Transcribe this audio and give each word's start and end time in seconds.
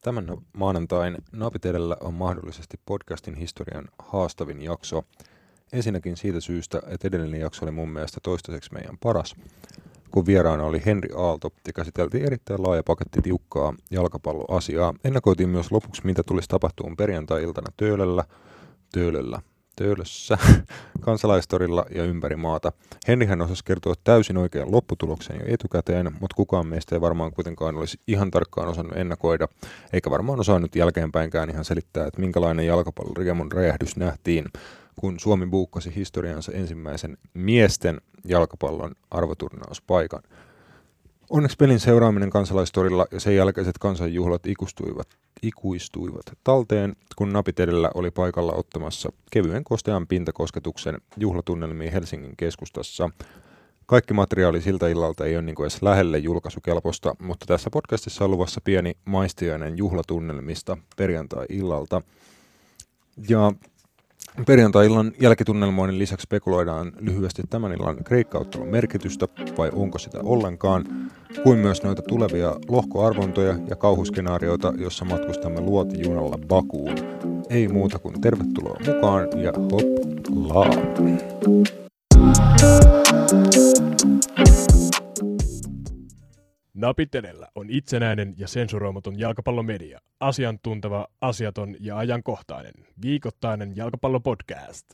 Tämän 0.00 0.36
maanantain 0.52 1.16
Napit 1.32 1.64
edellä 1.64 1.96
on 2.00 2.14
mahdollisesti 2.14 2.80
podcastin 2.86 3.34
historian 3.34 3.88
haastavin 3.98 4.62
jakso. 4.62 5.04
Ensinnäkin 5.72 6.16
siitä 6.16 6.40
syystä, 6.40 6.82
että 6.86 7.08
edellinen 7.08 7.40
jakso 7.40 7.64
oli 7.64 7.70
mun 7.70 7.88
mielestä 7.88 8.20
toistaiseksi 8.22 8.72
meidän 8.72 8.98
paras, 9.02 9.36
kun 10.10 10.26
vieraana 10.26 10.64
oli 10.64 10.82
Henri 10.86 11.08
Aalto 11.16 11.52
ja 11.66 11.72
käsiteltiin 11.72 12.24
erittäin 12.24 12.62
laaja 12.62 12.82
paketti 12.82 13.22
tiukkaa 13.22 13.74
jalkapalloasiaa. 13.90 14.94
Ennakoitiin 15.04 15.48
myös 15.48 15.72
lopuksi, 15.72 16.02
mitä 16.04 16.22
tulisi 16.22 16.48
tapahtumaan 16.48 16.96
perjantai-iltana 16.96 17.72
Töölöllä, 17.76 18.24
Töölöllä, 18.92 19.42
Töölössä, 19.76 20.38
kansalaistorilla 21.00 21.84
ja 21.94 22.04
ympäri 22.04 22.36
maata. 22.36 22.72
Henrihän 23.08 23.42
osasi 23.42 23.64
kertoa 23.64 23.94
täysin 24.04 24.36
oikean 24.36 24.72
lopputuloksen 24.72 25.36
jo 25.36 25.42
etukäteen, 25.46 26.12
mutta 26.20 26.36
kukaan 26.36 26.66
meistä 26.66 26.96
ei 26.96 27.00
varmaan 27.00 27.32
kuitenkaan 27.32 27.76
olisi 27.76 28.00
ihan 28.06 28.30
tarkkaan 28.30 28.68
osannut 28.68 28.96
ennakoida, 28.96 29.48
eikä 29.92 30.10
varmaan 30.10 30.40
osannut 30.40 30.76
jälkeenpäinkään 30.76 31.50
ihan 31.50 31.64
selittää, 31.64 32.06
että 32.06 32.20
minkälainen 32.20 32.66
jalkapalloriemun 32.66 33.52
räjähdys 33.52 33.96
nähtiin, 33.96 34.44
kun 34.96 35.20
Suomi 35.20 35.46
buukkasi 35.46 35.94
historiansa 35.96 36.52
ensimmäisen 36.52 37.18
miesten 37.34 38.00
jalkapallon 38.24 38.94
arvoturnauspaikan. 39.10 40.22
Onneksi 41.30 41.56
pelin 41.56 41.80
seuraaminen 41.80 42.30
kansalaistorilla 42.30 43.06
ja 43.10 43.20
sen 43.20 43.36
jälkeiset 43.36 43.78
kansanjuhlat 43.78 44.46
ikustuivat, 44.46 45.08
ikuistuivat 45.42 46.22
talteen, 46.44 46.96
kun 47.16 47.32
napit 47.32 47.60
edellä 47.60 47.90
oli 47.94 48.10
paikalla 48.10 48.52
ottamassa 48.52 49.12
kevyen 49.30 49.64
kostean 49.64 50.06
pintakosketuksen 50.06 50.98
juhlatunnelmiin 51.16 51.92
Helsingin 51.92 52.36
keskustassa. 52.36 53.10
Kaikki 53.86 54.14
materiaali 54.14 54.62
siltä 54.62 54.88
illalta 54.88 55.24
ei 55.24 55.36
ole 55.36 55.42
niin 55.42 55.62
edes 55.62 55.82
lähelle 55.82 56.18
julkaisukelpoista, 56.18 57.14
mutta 57.18 57.46
tässä 57.46 57.70
podcastissa 57.70 58.24
on 58.24 58.30
luvassa 58.30 58.60
pieni 58.64 58.96
maistiainen 59.04 59.78
juhlatunnelmista 59.78 60.76
perjantai-illalta. 60.96 62.02
Ja 63.28 63.52
Perjantai-illan 64.46 65.12
jälkitunnelmoinnin 65.20 65.98
lisäksi 65.98 66.24
spekuloidaan 66.24 66.92
lyhyesti 67.00 67.42
tämän 67.50 67.72
illan 67.72 68.04
kreikkauttelun 68.04 68.68
merkitystä, 68.68 69.28
vai 69.58 69.70
onko 69.72 69.98
sitä 69.98 70.18
ollenkaan, 70.22 70.84
kuin 71.42 71.58
myös 71.58 71.82
noita 71.82 72.02
tulevia 72.02 72.54
lohkoarvontoja 72.68 73.54
ja 73.68 73.76
kauhuskenaarioita, 73.76 74.72
jossa 74.78 75.04
matkustamme 75.04 75.60
luotijunalla 75.60 76.38
Bakuun. 76.48 76.94
Ei 77.50 77.68
muuta 77.68 77.98
kuin 77.98 78.20
tervetuloa 78.20 78.76
mukaan 78.86 79.28
ja 79.42 79.52
hoplaa! 79.52 80.70
Napit 84.36 84.69
edellä 87.14 87.48
on 87.54 87.66
itsenäinen 87.70 88.34
ja 88.36 88.48
sensuroimaton 88.48 89.18
jalkapallomedia. 89.18 90.00
Asiantunteva, 90.20 91.06
asiaton 91.20 91.76
ja 91.80 91.98
ajankohtainen. 91.98 92.72
Viikoittainen 93.02 93.76
jalkapallopodcast. 93.76 94.86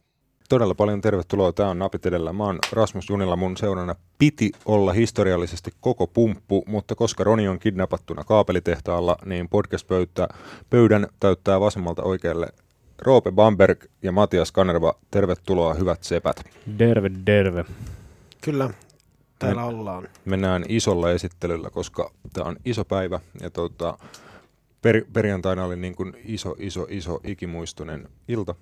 Todella 0.48 0.74
paljon 0.74 1.00
tervetuloa. 1.00 1.52
Tämä 1.52 1.70
on 1.70 1.78
Napit 1.78 2.06
edellä. 2.06 2.32
Mä 2.32 2.44
oon 2.44 2.58
Rasmus 2.72 3.10
Junilla. 3.10 3.36
Mun 3.36 3.56
seurana 3.56 3.94
piti 4.18 4.50
olla 4.64 4.92
historiallisesti 4.92 5.70
koko 5.80 6.06
pumppu, 6.06 6.64
mutta 6.66 6.94
koska 6.94 7.24
Roni 7.24 7.48
on 7.48 7.58
kidnapattuna 7.58 8.24
kaapelitehtaalla, 8.24 9.16
niin 9.24 9.48
podcast-pöydän 9.48 11.06
täyttää 11.20 11.60
vasemmalta 11.60 12.02
oikealle 12.02 12.46
Roope 12.98 13.32
Bamberg 13.32 13.84
ja 14.02 14.12
Matias 14.12 14.52
Kanerva. 14.52 14.94
Tervetuloa, 15.10 15.74
hyvät 15.74 16.02
sepät. 16.02 16.44
Derve, 16.78 17.10
derve. 17.26 17.64
Kyllä, 18.40 18.70
täällä 19.38 19.60
Me, 19.60 19.66
ollaan. 19.66 20.08
Mennään 20.24 20.64
isolla 20.68 21.10
esittelyllä, 21.10 21.70
koska 21.70 22.12
tämä 22.32 22.48
on 22.48 22.56
iso 22.64 22.84
päivä 22.84 23.20
ja 23.40 23.50
tota, 23.50 23.98
per, 24.82 25.04
perjantaina 25.12 25.64
oli 25.64 25.76
niin 25.76 25.96
kuin 25.96 26.12
iso, 26.24 26.56
iso, 26.58 26.86
iso 26.90 27.20
ikimuistoinen 27.24 28.08
ilta. 28.28 28.54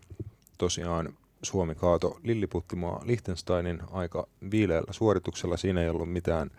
Tosiaan 0.59 1.15
Suomi 1.43 1.75
kaato 1.75 2.21
Lilliputtimaa 2.23 3.03
Liechtensteinin 3.05 3.83
aika 3.91 4.27
viileällä 4.51 4.93
suorituksella. 4.93 5.57
Siinä 5.57 5.83
ei 5.83 5.89
ollut 5.89 6.13
mitään, 6.13 6.51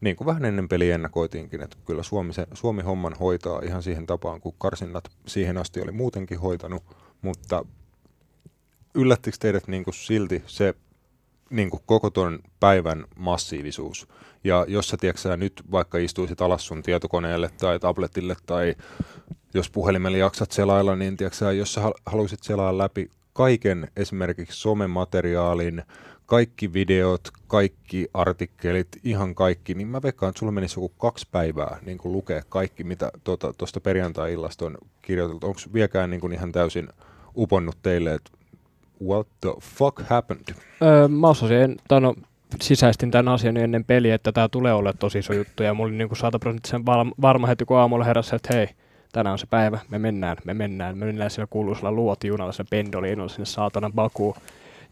niin 0.00 0.16
kuin 0.16 0.26
vähän 0.26 0.44
ennen 0.44 0.68
peliä 0.68 0.94
ennakoitiinkin, 0.94 1.62
että 1.62 1.76
kyllä 1.86 2.02
Suomi, 2.02 2.32
se, 2.32 2.46
Suomi 2.54 2.82
homman 2.82 3.14
hoitaa 3.20 3.60
ihan 3.64 3.82
siihen 3.82 4.06
tapaan, 4.06 4.40
kun 4.40 4.54
karsinnat 4.58 5.08
siihen 5.26 5.58
asti 5.58 5.80
oli 5.80 5.92
muutenkin 5.92 6.40
hoitanut, 6.40 6.82
mutta 7.22 7.64
yllättikö 8.94 9.36
teidät 9.40 9.68
niin 9.68 9.84
kuin 9.84 9.94
silti 9.94 10.42
se 10.46 10.74
niin 11.50 11.70
kuin 11.70 11.82
koko 11.86 12.10
tuon 12.10 12.38
päivän 12.60 13.04
massiivisuus. 13.16 14.08
Ja 14.44 14.64
jos 14.68 14.88
sä, 14.88 14.96
tiedätkö, 14.96 15.36
nyt 15.36 15.62
vaikka 15.70 15.98
istuisit 15.98 16.40
alas 16.40 16.66
sun 16.66 16.82
tietokoneelle 16.82 17.50
tai 17.58 17.78
tabletille 17.78 18.36
tai 18.46 18.74
jos 19.54 19.70
puhelimella 19.70 20.18
jaksat 20.18 20.52
selailla, 20.52 20.96
niin 20.96 21.16
tiedätkö, 21.16 21.52
jos 21.52 21.74
sä 21.74 21.80
haluaisit 22.06 22.42
selaa 22.42 22.78
läpi 22.78 23.10
kaiken 23.32 23.88
esimerkiksi 23.96 24.60
somemateriaalin, 24.60 25.82
kaikki 26.26 26.72
videot, 26.72 27.28
kaikki 27.46 28.08
artikkelit, 28.14 28.88
ihan 29.04 29.34
kaikki, 29.34 29.74
niin 29.74 29.88
mä 29.88 30.02
veikkaan, 30.02 30.30
että 30.30 30.38
sulla 30.38 30.52
menisi 30.52 30.80
joku 30.80 30.88
kaksi 30.88 31.28
päivää 31.32 31.78
niin 31.82 31.98
kuin 31.98 32.12
lukea 32.12 32.42
kaikki, 32.48 32.84
mitä 32.84 33.10
tuosta 33.24 33.52
tota, 33.52 33.80
perjantai-illasta 33.80 34.66
on 34.66 34.78
kirjoiteltu. 35.02 35.46
Onko 35.46 35.60
vieläkään 35.72 36.10
niin 36.10 36.20
kuin 36.20 36.32
ihan 36.32 36.52
täysin 36.52 36.88
uponnut 37.36 37.76
teille, 37.82 38.14
että 38.14 38.30
what 39.04 39.26
the 39.40 39.50
fuck 39.60 40.02
happened? 40.02 40.54
Öö, 40.82 41.08
mä 41.08 41.28
osasin, 41.28 41.76
tai 41.88 42.00
no, 42.00 42.14
sisäistin 42.62 43.10
tämän 43.10 43.28
asian 43.28 43.56
ennen 43.56 43.84
peliä, 43.84 44.14
että 44.14 44.32
tämä 44.32 44.48
tulee 44.48 44.74
olla 44.74 44.92
tosi 44.92 45.18
iso 45.18 45.32
juttu, 45.32 45.62
ja 45.62 45.74
mulla 45.74 45.88
oli 45.88 45.96
niin 45.96 46.16
100 46.16 46.38
prosenttisen 46.38 46.86
varma 47.22 47.46
heti, 47.46 47.64
kun 47.64 47.76
aamulla 47.76 48.04
heräsi, 48.04 48.36
että 48.36 48.56
hei, 48.56 48.68
tänään 49.12 49.32
on 49.32 49.38
se 49.38 49.46
päivä, 49.46 49.78
me 49.90 49.98
mennään, 49.98 50.36
me 50.44 50.54
mennään, 50.54 50.98
me 50.98 51.06
mennään 51.06 51.30
sillä 51.30 51.46
kuuluisella 51.50 51.92
luotijunalla, 51.92 52.52
se 52.52 52.64
pendoliinolla 52.70 53.28
sinne 53.28 53.46
saatana 53.46 53.90
Bakuun. 53.94 54.34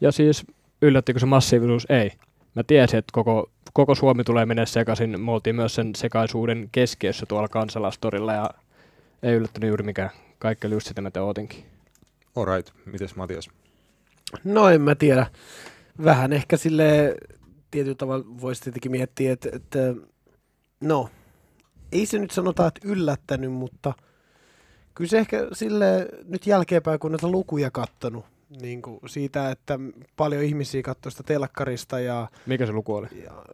Ja 0.01 0.13
siis 0.13 0.45
yllättikö 0.83 1.21
se 1.21 1.27
massiivisuus? 1.27 1.87
Ei. 1.89 2.11
Mä 2.55 2.63
tiesin, 2.63 2.99
että 2.99 3.11
koko, 3.13 3.51
koko 3.73 3.95
Suomi 3.95 4.25
tulee 4.25 4.47
mennä 4.47 4.67
sekaisin. 4.67 5.21
Me 5.21 5.31
oltiin 5.31 5.57
myös 5.57 5.75
sen 5.75 5.95
sekaisuuden 5.97 6.69
keskiössä 6.73 7.27
tuolla 7.27 7.49
kansalaistorilla 7.49 8.33
ja 8.33 8.51
ei 9.23 9.35
yllättänyt 9.35 9.69
juuri 9.69 9.85
mikään. 9.85 10.11
Kaikki 10.39 10.67
oli 10.67 10.75
just 10.75 10.87
sitä, 10.87 11.03
mitä 11.03 11.23
ootinkin. 11.23 11.65
Alright, 12.37 12.75
mites 12.87 13.17
Matias? 13.17 13.49
No 14.45 14.69
en 14.69 14.81
mä 14.83 14.95
tiedä. 14.95 15.27
Vähän 16.05 16.33
ehkä 16.33 16.56
sille 16.56 17.17
tietyllä 17.71 17.95
tavalla 17.97 18.25
voisi 18.41 18.62
tietenkin 18.62 18.91
miettiä, 18.91 19.33
että, 19.33 19.49
että 19.53 19.78
no, 20.81 21.09
ei 21.93 22.06
se 22.06 22.19
nyt 22.19 22.31
sanota, 22.31 22.67
että 22.67 22.81
yllättänyt, 22.84 23.53
mutta 23.53 23.93
kyllä 24.94 25.09
se 25.09 25.19
ehkä 25.19 25.49
sille 25.53 26.09
nyt 26.25 26.47
jälkeenpäin, 26.47 26.99
kun 26.99 27.11
näitä 27.11 27.28
lukuja 27.28 27.71
kattonut, 27.71 28.25
niin 28.61 28.83
kuin 28.83 29.00
siitä, 29.06 29.50
että 29.50 29.78
paljon 30.17 30.43
ihmisiä 30.43 30.83
katsoi 30.83 31.12
sitä 31.12 31.23
telkkarista 31.23 32.00
ja... 32.00 32.28
Mikä 32.47 32.67
se 32.67 32.73
luku 32.73 32.94
oli? 32.94 33.09
Ja, 33.25 33.44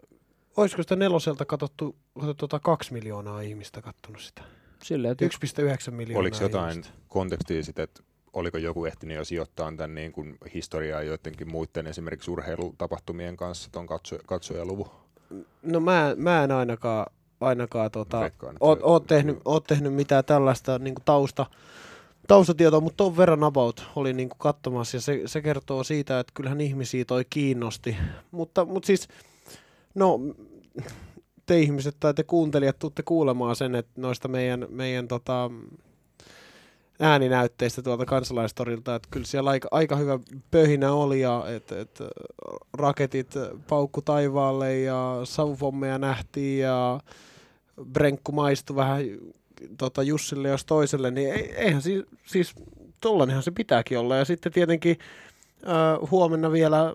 olisiko 0.57 0.83
sitä 0.83 0.97
neloselta 0.97 1.45
katsottu, 1.45 1.97
tuota 2.37 2.61
kaksi 2.61 2.93
miljoonaa 2.93 3.41
ihmistä 3.41 3.83
katsonut 3.83 4.21
sitä? 4.23 4.43
Silleen, 4.83 5.17
1,9 5.23 5.91
miljoonaa 5.91 6.21
Oliko 6.21 6.37
jotain 6.41 6.71
ihmistä. 6.71 6.93
kontekstia 7.09 7.63
sitten, 7.63 7.83
että 7.83 8.03
oliko 8.33 8.59
joku 8.59 8.85
ehtinyt 8.85 9.17
jo 9.17 9.25
sijoittaa 9.25 9.73
tämän 9.77 9.95
niin 9.95 10.13
kuin 10.13 10.39
historiaa 10.55 11.03
joidenkin 11.03 11.51
muiden 11.51 11.87
esimerkiksi 11.87 12.31
urheilutapahtumien 12.31 13.37
kanssa 13.37 13.73
tuon 13.73 13.87
katso, 13.87 14.17
katsojaluvun? 14.27 14.91
No 15.63 15.81
mä, 15.81 16.15
mä 16.17 16.45
en 16.45 16.53
ainakaan, 16.53 17.07
ainakaan 17.41 17.91
tota, 17.91 18.31
oot, 18.61 18.79
oot, 18.83 19.07
tehnyt, 19.07 19.39
oot 19.45 19.65
tehnyt 19.65 19.95
mitään 19.95 20.25
tällaista 20.25 20.79
niin 20.79 20.95
kuin 20.95 21.05
tausta, 21.05 21.47
taustatietoa, 22.29 22.81
mutta 22.81 22.97
ton 22.97 23.17
verran 23.17 23.45
about 23.45 23.91
oli 23.97 24.13
niin 24.13 24.29
kuin 24.29 24.39
katsomassa 24.39 24.97
ja 24.97 25.01
se, 25.01 25.23
se 25.27 25.43
kertoo 25.43 25.85
siitä, 25.85 26.21
että 26.21 26.33
kyllähän 26.35 26.61
ihmisiä 26.61 27.05
toi 27.05 27.25
kiinnosti. 27.31 27.97
Mutta, 28.31 28.65
mutta 28.65 28.87
siis, 28.87 29.09
no 29.95 30.21
te 31.47 31.59
ihmiset 31.59 31.97
tai 32.01 32.15
te 32.15 32.23
kuuntelijat 32.23 32.79
tuutte 32.79 33.03
kuulemaan 33.03 33.57
sen, 33.57 33.75
että 33.75 34.01
noista 34.01 34.29
meidän, 34.29 34.67
meidän 34.69 35.09
tota, 35.09 35.51
ääninäytteistä 37.01 37.83
tuolta 37.83 38.07
kansalaistorilta, 38.07 38.95
että 38.95 39.09
kyllä 39.11 39.27
siellä 39.27 39.51
aika, 39.51 39.69
aika 39.71 39.97
hyvä 39.97 40.19
pöhinä 40.51 40.93
oli 40.93 41.21
ja 41.21 41.45
että 41.49 41.81
et, 41.81 41.99
raketit 42.73 43.35
paukku 43.69 44.03
taivaalle 44.03 44.79
ja 44.79 45.21
savupommeja 45.25 45.99
nähtiin 45.99 46.61
ja 46.61 47.01
brenkku 47.93 48.33
maistui 48.33 48.77
vähän 48.77 49.03
tota, 49.79 50.03
Jussille 50.03 50.49
jos 50.49 50.65
toiselle, 50.65 51.11
niin 51.11 51.35
eihän 51.57 51.83
siis, 51.83 52.05
siis 52.27 52.55
tollanenhan 53.01 53.43
se 53.43 53.51
pitääkin 53.51 53.99
olla. 53.99 54.17
Ja 54.17 54.25
sitten 54.25 54.53
tietenkin 54.53 54.99
äh, 55.69 56.11
huomenna 56.11 56.53
vielä 56.53 56.95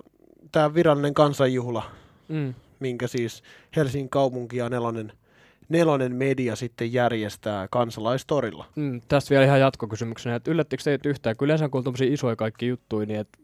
tämä 0.51 0.73
virallinen 0.73 1.13
kansanjuhla, 1.13 1.83
mm. 2.27 2.53
minkä 2.79 3.07
siis 3.07 3.43
Helsingin 3.75 4.09
kaupunki 4.09 4.57
ja 4.57 4.69
nelonen– 4.69 5.13
nelonen 5.69 6.15
media 6.15 6.55
sitten 6.55 6.93
järjestää 6.93 7.67
kansalaistorilla. 7.71 8.65
Mm, 8.75 9.01
tästä 9.07 9.29
vielä 9.29 9.45
ihan 9.45 9.59
jatkokysymyksenä, 9.59 10.35
että 10.35 10.51
yllättikö 10.51 10.83
teitä 10.83 11.09
yhtään, 11.09 11.37
kun 11.37 11.45
yleensä 11.45 11.69
kun 11.69 11.83
on 11.87 11.93
isoja 12.07 12.35
kaikki 12.35 12.67
juttuja, 12.67 13.05
niin 13.05 13.19
että 13.19 13.39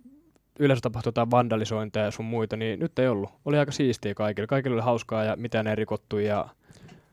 yleensä 0.59 0.81
tapahtuu 0.81 1.07
jotain 1.07 1.31
vandalisointeja 1.31 2.05
ja 2.05 2.11
sun 2.11 2.25
muita, 2.25 2.57
niin 2.57 2.79
nyt 2.79 2.99
ei 2.99 3.07
ollut. 3.07 3.29
Oli 3.45 3.57
aika 3.57 3.71
siistiä 3.71 4.13
kaikille. 4.13 4.47
Kaikille 4.47 4.73
oli 4.73 4.83
hauskaa 4.83 5.23
ja 5.23 5.35
mitään 5.35 5.67
ei 5.67 5.75
rikottu. 5.75 6.17
Ja... 6.17 6.49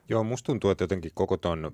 Joo, 0.08 0.25
musta 0.25 0.46
tuntuu, 0.46 0.70
että 0.70 0.84
jotenkin 0.84 1.10
koko 1.14 1.37
ton 1.37 1.72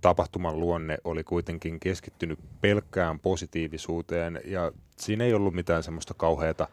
tapahtuman 0.00 0.60
luonne 0.60 0.98
oli 1.04 1.24
kuitenkin 1.24 1.80
keskittynyt 1.80 2.38
pelkkään 2.60 3.20
positiivisuuteen 3.20 4.40
ja 4.44 4.72
siinä 4.96 5.24
ei 5.24 5.34
ollut 5.34 5.54
mitään 5.54 5.82
semmoista 5.82 6.14
kauheata 6.14 6.68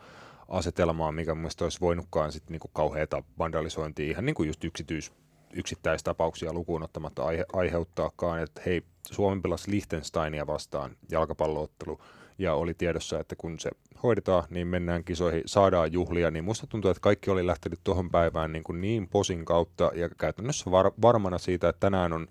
asetelmaa, 0.47 1.11
mikä 1.11 1.35
mun 1.35 1.49
olisi 1.61 1.81
voinutkaan 1.81 2.31
sit 2.31 2.49
niinku 2.49 2.69
kauheata 2.73 3.23
vandalisointia 3.39 4.09
ihan 4.09 4.25
niinku 4.25 4.43
just 4.43 4.63
yksityis, 4.63 5.11
yksittäistapauksia 5.53 6.53
lukuun 6.53 6.83
ottamatta 6.83 7.25
aihe, 7.25 7.45
aiheuttaakaan, 7.53 8.41
että 8.41 8.61
hei, 8.65 8.81
Suomen 9.11 9.41
pelasi 9.41 9.71
Liechtensteinia 9.71 10.47
vastaan 10.47 10.97
jalkapalloottelu 11.11 11.99
ja 12.37 12.53
oli 12.53 12.73
tiedossa, 12.73 13.19
että 13.19 13.35
kun 13.35 13.59
se 13.59 13.69
hoidetaan, 14.03 14.43
niin 14.49 14.67
mennään 14.67 15.03
kisoihin, 15.03 15.43
saadaan 15.45 15.93
juhlia, 15.93 16.31
niin 16.31 16.43
musta 16.43 16.67
tuntuu, 16.67 16.91
että 16.91 17.01
kaikki 17.01 17.29
oli 17.29 17.47
lähtenyt 17.47 17.79
tuohon 17.83 18.09
päivään 18.09 18.51
niin, 18.51 18.63
kuin 18.63 18.81
niin 18.81 19.07
posin 19.07 19.45
kautta 19.45 19.91
ja 19.95 20.09
käytännössä 20.09 20.71
var, 20.71 20.91
varmana 21.01 21.37
siitä, 21.37 21.69
että 21.69 21.79
tänään 21.79 22.13
on 22.13 22.27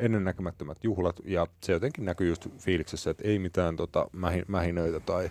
ennennäkemättömät 0.00 0.78
juhlat 0.84 1.20
ja 1.24 1.46
se 1.60 1.72
jotenkin 1.72 2.04
näkyy 2.04 2.28
just 2.28 2.48
fiiliksessä, 2.58 3.10
että 3.10 3.28
ei 3.28 3.38
mitään 3.38 3.76
tota, 3.76 4.08
mähin, 4.12 4.44
mähinöitä 4.48 5.00
tai 5.00 5.30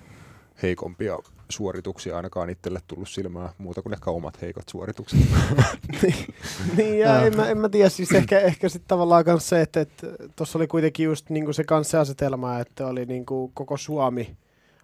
heikompia 0.63 1.17
suorituksia 1.51 2.18
ainakaan 2.18 2.50
itselle 2.50 2.80
tullut 2.88 3.09
silmään, 3.09 3.50
muuta 3.57 3.81
kuin 3.81 3.94
ehkä 3.94 4.12
omat 4.12 4.42
heikot 4.42 4.69
suoritukset. 4.69 5.19
niin, 6.01 6.33
niin, 6.77 7.00
ja 7.00 7.25
en 7.25 7.36
mä, 7.36 7.50
en 7.50 7.57
mä 7.57 7.69
tiedä, 7.69 7.89
siis 7.89 8.12
ehkä, 8.12 8.39
ehkä 8.39 8.69
sitten 8.69 8.88
tavallaan 8.88 9.24
myös 9.27 9.50
se, 9.50 9.62
että 9.62 9.86
tuossa 10.36 10.57
oli 10.57 10.68
kuitenkin 10.68 11.03
just 11.03 11.30
niinku 11.30 11.53
se 11.53 11.63
kanssa 11.63 12.01
asetelma, 12.01 12.59
että 12.59 12.88
oli 12.88 13.06
niinku 13.06 13.51
koko 13.53 13.77
Suomi 13.77 14.38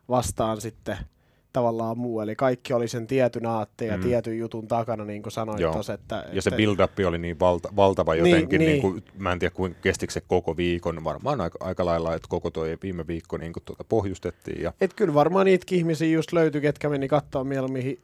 vastaan 0.09 0.61
sitten– 0.61 0.97
tavallaan 1.53 1.97
muu. 1.97 2.21
Eli 2.21 2.35
kaikki 2.35 2.73
oli 2.73 2.87
sen 2.87 3.07
tietyn 3.07 3.45
aatteen 3.45 3.91
ja 3.91 3.97
mm. 3.97 4.03
tietyn 4.03 4.37
jutun 4.37 4.67
takana, 4.67 5.05
niin 5.05 5.23
kuin 5.23 5.33
sanoit 5.33 5.61
tuossa. 5.71 5.93
Että, 5.93 6.15
ja 6.15 6.21
että, 6.21 6.41
se 6.41 6.51
build-up 6.51 6.91
oli 7.07 7.17
niin 7.17 7.39
valta, 7.39 7.69
valtava 7.75 8.13
niin, 8.13 8.25
jotenkin, 8.25 8.59
niin, 8.59 8.69
niin. 8.69 8.83
Niin 8.83 9.03
kuin, 9.03 9.03
mä 9.17 9.31
en 9.31 9.39
tiedä 9.39 9.55
kuinka 9.55 9.79
kestikö 9.81 10.13
se 10.13 10.21
koko 10.21 10.57
viikon, 10.57 11.03
varmaan 11.03 11.41
aika, 11.41 11.57
aika 11.61 11.85
lailla, 11.85 12.15
että 12.15 12.27
koko 12.29 12.51
toi 12.51 12.77
viime 12.83 13.07
viikko 13.07 13.37
niin 13.37 13.53
kuin 13.53 13.63
tuota 13.63 13.83
pohjustettiin. 13.83 14.61
Ja... 14.61 14.73
Et 14.81 14.93
kyllä 14.93 15.13
varmaan 15.13 15.45
niitäkin 15.45 15.77
ihmisiä 15.77 16.07
just 16.07 16.33
löytyi, 16.33 16.61
ketkä 16.61 16.89
meni 16.89 17.07
katsoa 17.07 17.43
mieluummin 17.43 17.99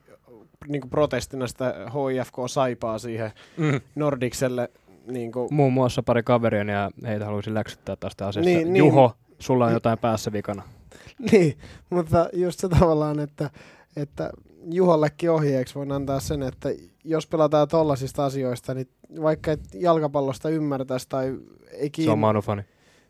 niin 0.67 0.81
kuin 0.81 0.89
protestina 0.89 1.47
sitä 1.47 1.75
HIFK-saipaa 1.93 2.97
siihen 2.99 3.31
mm. 3.57 3.81
Nordikselle. 3.95 4.69
Niin 5.07 5.31
kuin... 5.31 5.53
Muun 5.53 5.73
muassa 5.73 6.03
pari 6.03 6.23
kaveria 6.23 6.63
ja 6.63 6.91
heitä 7.07 7.25
haluaisin 7.25 7.53
läksyttää 7.53 7.95
tästä 7.95 8.27
asiasta. 8.27 8.49
Niin, 8.49 8.75
Juho, 8.75 9.07
niin. 9.07 9.35
sulla 9.39 9.65
on 9.65 9.73
jotain 9.73 9.99
päässä 9.99 10.31
vikana. 10.31 10.63
niin, 11.31 11.57
mutta 11.89 12.29
just 12.33 12.59
se 12.59 12.69
tavallaan, 12.69 13.19
että, 13.19 13.49
että 13.95 14.29
Juhollekin 14.71 15.31
ohjeeksi 15.31 15.75
voin 15.75 15.91
antaa 15.91 16.19
sen, 16.19 16.43
että 16.43 16.69
jos 17.03 17.27
pelataan 17.27 17.67
tollasista 17.67 18.25
asioista, 18.25 18.73
niin 18.73 18.87
vaikka 19.21 19.51
et 19.51 19.59
jalkapallosta 19.73 20.49
ymmärtäisi 20.49 21.09
tai 21.09 21.35
ei 21.71 21.89
kiinni... 21.89 22.07
Se 22.07 22.11
on 22.11 22.19
manufani. 22.19 22.63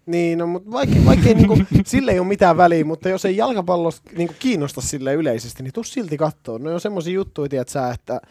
Niin, 0.06 0.38
no, 0.38 0.48
mutta 0.48 0.72
vaikka, 0.72 0.96
vaikka 1.06 1.28
ei, 1.28 1.34
niinku, 1.36 1.58
sille 1.86 2.12
ei 2.12 2.20
ole 2.20 2.28
mitään 2.28 2.58
väliä, 2.58 2.86
mutta 2.86 3.10
jos 3.10 3.26
ei 3.26 3.38
jalkapallosta 3.38 4.12
niinku, 4.16 4.34
kiinnosta 4.40 4.82
sille 4.82 5.14
yleisesti, 5.14 5.64
niin 5.64 5.74
tuu 5.74 5.84
silti 5.84 6.18
katsoa. 6.18 6.60
No 6.60 6.74
on 6.74 6.82
semmoisia 6.82 7.14
juttuja, 7.14 7.50
tiedät 7.50 7.70
sä, 7.70 7.90
että 7.90 8.22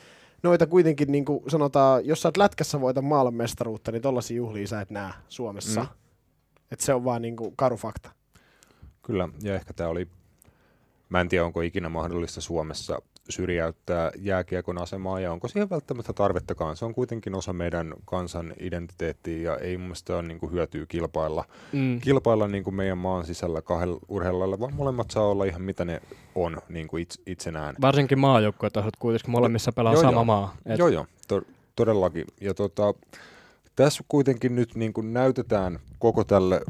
noita 0.42 0.66
kuitenkin 0.66 1.12
niin 1.12 1.24
kuin 1.24 1.42
sanotaan, 1.48 2.06
jos 2.06 2.22
sä 2.22 2.28
oot 2.28 2.36
lätkässä 2.36 2.80
voita 2.80 3.02
maailmanmestaruutta, 3.02 3.92
niin 3.92 4.02
tollaisia 4.02 4.36
juhlia 4.36 4.66
sä 4.66 4.80
et 4.80 4.90
näe 4.90 5.12
Suomessa. 5.28 5.80
Mm. 5.80 5.88
Että 6.70 6.84
se 6.84 6.94
on 6.94 7.04
vaan 7.04 7.22
niin 7.22 7.36
kuin 7.36 7.56
karu 7.56 7.76
fakta. 7.76 8.10
Kyllä, 9.02 9.28
ja 9.42 9.54
ehkä 9.54 9.72
tämä 9.72 9.90
oli, 9.90 10.08
mä 11.08 11.20
en 11.20 11.28
tiedä 11.28 11.44
onko 11.44 11.60
ikinä 11.60 11.88
mahdollista 11.88 12.40
Suomessa 12.40 13.02
syrjäyttää 13.28 14.10
jääkiekon 14.18 14.78
asemaa 14.78 15.20
ja 15.20 15.32
onko 15.32 15.48
siihen 15.48 15.70
välttämättä 15.70 16.12
tarvettakaan. 16.12 16.76
Se 16.76 16.84
on 16.84 16.94
kuitenkin 16.94 17.34
osa 17.34 17.52
meidän 17.52 17.94
kansan 18.04 18.54
identiteettiä 18.60 19.52
ja 19.52 19.58
ei 19.58 19.76
mun 19.76 19.86
mielestä 19.86 20.14
ole 20.14 20.22
niin 20.22 20.40
kuin 20.40 20.52
hyötyä 20.52 20.86
kilpailla, 20.88 21.44
mm. 21.72 22.00
kilpailla 22.00 22.48
niin 22.48 22.64
kuin 22.64 22.74
meidän 22.74 22.98
maan 22.98 23.26
sisällä 23.26 23.62
kahdella 23.62 24.00
urheilalla, 24.08 24.60
vaan 24.60 24.74
molemmat 24.74 25.10
saa 25.10 25.26
olla 25.26 25.44
ihan 25.44 25.62
mitä 25.62 25.84
ne 25.84 26.02
on 26.34 26.58
niin 26.68 26.88
kuin 26.88 27.02
itse, 27.02 27.22
itsenään. 27.26 27.74
Varsinkin 27.80 28.18
maajoukkuetasot 28.18 28.96
kuitenkin 28.98 29.30
molemmissa 29.30 29.72
pelaa 29.72 29.92
joo, 29.92 30.02
sama 30.02 30.12
joo. 30.12 30.24
maa. 30.24 30.56
Et... 30.66 30.78
Joo, 30.78 30.88
joo, 30.88 31.06
to- 31.28 31.42
todellakin. 31.76 32.24
Ja 32.40 32.54
tota, 32.54 32.94
tässä 33.76 34.04
kuitenkin 34.08 34.54
nyt 34.54 34.74
niin 34.74 34.92
kuin 34.92 35.12
näytetään 35.12 35.78
koko 35.98 36.24
tälle 36.24 36.60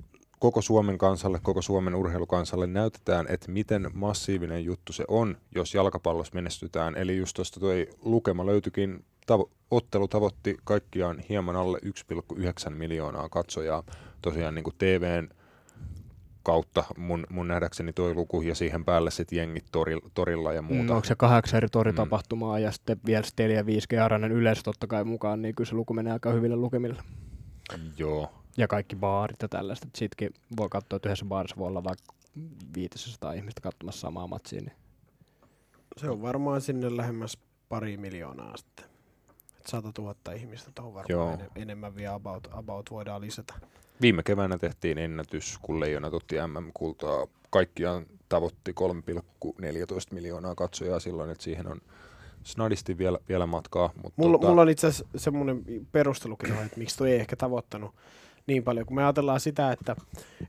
koko 0.42 0.62
Suomen 0.62 0.98
kansalle, 0.98 1.40
koko 1.42 1.62
Suomen 1.62 1.94
urheilukansalle 1.94 2.66
näytetään, 2.66 3.26
että 3.28 3.50
miten 3.50 3.90
massiivinen 3.94 4.64
juttu 4.64 4.92
se 4.92 5.04
on, 5.08 5.36
jos 5.54 5.74
jalkapallossa 5.74 6.34
menestytään. 6.34 6.96
Eli 6.96 7.16
just 7.16 7.34
tuosta 7.34 7.60
tuo 7.60 7.70
lukema 8.04 8.46
löytyikin, 8.46 9.04
tavo- 9.32 9.50
ottelu 9.70 10.08
tavoitti 10.08 10.56
kaikkiaan 10.64 11.18
hieman 11.28 11.56
alle 11.56 11.78
1,9 11.84 12.70
miljoonaa 12.70 13.28
katsojaa. 13.28 13.82
Tosiaan 14.22 14.54
niin 14.54 14.64
kuin 14.64 14.74
TVn 14.78 15.28
kautta 16.42 16.84
mun, 16.96 17.26
mun 17.30 17.48
nähdäkseni 17.48 17.92
toi 17.92 18.14
luku 18.14 18.42
ja 18.42 18.54
siihen 18.54 18.84
päälle 18.84 19.10
sitten 19.10 19.36
jengit 19.36 19.64
torilla, 19.72 20.10
torilla 20.14 20.52
ja 20.52 20.62
muuta. 20.62 20.82
Mm, 20.82 20.90
onko 20.90 21.04
se 21.04 21.14
kahdeksan 21.14 21.56
eri 21.56 21.68
toritapahtumaa 21.68 22.58
mm. 22.58 22.62
ja 22.62 22.72
sitten 22.72 23.00
vielä 23.06 23.26
4 23.38 23.66
5 23.66 23.86
g 23.88 23.92
yleisö 24.30 24.62
totta 24.64 24.86
kai 24.86 25.04
mukaan, 25.04 25.42
niin 25.42 25.54
kyllä 25.54 25.68
se 25.68 25.74
luku 25.74 25.94
menee 25.94 26.12
aika 26.12 26.30
hyville 26.30 26.56
lukemille. 26.56 27.02
Joo, 27.98 28.41
ja 28.56 28.68
kaikki 28.68 28.96
baarit 28.96 29.42
ja 29.42 29.48
tällaista. 29.48 29.86
Sittenkin 29.96 30.40
voi 30.56 30.68
katsoa, 30.68 30.96
että 30.96 31.08
yhdessä 31.08 31.24
baarissa 31.24 31.56
voi 31.56 31.68
olla 31.68 31.84
vaikka 31.84 32.14
500 32.74 33.32
ihmistä 33.32 33.60
katsomassa 33.60 34.00
samaa 34.00 34.26
matsia. 34.26 34.60
Niin. 34.60 34.76
Se 35.96 36.10
on 36.10 36.22
varmaan 36.22 36.60
sinne 36.60 36.96
lähemmäs 36.96 37.38
pari 37.68 37.96
miljoonaa 37.96 38.56
sitten. 38.56 38.84
Et 39.60 39.66
100 39.66 39.92
000 39.98 40.14
ihmistä 40.36 40.70
tuohon 40.74 40.94
varmaan 40.94 41.10
Joo. 41.10 41.32
En, 41.32 41.62
enemmän 41.62 41.96
vielä 41.96 42.14
about, 42.14 42.48
about 42.50 42.90
voidaan 42.90 43.20
lisätä. 43.20 43.54
Viime 44.00 44.22
keväänä 44.22 44.58
tehtiin 44.58 44.98
ennätys, 44.98 45.58
kun 45.62 45.80
Leijonat 45.80 46.14
otti 46.14 46.36
MM-kultaa. 46.46 47.26
Kaikkiaan 47.50 48.06
tavoitti 48.28 48.74
3,14 48.80 49.66
miljoonaa 50.10 50.54
katsojaa 50.54 51.00
silloin, 51.00 51.30
että 51.30 51.44
siihen 51.44 51.66
on 51.66 51.80
snadisti 52.42 52.98
vielä, 52.98 53.18
vielä 53.28 53.46
matkaa. 53.46 53.90
Mutta 54.02 54.22
mulla, 54.22 54.38
tota... 54.38 54.48
mulla 54.48 54.62
on 54.62 54.68
itse 54.68 54.86
asiassa 54.86 55.06
semmoinen 55.16 55.64
perustelukin, 55.92 56.52
että 56.52 56.78
miksi 56.78 56.98
toi 56.98 57.12
ei 57.12 57.20
ehkä 57.20 57.36
tavoittanut 57.36 57.94
niin 58.46 58.64
paljon. 58.64 58.86
Kun 58.86 58.96
me 58.96 59.04
ajatellaan 59.04 59.40
sitä, 59.40 59.72
että, 59.72 59.96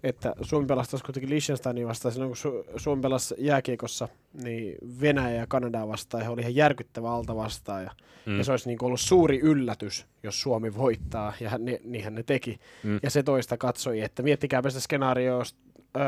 että 0.03 0.33
Suomi 0.41 0.65
pelasi 0.65 0.97
kuitenkin 1.05 1.29
Liechtensteinin 1.29 1.87
vastaan, 1.87 2.11
silloin 2.11 2.29
kun 2.29 2.37
Su- 2.37 2.79
Suomi 2.79 3.01
pelasi 3.01 3.35
jääkiekossa, 3.37 4.07
niin 4.43 4.75
Venäjä 5.01 5.35
ja 5.35 5.47
Kanada 5.47 5.87
vastaan, 5.87 6.23
he 6.23 6.29
oli 6.29 6.41
ihan 6.41 6.55
järkyttävä 6.55 7.11
alta 7.11 7.35
vastaan. 7.35 7.83
Ja, 7.83 7.91
mm. 8.25 8.37
ja 8.37 8.43
se 8.43 8.51
olisi 8.51 8.69
niin 8.69 8.83
ollut 8.83 8.99
suuri 8.99 9.39
yllätys, 9.39 10.05
jos 10.23 10.41
Suomi 10.41 10.75
voittaa, 10.75 11.33
ja 11.39 11.57
ne, 11.57 11.79
niinhän 11.83 12.15
ne 12.15 12.23
teki. 12.23 12.59
Mm. 12.83 12.99
Ja 13.03 13.09
se 13.09 13.23
toista 13.23 13.57
katsoi, 13.57 14.01
että 14.01 14.23
miettikääpä 14.23 14.69
sitä 14.69 14.81
skenaarioa, 14.81 15.43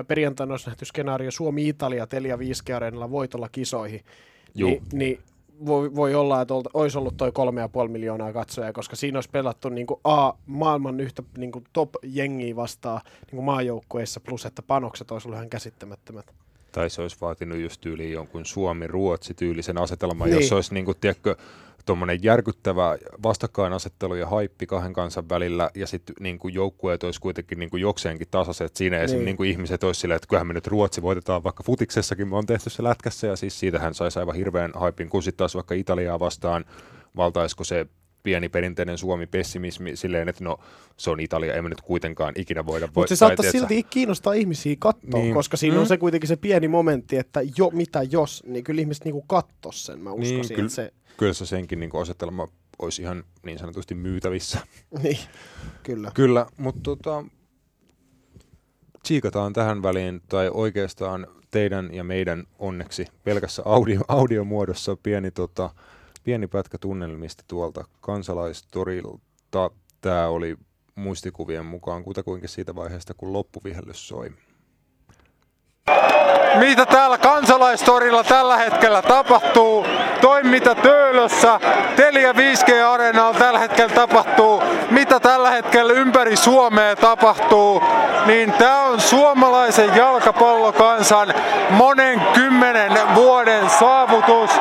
perjantaina 0.07 0.53
olisi 0.53 0.67
nähty 0.67 0.85
skenaario 0.85 1.31
Suomi-Italia 1.31 2.07
Telia 2.07 2.39
5 2.39 2.63
voitolla 3.09 3.49
kisoihin. 3.49 4.01
Ni, 4.55 4.81
niin 4.93 5.19
voi, 5.65 5.95
voi 5.95 6.15
olla, 6.15 6.41
että 6.41 6.53
olisi 6.73 6.97
ollut 6.97 7.17
toi 7.17 7.31
kolme 7.31 7.61
ja 7.61 7.69
puoli 7.69 7.89
miljoonaa 7.89 8.33
katsojaa, 8.33 8.73
koska 8.73 8.95
siinä 8.95 9.17
olisi 9.17 9.29
pelattu 9.29 9.69
niin 9.69 9.87
kuin 9.87 9.99
A, 10.03 10.33
maailman 10.45 10.99
yhtä 10.99 11.23
niin 11.37 11.51
kuin 11.51 11.65
top-jengiä 11.73 12.55
vastaan 12.55 13.01
niin 13.05 13.35
kuin 13.35 13.45
maajoukkueissa, 13.45 14.19
plus 14.19 14.45
että 14.45 14.61
panokset 14.61 15.11
olisi 15.11 15.27
ollut 15.27 15.37
ihan 15.37 15.49
käsittämättömät. 15.49 16.33
Tai 16.71 16.89
se 16.89 17.01
olisi 17.01 17.17
vaatinut 17.21 17.59
just 17.59 17.81
tyyliin 17.81 18.11
jonkun 18.11 18.45
Suomi-Ruotsi-tyylisen 18.45 19.77
asetelman, 19.77 20.29
niin. 20.29 20.41
jos 20.41 20.51
olisi 20.51 20.73
niin 20.73 20.85
kuin, 20.85 20.97
tiedätkö, 21.01 21.35
tuommoinen 21.85 22.23
järkyttävä 22.23 22.97
vastakkainasettelu 23.23 24.15
ja 24.15 24.27
haippi 24.27 24.65
kahden 24.65 24.93
kansan 24.93 25.29
välillä, 25.29 25.69
ja 25.75 25.87
sitten 25.87 26.15
niin 26.19 26.39
joukkueet 26.53 27.03
olisi 27.03 27.21
kuitenkin 27.21 27.59
niin 27.59 27.69
kuin 27.69 27.81
jokseenkin 27.81 28.27
tasaiset. 28.31 28.75
Siinä 28.75 28.97
niin. 28.97 29.03
esimerkiksi 29.03 29.25
niin 29.25 29.37
kuin 29.37 29.49
ihmiset 29.49 29.83
olisi 29.83 29.99
silleen, 29.99 30.15
että 30.15 30.27
kyllähän 30.27 30.47
me 30.47 30.53
nyt 30.53 30.67
Ruotsi 30.67 31.01
voitetaan 31.01 31.43
vaikka 31.43 31.63
futiksessakin, 31.63 32.27
me 32.27 32.35
on 32.35 32.45
tehty 32.45 32.69
se 32.69 32.83
lätkässä, 32.83 33.27
ja 33.27 33.35
siis 33.35 33.59
siitähän 33.59 33.93
saisi 33.93 34.19
aivan 34.19 34.35
hirveän 34.35 34.71
haipin, 34.75 35.09
kun 35.09 35.23
sitten 35.23 35.37
taas 35.37 35.55
vaikka 35.55 35.75
Italiaa 35.75 36.19
vastaan 36.19 36.65
valtaisiko 37.15 37.63
se 37.63 37.87
pieni 38.25 38.49
perinteinen 38.49 38.97
Suomi-pessimismi 38.97 39.95
silleen, 39.95 40.29
että 40.29 40.43
no 40.43 40.57
se 40.97 41.09
on 41.09 41.19
Italia, 41.19 41.53
emme 41.53 41.69
nyt 41.69 41.81
kuitenkaan 41.81 42.33
ikinä 42.37 42.65
voida 42.65 42.85
voittaa. 42.85 43.01
Mutta 43.01 43.15
se 43.15 43.19
saattaa 43.19 43.51
silti 43.51 43.83
kiinnostaa 43.83 44.33
ihmisiä 44.33 44.75
katsoa, 44.79 45.19
niin. 45.19 45.33
koska 45.33 45.57
siinä 45.57 45.75
mm. 45.75 45.81
on 45.81 45.87
se 45.87 45.97
kuitenkin 45.97 46.27
se 46.27 46.35
pieni 46.35 46.67
momentti, 46.67 47.17
että 47.17 47.41
jo 47.57 47.69
mitä 47.73 48.03
jos, 48.03 48.43
niin 48.47 48.63
kyllä 48.63 48.81
ihmiset 48.81 49.05
niinku 49.05 49.21
kattos 49.21 49.85
sen, 49.85 49.99
mä 49.99 50.09
niin, 50.09 50.21
uskoisin, 50.21 50.39
niin, 50.39 50.55
kyllä, 50.55 50.69
se... 50.69 50.93
Kyllä 51.17 51.33
se 51.33 51.45
senkin 51.45 51.79
niin 51.79 51.91
asetelma 52.01 52.47
olisi 52.79 53.01
ihan 53.01 53.23
niin 53.43 53.59
sanotusti 53.59 53.95
myytävissä. 53.95 54.59
niin, 55.03 55.19
kyllä. 55.83 56.11
Kyllä, 56.13 56.45
mutta 56.57 56.81
tota, 56.83 57.25
tsiikataan 59.03 59.53
tähän 59.53 59.83
väliin, 59.83 60.21
tai 60.29 60.49
oikeastaan 60.53 61.27
teidän 61.51 61.93
ja 61.93 62.03
meidän 62.03 62.43
onneksi 62.59 63.05
pelkässä 63.23 63.61
audio, 63.65 64.01
audiomuodossa 64.07 64.97
pieni 65.03 65.31
tota, 65.31 65.69
pieni 66.25 66.47
pätkä 66.47 66.77
tunnelmista 66.77 67.43
tuolta 67.47 67.85
kansalaistorilta. 68.01 69.71
Tämä 70.01 70.27
oli 70.27 70.57
muistikuvien 70.95 71.65
mukaan 71.65 72.03
kutakuinkin 72.03 72.49
siitä 72.49 72.75
vaiheesta, 72.75 73.13
kun 73.13 73.33
loppuvihellys 73.33 74.07
soi. 74.07 74.31
Mitä 76.59 76.85
täällä 76.85 77.17
kansalaistorilla 77.17 78.23
tällä 78.23 78.57
hetkellä 78.57 79.01
tapahtuu, 79.01 79.85
toi 80.21 80.43
mitä 80.43 80.75
Töölössä 80.75 81.59
Telia 81.95 82.31
5G-areenalla 82.31 83.39
tällä 83.39 83.59
hetkellä 83.59 83.93
tapahtuu, 83.93 84.63
mitä 84.89 85.19
tällä 85.19 85.49
hetkellä 85.51 85.93
ympäri 85.93 86.35
Suomea 86.35 86.95
tapahtuu, 86.95 87.83
niin 88.25 88.53
tää 88.53 88.83
on 88.83 89.01
suomalaisen 89.01 89.95
jalkapallokansan 89.95 91.33
monen 91.69 92.21
kymmenen 92.33 93.15
vuoden 93.15 93.69
saavutus. 93.69 94.51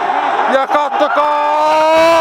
Ja 0.53 0.67
kattokaa! 0.67 2.15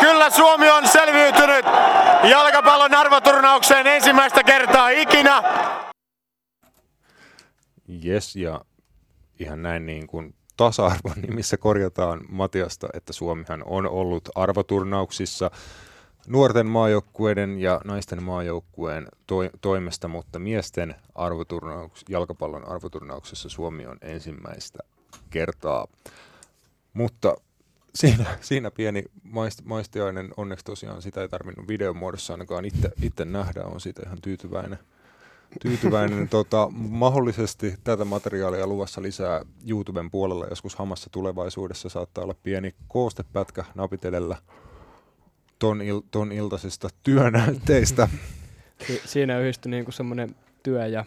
Kyllä 0.00 0.30
Suomi 0.30 0.70
on 0.70 0.88
selviytynyt 0.88 1.66
jalkapallon 2.22 2.90
arvoturnaukseen 3.54 3.86
ensimmäistä 3.86 4.42
kertaa 4.44 4.88
ikinä. 4.88 5.42
Yes, 8.04 8.36
ja 8.36 8.60
ihan 9.40 9.62
näin 9.62 9.86
niin 9.86 10.06
kuin 10.06 10.34
tasa-arvon 10.56 11.22
nimissä 11.28 11.56
korjataan 11.56 12.20
Matiasta, 12.28 12.88
että 12.94 13.12
Suomihan 13.12 13.62
on 13.66 13.88
ollut 13.88 14.28
arvoturnauksissa 14.34 15.50
nuorten 16.26 16.66
maajoukkueiden 16.66 17.58
ja 17.60 17.80
naisten 17.84 18.22
maajoukkueen 18.22 19.06
to- 19.26 19.50
toimesta, 19.60 20.08
mutta 20.08 20.38
miesten 20.38 20.94
arvoturnauks- 21.14 22.04
jalkapallon 22.08 22.68
arvoturnauksessa 22.68 23.48
Suomi 23.48 23.86
on 23.86 23.98
ensimmäistä 24.00 24.78
kertaa. 25.30 25.86
Mutta 26.92 27.36
siinä, 27.94 28.24
siinä 28.40 28.70
pieni 28.70 29.04
maist, 29.22 29.64
maistiainen, 29.64 30.30
onneksi 30.36 30.64
tosiaan 30.64 31.02
sitä 31.02 31.20
ei 31.20 31.28
tarvinnut 31.28 31.68
videon 31.68 31.96
muodossa 31.96 32.34
ainakaan 32.34 32.64
itse, 32.64 32.90
itse 33.02 33.24
nähdä, 33.24 33.64
on 33.64 33.80
siitä 33.80 34.02
ihan 34.06 34.18
tyytyväinen. 34.22 34.78
tyytyväinen. 35.62 36.28
tota, 36.38 36.68
mahdollisesti 36.74 37.74
tätä 37.84 38.04
materiaalia 38.04 38.66
luvassa 38.66 39.02
lisää 39.02 39.44
YouTuben 39.68 40.10
puolella 40.10 40.46
joskus 40.46 40.76
hamassa 40.76 41.10
tulevaisuudessa. 41.10 41.88
Saattaa 41.88 42.24
olla 42.24 42.34
pieni 42.42 42.74
koostepätkä 42.88 43.64
napitelellä 43.74 44.36
ton, 45.58 45.82
il, 45.82 46.00
ton 46.10 46.32
iltaisista 46.32 46.88
työnäytteistä. 47.02 48.08
Si- 48.86 49.02
siinä 49.04 49.38
yhdistyi 49.38 49.70
niinku 49.70 49.92
semmoinen 49.92 50.36
työ 50.62 50.86
ja 50.86 51.04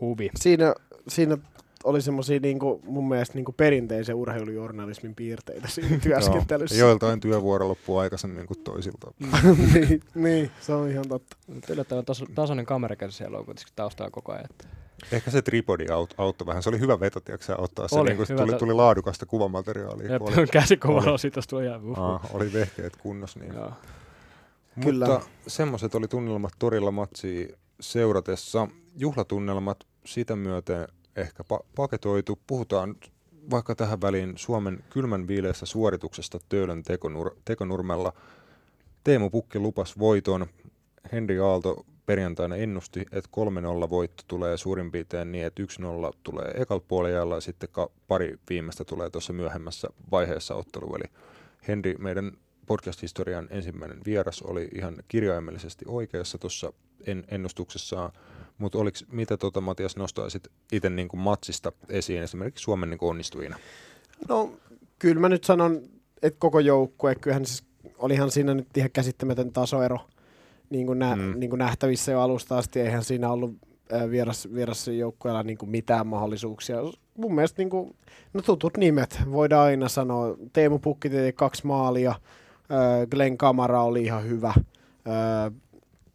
huvi. 0.00 0.30
Siinä, 0.36 0.74
siinä 1.08 1.38
oli 1.84 2.02
semmoisia 2.02 2.40
niinku, 2.40 2.80
mun 2.84 3.08
mielestä 3.08 3.34
niinku 3.34 3.52
perinteisen 3.52 4.14
urheilujournalismin 4.14 5.14
piirteitä 5.14 5.68
siinä 5.68 5.98
työskentelyssä. 5.98 6.76
Joo, 6.76 6.88
joiltain 6.88 7.20
työvuoro 7.20 7.68
loppuu 7.68 7.98
aikaisemmin 7.98 8.46
kuin 8.46 8.58
toisilta. 8.64 9.12
niin, 9.74 10.00
niin, 10.14 10.50
se 10.60 10.74
on 10.74 10.90
ihan 10.90 11.08
totta. 11.08 11.36
Yllättävän 11.68 12.04
taso- 12.04 12.26
tasainen 12.34 12.66
kamerakäsi 12.66 13.16
siellä 13.16 13.38
on 13.38 13.44
kuitenkin 13.44 13.72
taustalla 13.76 14.10
koko 14.10 14.32
ajan. 14.32 14.44
Että 14.50 14.66
Ehkä 15.12 15.30
se 15.30 15.42
tripodi 15.42 15.86
aut, 15.88 16.14
auttoi 16.18 16.46
vähän. 16.46 16.62
Se 16.62 16.68
oli 16.68 16.80
hyvä 16.80 17.00
veto, 17.00 17.20
tiedätkö, 17.20 17.54
ottaa 17.58 17.88
se, 17.88 17.98
Oli, 17.98 18.08
niin 18.08 18.16
kuin, 18.16 18.28
hyvä 18.28 18.46
tuli, 18.46 18.58
tuli 18.58 18.72
laadukasta 18.72 19.26
kuvamateriaalia. 19.26 20.12
Jep, 20.12 20.22
kun 20.22 20.38
oli, 20.38 20.46
käsikuvalla 20.46 21.10
oli. 21.10 21.18
siitä 21.18 21.40
tuli 21.48 21.64
ihan 21.64 21.84
uhu. 21.84 22.00
aa, 22.00 22.26
oli 22.32 22.52
vehkeet 22.52 22.96
kunnossa. 22.96 23.40
Niin. 23.40 23.54
Joo. 23.54 23.72
Kyllä. 24.82 25.06
Mutta 25.06 25.28
semmoiset 25.46 25.94
oli 25.94 26.08
tunnelmat 26.08 26.52
torilla 26.58 26.90
matsia 26.90 27.56
seuratessa. 27.80 28.68
Juhlatunnelmat 28.96 29.84
sitä 30.04 30.36
myöten 30.36 30.88
ehkä 31.20 31.42
pa- 31.52 31.64
paketoitu. 31.76 32.38
Puhutaan 32.46 32.96
vaikka 33.50 33.74
tähän 33.74 34.00
väliin 34.00 34.32
Suomen 34.36 34.84
kylmän 34.90 35.26
viileästä 35.28 35.66
suorituksesta 35.66 36.38
Töölön 36.48 36.82
tekonur- 36.82 37.36
tekonurmella. 37.44 38.12
Teemu 39.04 39.30
Pukki 39.30 39.58
lupas 39.58 39.98
voiton. 39.98 40.46
Henri 41.12 41.38
Aalto 41.38 41.86
perjantaina 42.06 42.56
ennusti, 42.56 43.00
että 43.00 43.30
3-0 43.86 43.90
voitto 43.90 44.22
tulee 44.28 44.56
suurin 44.56 44.90
piirtein 44.92 45.32
niin, 45.32 45.46
että 45.46 45.62
1-0 45.62 45.66
tulee 46.22 46.52
ekalla 46.54 46.84
puolella 46.88 47.34
ja 47.34 47.40
sitten 47.40 47.68
ka- 47.72 47.90
pari 48.08 48.38
viimeistä 48.50 48.84
tulee 48.84 49.10
tuossa 49.10 49.32
myöhemmässä 49.32 49.88
vaiheessa 50.10 50.54
ottelu. 50.54 50.94
Eli 50.96 51.04
Henri, 51.68 51.94
meidän 51.98 52.32
podcast-historian 52.66 53.48
ensimmäinen 53.50 53.98
vieras, 54.06 54.42
oli 54.42 54.68
ihan 54.74 54.96
kirjaimellisesti 55.08 55.84
oikeassa 55.88 56.38
tuossa 56.38 56.72
en- 57.06 57.24
ennustuksessaan. 57.28 58.12
Mutta 58.58 58.78
mitä 59.12 59.36
tota, 59.36 59.60
Matias 59.60 59.96
nostaisit 59.96 60.48
itse 60.72 60.90
niin 60.90 61.08
kuin 61.08 61.20
matsista 61.20 61.72
esiin 61.88 62.22
esimerkiksi 62.22 62.62
Suomen 62.62 62.90
niin 62.90 62.98
kuin 62.98 63.10
onnistujina? 63.10 63.56
No, 64.28 64.52
kyllä 64.98 65.20
mä 65.20 65.28
nyt 65.28 65.44
sanon, 65.44 65.82
että 66.22 66.38
koko 66.40 66.60
joukkue, 66.60 67.14
kyllähän 67.14 67.46
siis 67.46 67.64
olihan 67.98 68.30
siinä 68.30 68.54
nyt 68.54 68.76
ihan 68.76 68.90
käsittämätön 68.90 69.52
tasoero 69.52 69.98
niin 70.70 70.86
kuin, 70.86 70.98
nä, 70.98 71.16
Mm. 71.16 71.34
niin 71.40 71.50
kuin 71.50 71.58
nähtävissä 71.58 72.12
jo 72.12 72.20
alusta 72.20 72.58
asti. 72.58 72.80
Eihän 72.80 73.04
siinä 73.04 73.30
ollut 73.32 73.54
vieras, 74.10 74.48
vieras 74.54 74.88
joukkueella 74.88 75.42
niin 75.42 75.58
kuin 75.58 75.70
mitään 75.70 76.06
mahdollisuuksia. 76.06 76.76
Mun 77.14 77.34
mielestä 77.34 77.62
niin 77.62 77.70
kuin, 77.70 77.96
no 78.34 78.42
tutut 78.42 78.76
nimet 78.76 79.20
voidaan 79.32 79.66
aina 79.66 79.88
sanoa. 79.88 80.36
Teemu 80.52 80.78
Pukki 80.78 81.10
teki 81.10 81.32
kaksi 81.32 81.66
maalia, 81.66 82.14
Glenn 83.10 83.36
Kamara 83.38 83.82
oli 83.82 84.04
ihan 84.04 84.24
hyvä. 84.24 84.54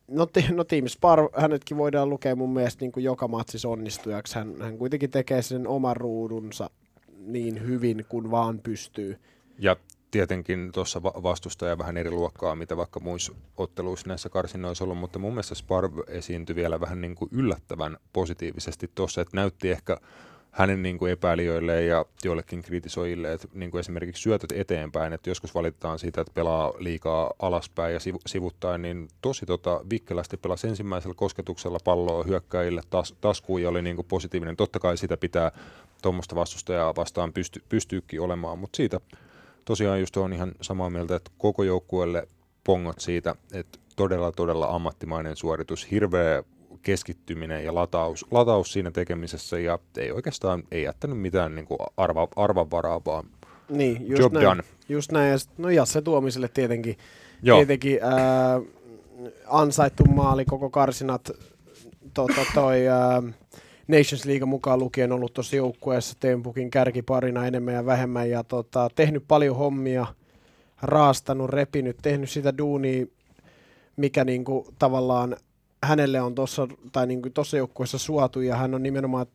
No, 0.07 0.27
no 0.51 0.63
Team 0.63 0.87
Spar, 0.87 1.19
hänetkin 1.37 1.77
voidaan 1.77 2.09
lukea 2.09 2.35
mun 2.35 2.53
mielestä 2.53 2.85
niin 2.85 2.91
kuin 2.91 3.03
joka 3.03 3.27
matsissa 3.27 3.69
onnistujaksi. 3.69 4.35
Hän, 4.35 4.55
hän 4.61 4.77
kuitenkin 4.77 5.11
tekee 5.11 5.41
sen 5.41 5.67
oman 5.67 5.97
ruudunsa 5.97 6.69
niin 7.17 7.67
hyvin 7.67 8.05
kuin 8.09 8.31
vaan 8.31 8.59
pystyy. 8.59 9.19
Ja 9.59 9.75
tietenkin 10.11 10.71
tuossa 10.71 11.03
va- 11.03 11.13
vastustaja 11.23 11.77
vähän 11.77 11.97
eri 11.97 12.11
luokkaa, 12.11 12.55
mitä 12.55 12.77
vaikka 12.77 12.99
muissa 12.99 13.33
otteluissa 13.57 14.07
näissä 14.07 14.29
karsinnoissa 14.29 14.83
ollut, 14.83 14.97
mutta 14.97 15.19
mun 15.19 15.33
mielestä 15.33 15.55
Sparv 15.55 15.93
esiintyi 16.07 16.55
vielä 16.55 16.79
vähän 16.79 17.01
niin 17.01 17.15
kuin 17.15 17.29
yllättävän 17.31 17.97
positiivisesti 18.13 18.91
tuossa, 18.95 19.21
että 19.21 19.37
näytti 19.37 19.71
ehkä 19.71 19.97
hänen 20.53 20.83
niin 20.83 20.97
kuin 20.97 21.11
epäilijöille 21.11 21.83
ja 21.83 22.05
joillekin 22.23 22.61
kritisoijille, 22.61 23.33
että 23.33 23.47
niin 23.53 23.71
kuin 23.71 23.79
esimerkiksi 23.79 24.21
syötöt 24.21 24.51
eteenpäin, 24.51 25.13
että 25.13 25.29
joskus 25.29 25.55
valitetaan 25.55 25.99
siitä, 25.99 26.21
että 26.21 26.33
pelaa 26.33 26.73
liikaa 26.77 27.33
alaspäin 27.39 27.93
ja 27.93 27.99
sivu, 27.99 28.19
sivuttaen, 28.25 28.81
niin 28.81 29.07
tosi 29.21 29.45
tota, 29.45 29.81
vikkelästi 29.89 30.37
pelasi 30.37 30.67
ensimmäisellä 30.67 31.15
kosketuksella 31.15 31.77
palloa 31.83 32.23
hyökkäjille 32.23 32.81
tas, 32.89 33.15
taskuun 33.21 33.61
ja 33.61 33.69
oli 33.69 33.81
niin 33.81 33.95
kuin 33.95 34.05
positiivinen. 34.07 34.55
Totta 34.55 34.79
kai 34.79 34.97
sitä 34.97 35.17
pitää 35.17 35.51
tuommoista 36.01 36.35
vastustajaa 36.35 36.95
vastaan 36.95 37.33
pysty, 37.33 37.63
pystyykin 37.69 38.21
olemaan, 38.21 38.59
mutta 38.59 38.77
siitä 38.77 38.99
tosiaan 39.65 39.99
just 39.99 40.17
on 40.17 40.33
ihan 40.33 40.51
samaa 40.61 40.89
mieltä, 40.89 41.15
että 41.15 41.31
koko 41.37 41.63
joukkueelle 41.63 42.27
pongot 42.63 42.99
siitä, 42.99 43.35
että 43.53 43.79
todella 43.95 44.31
todella 44.31 44.67
ammattimainen 44.67 45.35
suoritus, 45.35 45.91
hirveä 45.91 46.43
keskittyminen 46.83 47.65
ja 47.65 47.75
lataus, 47.75 48.25
lataus 48.31 48.73
siinä 48.73 48.91
tekemisessä 48.91 49.59
ja 49.59 49.79
ei 49.97 50.11
oikeastaan 50.11 50.63
ei 50.71 50.83
jättänyt 50.83 51.19
mitään 51.19 51.55
niin 51.55 51.65
kuin 51.65 51.79
arva, 51.97 52.27
arvanvaraa, 52.35 53.01
vaan 53.05 53.23
Niin, 53.69 54.07
just 54.09 54.19
job 54.21 54.33
näin. 54.33 54.45
done. 54.45 54.63
Just 54.89 55.11
näin. 55.11 55.31
Ja 55.31 55.37
sit, 55.37 55.49
no 55.57 55.69
Jasse 55.69 56.01
Tuomiselle 56.01 56.47
tietenkin, 56.47 56.97
Joo, 57.43 57.57
tietenkin 57.57 57.99
ää, 58.01 58.61
ansaittu 59.47 60.05
maali 60.05 60.45
koko 60.45 60.69
karsinat. 60.69 61.31
Tota, 62.13 62.41
toi 62.53 62.87
ää, 62.87 63.23
Nations 63.87 64.25
League 64.25 64.45
mukaan 64.45 64.79
lukien 64.79 65.11
ollut 65.11 65.33
tuossa 65.33 65.55
joukkueessa 65.55 66.17
Tempukin 66.19 66.69
kärkiparina 66.71 67.47
enemmän 67.47 67.73
ja 67.73 67.85
vähemmän 67.85 68.29
ja 68.29 68.43
tota, 68.43 68.89
tehnyt 68.95 69.23
paljon 69.27 69.55
hommia, 69.55 70.05
raastanut, 70.81 71.49
repinyt, 71.49 71.97
tehnyt 72.01 72.29
sitä 72.29 72.57
duunia, 72.57 73.05
mikä 73.97 74.23
niinku 74.25 74.67
tavallaan 74.79 75.35
hänelle 75.83 76.21
on 76.21 76.35
tuossa 76.35 76.67
tai 76.91 77.07
niinku 77.07 77.29
tossa 77.29 77.57
joukkueessa 77.57 77.97
suotu 77.97 78.41
ja 78.41 78.55
hän 78.55 78.73
on 78.73 78.83
nimenomaan 78.83 79.25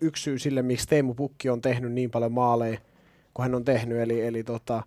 yksi 0.00 0.22
syy 0.22 0.38
sille, 0.38 0.62
miksi 0.62 0.88
Teemu 0.88 1.14
Pukki 1.14 1.48
on 1.48 1.60
tehnyt 1.60 1.92
niin 1.92 2.10
paljon 2.10 2.32
maaleja 2.32 2.78
kuin 3.34 3.44
hän 3.44 3.54
on 3.54 3.64
tehnyt. 3.64 3.98
Eli, 3.98 4.20
eli 4.20 4.44
tota, 4.44 4.82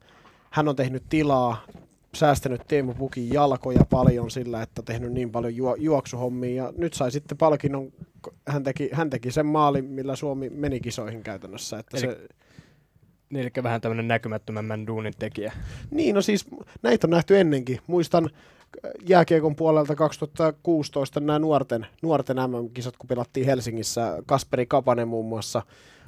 hän 0.50 0.68
on 0.68 0.76
tehnyt 0.76 1.04
tilaa, 1.10 1.66
säästänyt 2.14 2.62
Teemu 2.68 2.94
Pukin 2.94 3.34
jalkoja 3.34 3.86
paljon 3.90 4.32
sillä, 4.32 4.62
että 4.62 4.82
on 4.82 4.86
tehnyt 4.86 5.12
niin 5.12 5.32
paljon 5.32 5.56
juo, 5.56 5.76
juoksuhommia. 5.76 6.64
Ja 6.64 6.74
nyt 6.78 6.94
sai 6.94 7.12
sitten 7.12 7.38
palkinnon, 7.38 7.92
hän 8.48 8.64
teki, 8.64 8.90
hän 8.94 9.10
teki 9.10 9.32
sen 9.32 9.46
maalin, 9.46 9.86
millä 9.86 10.16
Suomi 10.16 10.50
meni 10.50 10.80
kisoihin 10.80 11.24
käytännössä. 11.24 11.80
Että 11.80 11.98
Eli- 11.98 12.06
se, 12.08 12.28
Niin, 13.30 13.42
eli 13.42 13.64
vähän 13.64 13.82
tämmöinen 13.82 14.08
näkymättömämmän 14.08 14.88
duunin 14.88 15.14
tekijä. 15.20 15.54
Niin, 15.92 16.16
no 16.16 16.22
siis 16.22 16.46
näitä 16.82 17.08
on 17.08 17.12
nähty 17.12 17.38
ennenkin. 17.40 17.80
Muistan 17.88 18.30
jääkiekon 19.08 19.56
puolelta 19.56 19.96
2016 19.96 21.20
nämä 21.20 21.40
nuorten, 21.40 21.88
nuorten 22.02 22.38
MM-kisat, 22.38 22.98
kun 22.98 23.08
pelattiin 23.08 23.46
Helsingissä. 23.46 24.24
Kasperi 24.26 24.66
Kapanen 24.66 25.08
muun 25.08 25.26
muassa 25.26 25.62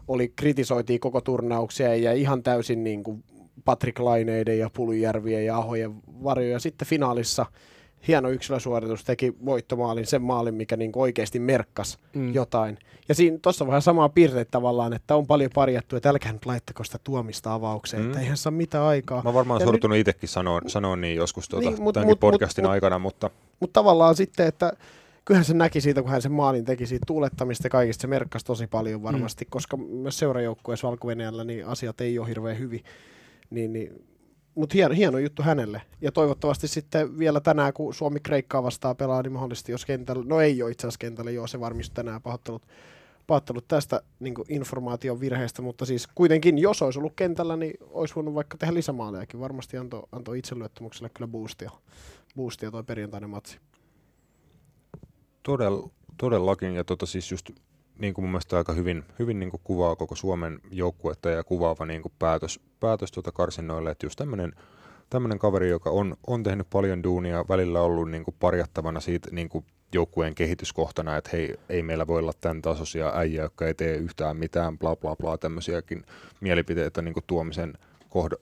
oli, 0.07 0.33
kritisoitiin 0.35 0.99
koko 0.99 1.21
turnauksia 1.21 1.95
ja 1.95 2.13
ihan 2.13 2.43
täysin 2.43 2.83
niin 2.83 3.03
kuin 3.03 3.23
Patrick 3.65 3.99
Laineiden 3.99 4.59
ja 4.59 4.69
Puljärvien 4.75 5.45
ja 5.45 5.57
Ahojen 5.57 5.93
varjoja. 6.23 6.59
Sitten 6.59 6.87
finaalissa 6.87 7.45
hieno 8.07 8.29
yksilösuoritus 8.29 9.03
teki 9.03 9.33
voittomaalin, 9.45 10.05
sen 10.05 10.21
maalin, 10.21 10.53
mikä 10.55 10.77
niin 10.77 10.91
oikeasti 10.95 11.39
merkkas 11.39 11.97
Mm. 12.15 12.33
jotain. 12.33 12.77
Ja 13.09 13.15
siinä 13.15 13.37
tuossa 13.41 13.63
on 13.63 13.67
vähän 13.67 13.81
samaa 13.81 14.09
piirteitä 14.09 14.51
tavallaan, 14.51 14.93
että 14.93 15.15
on 15.15 15.27
paljon 15.27 15.51
parjattu, 15.53 15.95
että 15.95 16.09
älkää 16.09 16.33
nyt 16.33 16.45
laittako 16.45 16.83
sitä 16.83 16.99
tuomista 17.03 17.53
avaukseen, 17.53 18.01
Mm. 18.03 18.05
mm. 18.05 18.11
että 18.11 18.21
eihän 18.21 18.37
saa 18.37 18.51
mitään 18.51 18.83
aikaa. 18.85 19.17
mä 19.23 19.29
oon 19.29 19.33
varmaan 19.33 19.59
Ja 19.61 19.65
sortunut 19.65 19.97
itsekin 19.97 20.29
sanoa, 20.29 20.61
sanoa 20.67 20.95
niin 20.95 21.15
joskus 21.15 21.49
tuota, 21.49 21.69
Niin, 21.69 21.81
mut- 21.83 21.93
tämänkin 21.93 22.11
mut- 22.11 22.15
mut- 22.15 22.19
podcastin 22.31 22.65
mut- 22.65 22.71
aikana, 22.71 22.99
mutta 22.99 23.29
Mutta 23.59 23.73
tavallaan 23.79 24.15
sitten, 24.15 24.47
että 24.47 24.73
kyllähän 25.25 25.45
se 25.45 25.53
näki 25.53 25.81
siitä, 25.81 26.01
kun 26.01 26.11
hän 26.11 26.21
sen 26.21 26.31
maalin 26.31 26.65
teki 26.65 26.85
siitä 26.85 27.03
tuulettamista 27.07 27.65
ja 27.65 27.69
kaikista, 27.69 28.01
se 28.01 28.07
merkkasi 28.07 28.45
tosi 28.45 28.67
paljon 28.67 29.03
varmasti, 29.03 29.45
mm. 29.45 29.49
koska 29.49 29.77
myös 29.77 30.19
seurajoukkueessa 30.19 30.87
valko 30.87 31.07
niin 31.43 31.65
asiat 31.67 32.01
ei 32.01 32.19
ole 32.19 32.27
hirveän 32.27 32.59
hyvin. 32.59 32.83
Niin, 33.49 33.73
niin, 33.73 34.03
mutta 34.55 34.73
hieno, 34.73 34.95
hieno 34.95 35.17
juttu 35.17 35.43
hänelle. 35.43 35.81
Ja 36.01 36.11
toivottavasti 36.11 36.67
sitten 36.67 37.17
vielä 37.19 37.39
tänään, 37.39 37.73
kun 37.73 37.93
Suomi 37.93 38.19
Kreikkaa 38.19 38.63
vastaa 38.63 38.95
pelaa, 38.95 39.21
niin 39.21 39.31
mahdollisesti 39.31 39.71
jos 39.71 39.85
kentällä, 39.85 40.23
no 40.27 40.41
ei 40.41 40.63
ole 40.63 40.71
itse 40.71 40.87
asiassa 40.87 40.99
kentällä, 40.99 41.31
joo 41.31 41.47
se 41.47 41.59
varmistui 41.59 41.95
tänään 41.95 42.21
pahoittelut, 42.21 42.61
pahoittelut 43.27 43.67
tästä 43.67 44.01
niin 44.19 44.33
informaation 44.49 45.19
virheestä, 45.19 45.61
mutta 45.61 45.85
siis 45.85 46.07
kuitenkin, 46.15 46.57
jos 46.57 46.81
olisi 46.81 46.99
ollut 46.99 47.13
kentällä, 47.15 47.55
niin 47.55 47.73
olisi 47.81 48.15
voinut 48.15 48.33
vaikka 48.33 48.57
tehdä 48.57 48.73
lisämaalejakin. 48.73 49.39
Varmasti 49.39 49.77
antoi 49.77 50.03
anto 50.11 50.33
itseluottamukselle 50.33 51.09
kyllä 51.13 51.27
boostia, 51.27 51.71
boostia 52.35 52.71
toi 52.71 52.83
perjantainen 52.83 53.29
matsi. 53.29 53.59
Todell, 55.43 55.81
todellakin, 56.17 56.75
ja 56.75 56.83
tota 56.83 57.05
siis 57.05 57.31
just 57.31 57.49
niin 57.99 58.13
kuin 58.13 58.25
mun 58.25 58.31
mielestä 58.31 58.57
aika 58.57 58.73
hyvin, 58.73 59.03
hyvin 59.19 59.39
niin 59.39 59.51
kuin 59.51 59.61
kuvaa 59.63 59.95
koko 59.95 60.15
Suomen 60.15 60.59
joukkuetta 60.71 61.29
ja 61.29 61.43
kuvaava 61.43 61.85
niin 61.85 62.01
kuin 62.01 62.13
päätös, 62.19 62.59
päätös 62.79 63.11
tuota 63.11 63.31
karsinnoille, 63.31 63.91
että 63.91 64.05
just 64.05 64.17
tämmöinen 64.17 64.53
tämmöinen 65.11 65.39
kaveri, 65.39 65.69
joka 65.69 65.89
on, 65.89 66.15
on 66.27 66.43
tehnyt 66.43 66.69
paljon 66.69 67.03
duunia, 67.03 67.45
välillä 67.49 67.81
ollut 67.81 68.11
niin 68.11 68.23
kuin 68.23 68.35
parjattavana 68.39 68.99
siitä 68.99 69.29
niin 69.31 69.49
kuin 69.49 69.65
joukkueen 69.93 70.35
kehityskohtana, 70.35 71.17
että 71.17 71.29
hei, 71.33 71.55
ei 71.69 71.83
meillä 71.83 72.07
voi 72.07 72.19
olla 72.19 72.33
tämän 72.41 72.61
tasoisia 72.61 73.11
äijä, 73.15 73.41
jotka 73.41 73.67
ei 73.67 73.73
tee 73.73 73.95
yhtään 73.95 74.37
mitään, 74.37 74.77
bla 74.77 74.95
bla 74.95 75.15
bla, 75.15 75.37
tämmöisiäkin 75.37 76.03
mielipiteitä 76.41 77.01
niin 77.01 77.13
kuin 77.13 77.23
tuomisen 77.27 77.73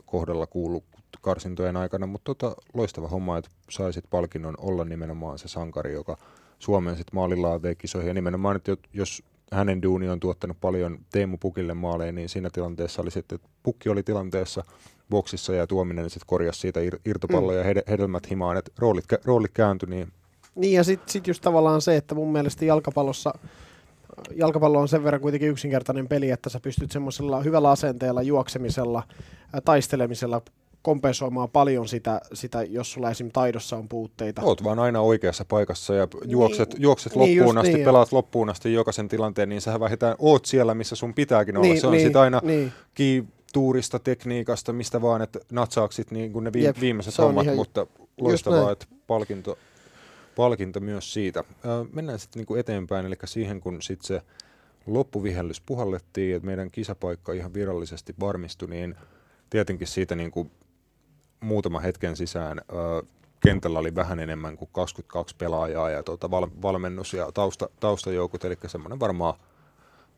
kohdalla 0.06 0.48
kuulu 0.48 0.84
karsintojen 1.22 1.78
aikana, 1.78 2.08
mutta 2.08 2.36
tota, 2.36 2.56
loistava 2.74 3.08
homma, 3.08 3.38
että 3.38 3.52
saisit 3.70 4.06
palkinnon 4.10 4.56
olla 4.58 4.86
nimenomaan 4.86 5.40
se 5.40 5.48
sankari, 5.48 5.94
joka 5.94 6.18
Suomen 6.60 6.96
sitten 6.96 7.16
maalilla 7.16 7.60
kisoihin, 7.78 8.08
ja 8.08 8.14
nimenomaan, 8.14 8.56
että 8.56 8.78
jos 8.94 9.24
hänen 9.52 9.82
duuni 9.82 10.10
on 10.10 10.20
tuottanut 10.20 10.58
paljon 10.62 11.00
Teemu 11.12 11.38
Pukille 11.38 11.74
maaleja, 11.74 12.12
niin 12.12 12.30
siinä 12.30 12.50
tilanteessa 12.50 13.02
oli 13.02 13.12
sitten, 13.12 13.36
että 13.36 13.50
Pukki 13.64 13.90
oli 13.90 14.04
tilanteessa 14.04 14.64
boksissa 15.10 15.54
ja 15.54 15.68
Tuominen 15.68 16.10
sitten 16.10 16.28
korjasi 16.28 16.60
siitä 16.60 16.80
ir- 16.80 17.00
irtopalloja 17.06 17.64
mm. 17.64 17.84
hedelmät 17.90 18.30
himaan, 18.30 18.58
että 18.58 18.72
roolit, 18.78 19.06
roolit 19.26 19.52
kääntyi, 19.54 19.90
niin 19.90 20.12
niin 20.56 20.74
ja 20.74 20.84
sitten 20.84 21.10
sit 21.10 21.28
just 21.28 21.42
tavallaan 21.42 21.82
se, 21.82 21.96
että 21.96 22.16
mun 22.16 22.32
mielestä 22.32 22.66
jalkapallossa 22.66 23.34
jalkapallo 24.36 24.80
on 24.80 24.88
sen 24.88 25.04
verran 25.04 25.22
kuitenkin 25.22 25.50
yksinkertainen 25.50 26.08
peli, 26.08 26.30
että 26.30 26.50
sä 26.50 26.60
pystyt 26.60 26.92
semmoisella 26.92 27.42
hyvällä 27.42 27.72
asenteella, 27.72 28.22
juoksemisella, 28.22 29.04
taistelemisella 29.66 30.42
kompensoimaan 30.82 31.50
paljon 31.50 31.88
sitä, 31.88 32.22
sitä 32.34 32.64
jos 32.64 32.92
sulla 32.92 33.10
esimerkiksi 33.10 33.34
taidossa 33.34 33.78
on 33.78 33.90
puutteita. 33.90 34.42
Oot 34.42 34.64
vaan 34.64 34.80
aina 34.80 35.02
oikeassa 35.02 35.46
paikassa 35.46 35.94
ja 35.94 36.08
juokset, 36.26 36.74
niin, 36.74 36.82
juokset 36.82 37.16
niin 37.16 37.38
loppuun 37.38 37.58
asti, 37.58 37.74
niin, 37.74 37.86
pelaat 37.86 38.12
loppuun 38.12 38.50
asti 38.50 38.74
jokaisen 38.74 39.08
tilanteen, 39.08 39.50
niin 39.50 39.62
sä 39.62 39.80
vähintään 39.80 40.16
oot 40.20 40.46
siellä, 40.46 40.74
missä 40.74 40.96
sun 40.96 41.14
pitääkin 41.14 41.58
olla. 41.58 41.68
Niin, 41.68 41.82
se 41.82 41.88
on 41.88 41.94
niin, 41.94 42.04
sitten 42.04 42.22
aina 42.22 42.42
niin. 42.44 43.28
tuurista, 43.54 44.00
tekniikasta, 44.00 44.74
mistä 44.74 45.02
vaan, 45.02 45.22
että 45.22 45.40
natsaaksit 45.52 46.12
niin 46.12 46.34
kuin 46.34 46.44
ne 46.44 46.54
vi- 46.54 46.64
Jep, 46.64 46.80
viimeiset 46.80 47.18
hommat, 47.18 47.44
ihan, 47.44 47.56
mutta 47.56 47.88
loistavaa, 48.18 48.72
että 48.72 48.86
palkinto, 49.08 49.58
palkinto 50.36 50.80
myös 50.80 51.14
siitä. 51.14 51.44
mennään 51.94 52.20
sitten 52.20 52.46
niin 52.48 52.60
eteenpäin, 52.60 53.06
eli 53.06 53.16
siihen 53.26 53.60
kun 53.62 53.82
sitten 53.82 54.08
se 54.08 54.22
loppuvihellys 54.88 55.62
puhallettiin, 55.62 56.36
että 56.36 56.46
meidän 56.46 56.72
kisapaikka 56.72 57.34
ihan 57.34 57.54
virallisesti 57.54 58.16
varmistui, 58.20 58.70
niin 58.70 58.96
tietenkin 59.50 59.88
siitä 59.88 60.16
niin 60.16 60.32
kuin 60.32 60.52
muutama 61.40 61.80
hetken 61.80 62.16
sisään 62.16 62.62
kentällä 63.40 63.80
oli 63.80 63.96
vähän 63.96 64.20
enemmän 64.20 64.58
kuin 64.58 64.70
22 64.72 65.36
pelaajaa 65.36 65.90
ja 65.90 66.04
tuota, 66.04 66.32
val, 66.32 66.48
valmennus- 66.62 67.14
ja 67.14 67.32
tausta, 67.32 67.70
taustajoukot, 67.80 68.46
eli 68.46 68.58
semmoinen 68.68 69.00
varmaan 69.00 69.34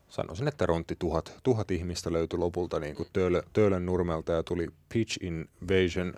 sanoisin, 0.08 0.48
että 0.48 0.66
rontti 0.66 0.96
tuhat, 1.00 1.34
tuhat 1.44 1.72
ihmistä 1.72 2.14
löytyi 2.14 2.40
lopulta 2.40 2.80
niin 2.80 2.96
kuin 2.96 3.10
Töölö, 3.14 3.42
Töölön 3.54 3.86
nurmelta 3.86 4.32
ja 4.32 4.44
tuli 4.44 4.68
Pitch 4.94 5.18
Invasion. 5.24 6.14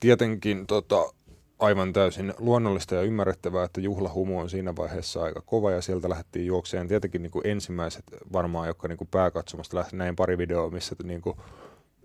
Tietenkin 0.00 0.66
tota, 0.66 1.12
aivan 1.58 1.92
täysin 1.92 2.34
luonnollista 2.38 2.94
ja 2.94 3.02
ymmärrettävää, 3.02 3.64
että 3.64 3.80
juhlahumu 3.80 4.40
on 4.40 4.50
siinä 4.50 4.76
vaiheessa 4.76 5.22
aika 5.22 5.40
kova 5.40 5.70
ja 5.70 5.82
sieltä 5.82 6.08
lähdettiin 6.08 6.46
juokseen. 6.46 6.88
Tietenkin 6.88 7.22
niin 7.22 7.30
kuin 7.30 7.46
ensimmäiset 7.46 8.04
varmaan, 8.32 8.68
jotka 8.68 8.88
niin 8.88 8.98
kuin 8.98 9.08
pääkatsomasta 9.10 9.76
lähti 9.76 9.96
näin 9.96 10.16
pari 10.16 10.38
videoa, 10.38 10.70
missä 10.70 10.96
niin 11.02 11.20
kuin, 11.20 11.36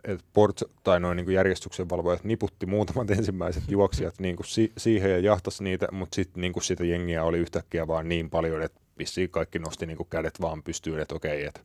että 0.04 0.26
port, 0.34 0.62
tai 0.84 1.00
noin 1.00 1.16
niin 1.16 1.32
järjestyksen 1.32 1.90
valvojat 1.90 2.24
niputti 2.24 2.66
muutamat 2.66 3.12
ensimmäiset 3.18 3.64
juoksijat 3.68 4.20
niin 4.20 4.36
kuin 4.36 4.48
si- 4.48 4.74
siihen 4.78 5.12
ja 5.12 5.20
jahtasi 5.20 5.64
niitä, 5.64 5.88
mutta 5.92 6.16
sitten 6.16 6.42
niin 6.42 6.54
kuin 6.54 6.64
sitä 6.64 6.86
jengiä 6.86 7.24
oli 7.24 7.38
yhtäkkiä 7.38 7.88
vaan 7.88 8.10
niin 8.10 8.30
paljon, 8.30 8.62
että 8.62 8.82
vissiin 8.98 9.30
kaikki 9.30 9.60
nosti 9.60 9.86
niin 9.86 9.98
kuin 9.98 10.10
kädet 10.10 10.42
vaan 10.42 10.64
pystyyn, 10.64 11.00
että 11.00 11.16
okei, 11.16 11.46
että 11.46 11.62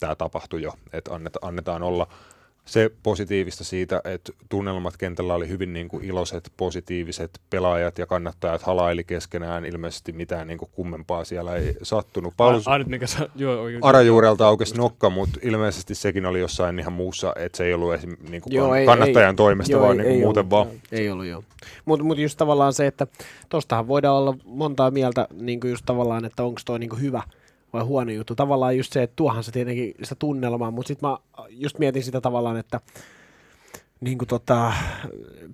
tämä 0.00 0.14
tapahtui 0.14 0.62
jo, 0.62 0.74
että 0.92 1.10
annetaan 1.42 1.82
olla 1.82 2.08
se 2.66 2.90
positiivista 3.02 3.64
siitä, 3.64 4.00
että 4.04 4.32
tunnelmat 4.48 4.96
kentällä 4.96 5.34
oli 5.34 5.48
hyvin 5.48 5.72
niin 5.72 5.88
kuin 5.88 6.04
iloiset, 6.04 6.52
positiiviset 6.56 7.40
pelaajat 7.50 7.98
ja 7.98 8.06
kannattajat 8.06 8.62
halaili 8.62 9.04
keskenään. 9.04 9.64
Ilmeisesti 9.64 10.12
mitään 10.12 10.46
niin 10.46 10.58
kuin 10.58 10.70
kummempaa 10.72 11.24
siellä 11.24 11.56
ei 11.56 11.76
sattunut. 11.82 12.34
Paulus 12.36 12.68
Ainut, 12.68 12.88
mikä 12.88 13.06
sa- 13.06 13.28
joo, 13.36 13.68
joo, 13.68 13.80
Arajuurelta 13.82 14.46
aukesi 14.46 14.76
nokka, 14.76 15.10
mutta 15.10 15.38
ilmeisesti 15.42 15.94
sekin 15.94 16.26
oli 16.26 16.40
jossain 16.40 16.78
ihan 16.78 16.92
muussa, 16.92 17.32
että 17.36 17.56
se 17.56 17.64
ei 17.64 17.74
ollut 17.74 17.94
esim, 17.94 18.16
niin 18.28 18.42
kuin 18.42 18.54
joo, 18.54 18.74
ei, 18.74 18.86
kannattajan 18.86 19.30
ei, 19.30 19.36
toimesta, 19.36 19.72
joo, 19.72 19.82
vaan 19.82 19.92
ei, 19.92 19.96
niin 19.96 20.04
kuin 20.06 20.16
ei 20.16 20.24
muuten 20.24 20.40
ollut, 20.40 20.50
vaan. 20.50 20.68
Ei 20.92 21.10
ollut, 21.10 21.26
joo. 21.26 21.42
Mutta 21.84 22.04
mut 22.04 22.18
just 22.18 22.38
tavallaan 22.38 22.72
se, 22.72 22.86
että 22.86 23.06
tostahan 23.48 23.88
voidaan 23.88 24.16
olla 24.16 24.34
montaa 24.44 24.90
mieltä 24.90 25.28
niin 25.32 25.60
kuin 25.60 25.70
just 25.70 25.86
tavallaan, 25.86 26.24
että 26.24 26.42
onko 26.42 26.60
toi 26.64 26.78
niin 26.78 26.90
kuin 26.90 27.02
hyvä– 27.02 27.22
vai 27.72 27.82
huono 27.82 28.12
juttu. 28.12 28.34
Tavallaan 28.34 28.76
just 28.76 28.92
se, 28.92 29.02
että 29.02 29.16
tuohan 29.16 29.44
se 29.44 29.52
tietenkin 29.52 29.94
sitä 30.02 30.14
tunnelmaa, 30.14 30.70
mutta 30.70 30.88
sitten 30.88 31.08
mä 31.08 31.18
just 31.48 31.78
mietin 31.78 32.02
sitä 32.02 32.20
tavallaan, 32.20 32.56
että 32.56 32.80
niin 34.00 34.18
kuin 34.18 34.28
tota, 34.28 34.72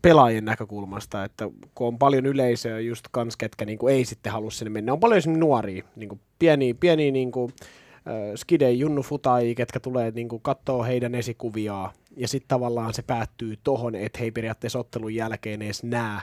pelaajien 0.02 0.44
näkökulmasta, 0.44 1.24
että 1.24 1.48
kun 1.74 1.86
on 1.86 1.98
paljon 1.98 2.26
yleisöä 2.26 2.80
just 2.80 3.04
kans, 3.10 3.36
ketkä 3.36 3.64
niin 3.64 3.78
kuin 3.78 3.94
ei 3.94 4.04
sitten 4.04 4.32
halua 4.32 4.50
sinne 4.50 4.70
mennä. 4.70 4.92
On 4.92 5.00
paljon 5.00 5.18
esimerkiksi 5.18 5.40
nuoria, 5.40 5.84
niin 5.96 6.08
kuin 6.08 6.20
pieniä, 6.38 6.74
pieniä 6.80 7.10
niin 7.10 7.32
kuin, 7.32 7.52
äh, 7.94 8.14
skidei 8.36 8.78
junnufutai, 8.78 9.54
ketkä 9.54 9.80
tulee 9.80 10.10
niin 10.10 10.28
kuin 10.28 10.42
katsoo 10.42 10.84
heidän 10.84 11.14
esikuviaan, 11.14 11.90
ja 12.16 12.28
sitten 12.28 12.48
tavallaan 12.48 12.94
se 12.94 13.02
päättyy 13.02 13.56
tohon, 13.64 13.94
että 13.94 14.18
he 14.18 14.24
ei 14.24 14.30
periaatteessa 14.30 14.78
ottelun 14.78 15.14
jälkeen 15.14 15.62
edes 15.62 15.82
näe 15.82 16.20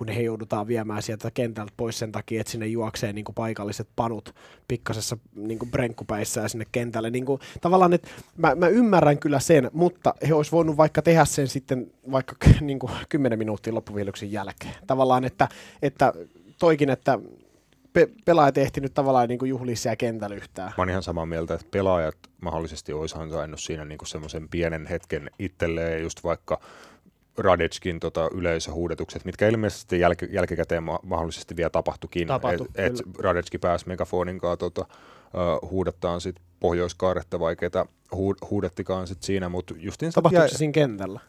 kun 0.00 0.08
he 0.08 0.22
joudutaan 0.22 0.66
viemään 0.66 1.02
sieltä 1.02 1.30
kentältä 1.30 1.72
pois 1.76 1.98
sen 1.98 2.12
takia, 2.12 2.40
että 2.40 2.50
sinne 2.50 2.66
juoksee 2.66 3.12
niin 3.12 3.24
kuin 3.24 3.34
paikalliset 3.34 3.88
panut 3.96 4.34
pikkasessa 4.68 5.16
niin 5.34 5.58
kuin 5.58 5.70
ja 6.42 6.48
sinne 6.48 6.66
kentälle. 6.72 7.10
Niin 7.10 7.24
kuin, 7.24 7.40
tavallaan, 7.60 7.92
että 7.92 8.08
mä, 8.36 8.54
mä, 8.54 8.68
ymmärrän 8.68 9.18
kyllä 9.18 9.40
sen, 9.40 9.70
mutta 9.72 10.14
he 10.28 10.34
olisi 10.34 10.52
voinut 10.52 10.76
vaikka 10.76 11.02
tehdä 11.02 11.24
sen 11.24 11.48
sitten 11.48 11.92
vaikka 12.10 12.36
niin 12.60 12.78
kuin 12.78 12.92
10 13.08 13.38
minuuttia 13.38 13.74
loppuviilyksen 13.74 14.32
jälkeen. 14.32 14.74
Tavallaan, 14.86 15.24
että, 15.24 15.48
että 15.82 16.12
toikin, 16.58 16.90
että 16.90 17.18
pe- 17.92 18.10
pelaajat 18.24 18.58
ehtinyt 18.58 18.94
tavallaan 18.94 19.28
niin 19.28 19.48
juhlia 19.48 19.76
siellä 19.76 19.96
kentällä 19.96 20.36
yhtään. 20.36 20.68
Mä 20.68 20.82
oon 20.82 20.90
ihan 20.90 21.02
samaa 21.02 21.26
mieltä, 21.26 21.54
että 21.54 21.66
pelaajat 21.70 22.16
mahdollisesti 22.40 22.92
olisi 22.92 23.18
ansainnut 23.18 23.60
siinä 23.60 23.84
niin 23.84 23.98
semmoisen 24.04 24.48
pienen 24.48 24.86
hetken 24.86 25.30
itselleen, 25.38 26.02
just 26.02 26.24
vaikka 26.24 26.60
Radetskin 27.38 28.00
tota, 28.00 28.30
yleisöhuudetukset, 28.34 29.24
mitkä 29.24 29.48
ilmeisesti 29.48 30.00
jälki, 30.00 30.28
jälkikäteen 30.30 30.82
ma- 30.82 31.00
mahdollisesti 31.02 31.56
vielä 31.56 31.70
tapahtuikin. 31.70 32.28
Tapahtu, 32.28 32.66
et, 32.74 32.98
et 32.98 33.02
Radetski 33.18 33.58
pääsi 33.58 33.88
megafonin 33.88 34.38
kanssa 34.38 34.56
tota, 34.56 34.80
uh, 34.82 35.70
huudattaan 35.70 36.20
sit 36.20 36.36
Pohjois-Kaaretta 36.60 37.40
vai 37.40 37.56
ketä 37.56 37.86
hu- 38.14 38.48
huudettikaan 38.50 39.06
sit 39.06 39.22
siinä, 39.22 39.48
mutta 39.48 39.74
justiin... 39.78 40.12
Tapahtuiko 40.12 40.48
se 40.48 40.56
siinä 40.56 40.72
kentällä? 40.72 41.20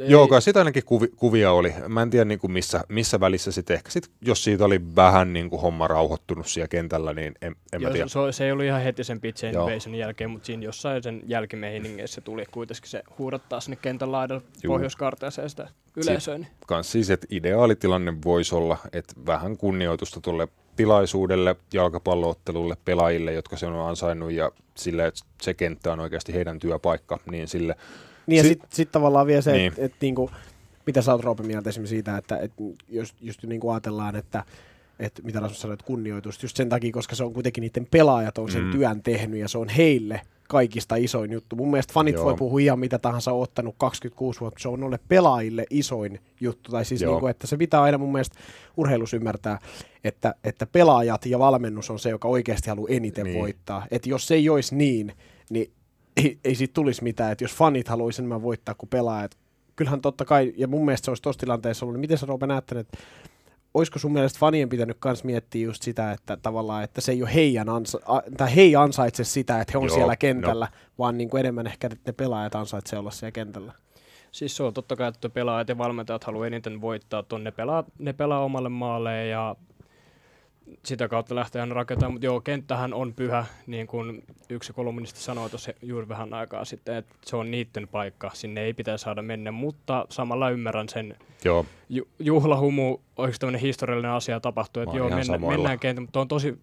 Ei. 0.00 0.10
Joo, 0.10 0.28
kai 0.28 0.42
siitä 0.42 0.60
ainakin 0.60 0.84
kuvi, 0.84 1.08
kuvia 1.16 1.52
oli. 1.52 1.74
Mä 1.88 2.02
en 2.02 2.10
tiedä 2.10 2.24
niin 2.24 2.38
kuin 2.38 2.52
missä, 2.52 2.84
missä 2.88 3.20
välissä 3.20 3.52
sitten 3.52 3.74
ehkä 3.74 3.90
sit, 3.90 4.10
jos 4.20 4.44
siitä 4.44 4.64
oli 4.64 4.80
vähän 4.96 5.32
niin 5.32 5.50
kuin 5.50 5.62
homma 5.62 5.88
rauhoittunut 5.88 6.46
siellä 6.46 6.68
kentällä, 6.68 7.14
niin 7.14 7.34
en, 7.42 7.56
en 7.72 7.80
Joo, 7.80 7.90
mä 7.90 7.92
tiedä. 7.92 8.08
Se, 8.08 8.18
se, 8.30 8.44
ei 8.44 8.52
ollut 8.52 8.64
ihan 8.64 8.82
heti 8.82 9.04
sen 9.04 9.20
pitch 9.20 9.44
invasionin 9.44 10.00
jälkeen, 10.00 10.30
mutta 10.30 10.46
siinä 10.46 10.64
jossain 10.64 11.02
sen 11.02 11.22
jälkimeiningeissä 11.26 12.20
tuli 12.20 12.44
kuitenkin 12.50 12.90
se 12.90 13.02
huudattaa 13.18 13.60
sinne 13.60 13.78
kentän 13.82 14.12
laidalle 14.12 14.42
pohjoiskarteeseen 14.66 15.50
sitä 15.50 15.68
yleisöä. 15.96 16.38
Niin. 16.38 16.48
Kans 16.66 16.92
siis, 16.92 17.10
että 17.10 17.26
ideaalitilanne 17.30 18.14
voisi 18.24 18.54
olla, 18.54 18.78
että 18.92 19.14
vähän 19.26 19.56
kunnioitusta 19.56 20.20
tuolle 20.20 20.48
tilaisuudelle, 20.76 21.56
jalkapalloottelulle, 21.72 22.76
pelaajille, 22.84 23.32
jotka 23.32 23.56
se 23.56 23.66
on 23.66 23.88
ansainnut 23.88 24.32
ja 24.32 24.52
sille, 24.76 25.06
että 25.06 25.20
se 25.42 25.54
kenttä 25.54 25.92
on 25.92 26.00
oikeasti 26.00 26.34
heidän 26.34 26.58
työpaikka, 26.58 27.18
niin 27.30 27.48
sille 27.48 27.76
niin 28.28 28.36
ja 28.36 28.42
sitten 28.42 28.68
sit 28.72 28.92
tavallaan 28.92 29.26
vielä 29.26 29.42
se, 29.42 29.52
niin. 29.52 29.66
että 29.68 29.84
et, 29.84 29.92
niinku, 30.00 30.30
mitä 30.86 31.02
sä 31.02 31.12
oot 31.12 31.24
Roope 31.24 31.42
mieltä 31.42 31.70
esimerkiksi 31.70 31.94
siitä, 31.94 32.16
että 32.16 32.36
et, 32.36 32.52
jos 32.88 33.14
just 33.20 33.42
niinku 33.42 33.70
ajatellaan, 33.70 34.16
että 34.16 34.44
et, 34.98 35.20
mitä 35.22 35.40
Rasmus 35.40 35.60
sanoi, 35.60 35.74
että 35.74 35.86
kunnioitus, 35.86 36.42
just 36.42 36.56
sen 36.56 36.68
takia, 36.68 36.92
koska 36.92 37.14
se 37.14 37.24
on 37.24 37.32
kuitenkin 37.32 37.62
niiden 37.62 37.86
pelaajat 37.90 38.38
on 38.38 38.52
sen 38.52 38.64
mm. 38.64 38.70
työn 38.70 39.02
tehnyt 39.02 39.40
ja 39.40 39.48
se 39.48 39.58
on 39.58 39.68
heille 39.68 40.20
kaikista 40.48 40.96
isoin 40.96 41.32
juttu. 41.32 41.56
Mun 41.56 41.70
mielestä 41.70 41.92
fanit 41.92 42.14
Joo. 42.14 42.24
voi 42.24 42.34
puhua 42.34 42.60
ihan 42.60 42.78
mitä 42.78 42.98
tahansa 42.98 43.32
on 43.32 43.42
ottanut 43.42 43.74
26 43.78 44.40
vuotta, 44.40 44.60
se 44.60 44.68
on 44.68 44.80
noille 44.80 44.98
pelaajille 45.08 45.64
isoin 45.70 46.20
juttu. 46.40 46.70
Tai 46.70 46.84
siis 46.84 47.00
Joo. 47.00 47.12
niin 47.12 47.20
kuin, 47.20 47.30
että 47.30 47.46
se 47.46 47.56
pitää 47.56 47.82
aina 47.82 47.98
mun 47.98 48.12
mielestä 48.12 48.38
urheilus 48.76 49.14
ymmärtää, 49.14 49.58
että, 50.04 50.34
että 50.44 50.66
pelaajat 50.66 51.26
ja 51.26 51.38
valmennus 51.38 51.90
on 51.90 51.98
se, 51.98 52.10
joka 52.10 52.28
oikeasti 52.28 52.70
haluaa 52.70 52.90
eniten 52.90 53.24
niin. 53.24 53.38
voittaa. 53.38 53.86
Että 53.90 54.08
jos 54.08 54.26
se 54.26 54.34
ei 54.34 54.48
olisi 54.48 54.74
niin, 54.76 55.12
niin 55.50 55.70
ei, 56.18 56.38
ei 56.44 56.54
siitä 56.54 56.74
tulisi 56.74 57.02
mitään. 57.02 57.32
Että 57.32 57.44
jos 57.44 57.54
fanit 57.54 57.88
haluaisi 57.88 58.22
enemmän 58.22 58.42
voittaa 58.42 58.74
kuin 58.74 58.90
pelaajat, 58.90 59.36
kyllähän 59.76 60.00
totta 60.00 60.24
kai, 60.24 60.52
ja 60.56 60.68
mun 60.68 60.84
mielestä 60.84 61.04
se 61.04 61.10
olisi 61.10 61.22
tuossa 61.22 61.40
tilanteessa 61.40 61.86
ollut, 61.86 61.94
niin 61.94 62.00
miten 62.00 62.18
sä 62.18 62.26
Roope 62.26 62.46
että 62.80 62.98
olisiko 63.74 63.98
sun 63.98 64.12
mielestä 64.12 64.38
fanien 64.38 64.68
pitänyt 64.68 64.96
myös 65.04 65.24
miettiä 65.24 65.64
just 65.64 65.82
sitä, 65.82 66.12
että 66.12 66.36
tavallaan, 66.36 66.84
että 66.84 67.00
se 67.00 67.12
ei 67.12 67.22
ole 67.22 67.34
heidän 67.34 67.68
ansa- 67.68 68.00
a, 68.06 68.20
tai 68.36 68.56
he 68.56 68.60
ei 68.60 68.76
ansaitse 68.76 69.24
sitä, 69.24 69.60
että 69.60 69.72
he 69.72 69.78
on 69.78 69.84
Joo, 69.84 69.94
siellä 69.94 70.12
no. 70.12 70.16
kentällä, 70.18 70.68
vaan 70.98 71.18
niin 71.18 71.30
kuin 71.30 71.40
enemmän 71.40 71.66
ehkä, 71.66 71.86
että 71.86 71.98
ne 72.06 72.12
pelaajat 72.12 72.54
ansaitsee 72.54 72.98
olla 72.98 73.10
siellä 73.10 73.32
kentällä. 73.32 73.72
Siis 74.32 74.56
se 74.56 74.62
on 74.62 74.74
totta 74.74 74.96
kai, 74.96 75.08
että 75.08 75.28
pelaajat 75.28 75.68
ja 75.68 75.78
valmentajat 75.78 76.24
haluaa 76.24 76.46
eniten 76.46 76.80
voittaa 76.80 77.22
tuonne. 77.22 77.50
Ne 77.50 77.52
pelaa, 77.52 77.84
ne 77.98 78.12
pelaa 78.12 78.44
omalle 78.44 78.68
maalle 78.68 79.26
ja 79.26 79.56
sitä 80.84 81.08
kautta 81.08 81.34
lähtee 81.34 81.60
aina 81.60 81.74
rakentamaan. 81.74 82.12
Mutta 82.12 82.26
joo, 82.26 82.40
kenttähän 82.40 82.94
on 82.94 83.14
pyhä, 83.14 83.46
niin 83.66 83.86
kuin 83.86 84.24
yksi 84.50 84.72
kolumnisti 84.72 85.20
sanoi 85.20 85.50
tuossa 85.50 85.72
juuri 85.82 86.08
vähän 86.08 86.34
aikaa 86.34 86.64
sitten, 86.64 86.96
että 86.96 87.14
se 87.26 87.36
on 87.36 87.50
niiden 87.50 87.88
paikka. 87.88 88.30
Sinne 88.34 88.60
ei 88.60 88.74
pitäisi 88.74 89.02
saada 89.02 89.22
mennä, 89.22 89.52
mutta 89.52 90.06
samalla 90.10 90.50
ymmärrän 90.50 90.88
sen 90.88 91.16
Joo, 91.44 91.66
ju- 91.88 92.08
juhlahumu, 92.18 92.98
oikeasti 93.16 93.40
tämmöinen 93.40 93.60
historiallinen 93.60 94.10
asia 94.10 94.40
tapahtuu, 94.40 94.82
että 94.82 94.96
joo, 94.96 95.08
mennä, 95.10 95.38
mennään 95.38 95.78
kentälle, 95.78 96.06
mutta 96.06 96.20
on 96.20 96.28
tosi, 96.28 96.58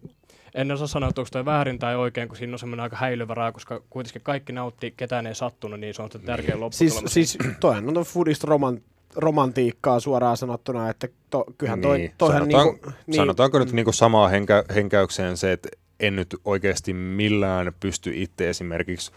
en 0.56 0.72
osaa 0.72 0.88
sanoa, 0.88 1.10
että 1.10 1.22
onko 1.22 1.30
toi 1.32 1.46
väärin 1.46 1.80
tai 1.80 1.96
oikein, 1.96 2.28
kun 2.28 2.38
siinä 2.38 2.54
on 2.54 2.60
semmoinen 2.60 2.84
aika 2.84 2.96
häilyvä 2.96 3.34
raja, 3.34 3.52
koska 3.52 3.82
kuitenkin 3.90 4.22
kaikki 4.22 4.54
nautti, 4.54 4.94
ketään 4.98 5.28
ei 5.28 5.36
sattunut, 5.36 5.80
niin 5.80 5.94
se 5.94 6.02
on 6.02 6.12
se 6.12 6.20
tärkeä 6.20 6.56
Siis, 6.56 6.60
lopputulema. 6.94 7.08
siis 7.08 7.38
toihan 7.60 7.98
on 7.98 8.04
foodista 8.04 8.48
roman, 8.48 8.82
romantiikkaa 9.16 10.00
suoraan 10.00 10.38
sanottuna, 10.38 10.90
että 10.90 11.08
to, 11.30 11.46
kyllähän 11.58 11.82
toi, 11.82 11.98
niin. 11.98 12.14
toihan 12.18 12.42
Sanotaan, 12.42 12.66
niinku, 12.66 12.92
niin, 13.08 13.16
sanotaanko 13.16 13.60
nyt 13.60 13.72
niinku 13.72 13.92
samaa 13.92 14.28
henkä, 14.28 14.64
henkäykseen 14.76 15.38
se, 15.38 15.52
että 15.52 15.70
en 16.00 16.16
nyt 16.16 16.36
oikeasti 16.46 16.94
millään 16.94 17.74
pysty 17.80 18.12
itse 18.16 18.50
esimerkiksi 18.50 19.12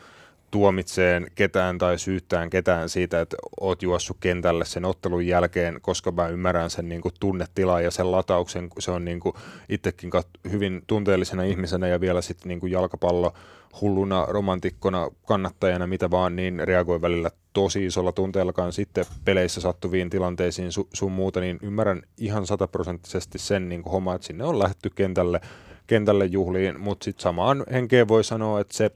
tuomitseen 0.50 1.26
ketään 1.34 1.78
tai 1.78 1.98
syyttään 1.98 2.50
ketään 2.50 2.88
siitä, 2.88 3.20
että 3.20 3.36
oot 3.60 3.82
juossut 3.82 4.16
kentälle 4.20 4.64
sen 4.64 4.84
ottelun 4.84 5.26
jälkeen, 5.26 5.78
koska 5.82 6.12
mä 6.12 6.28
ymmärrän 6.28 6.70
sen 6.70 6.88
niin 6.88 7.00
kuin 7.00 7.14
tunnetilan 7.20 7.84
ja 7.84 7.90
sen 7.90 8.12
latauksen, 8.12 8.68
kun 8.68 8.82
se 8.82 8.90
on 8.90 9.04
niin 9.04 9.20
kuin 9.20 9.34
itsekin 9.68 10.10
kat- 10.16 10.50
hyvin 10.50 10.82
tunteellisena 10.86 11.42
ihmisenä 11.42 11.88
ja 11.88 12.00
vielä 12.00 12.22
sitten 12.22 12.48
niin 12.48 12.60
kuin 12.60 12.72
jalkapallo 12.72 13.32
hulluna, 13.80 14.26
romantikkona, 14.28 15.10
kannattajana, 15.26 15.86
mitä 15.86 16.10
vaan, 16.10 16.36
niin 16.36 16.60
reagoi 16.68 17.00
välillä 17.00 17.30
tosi 17.52 17.86
isolla 17.86 18.12
tunteellakaan 18.12 18.72
sitten 18.72 19.04
peleissä 19.24 19.60
sattuviin 19.60 20.10
tilanteisiin 20.10 20.68
su- 20.68 20.88
sun 20.92 21.12
muuta, 21.12 21.40
niin 21.40 21.58
ymmärrän 21.62 22.02
ihan 22.18 22.46
sataprosenttisesti 22.46 23.38
sen 23.38 23.68
niin 23.68 23.82
homma, 23.82 24.14
että 24.14 24.26
sinne 24.26 24.44
on 24.44 24.58
lähdetty 24.58 24.90
kentälle, 24.90 25.40
kentälle 25.86 26.26
juhliin, 26.26 26.80
mutta 26.80 27.04
sitten 27.04 27.22
samaan 27.22 27.64
henkeen 27.72 28.08
voi 28.08 28.24
sanoa, 28.24 28.60
että 28.60 28.76
se 28.76 28.90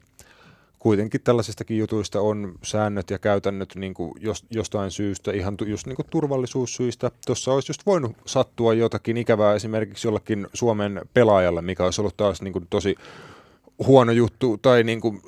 kuitenkin 0.82 1.20
tällaisistakin 1.20 1.78
jutuista 1.78 2.20
on 2.20 2.54
säännöt 2.62 3.11
ja 3.11 3.18
käytännöt 3.18 3.74
niin 3.74 3.94
kuin 3.94 4.12
jos, 4.20 4.44
jostain 4.50 4.90
syystä, 4.90 5.32
ihan 5.32 5.56
just 5.66 5.87
niin 5.87 5.96
kuin 5.96 6.06
turvallisuussyistä. 6.11 7.11
Tuossa 7.26 7.52
olisi 7.52 7.70
just 7.70 7.87
voinut 7.87 8.16
sattua 8.26 8.74
jotakin 8.74 9.16
ikävää 9.16 9.54
esimerkiksi 9.54 10.06
jollakin 10.06 10.46
Suomen 10.54 11.00
pelaajalle, 11.14 11.62
mikä 11.62 11.85
olisi 11.85 12.00
ollut 12.00 12.16
taas 12.16 12.42
niin 12.42 12.52
kuin 12.52 12.66
tosi 12.70 12.96
huono 13.87 14.12
juttu 14.12 14.59
tai 14.59 14.85
niin 14.85 15.01
kuin 15.01 15.23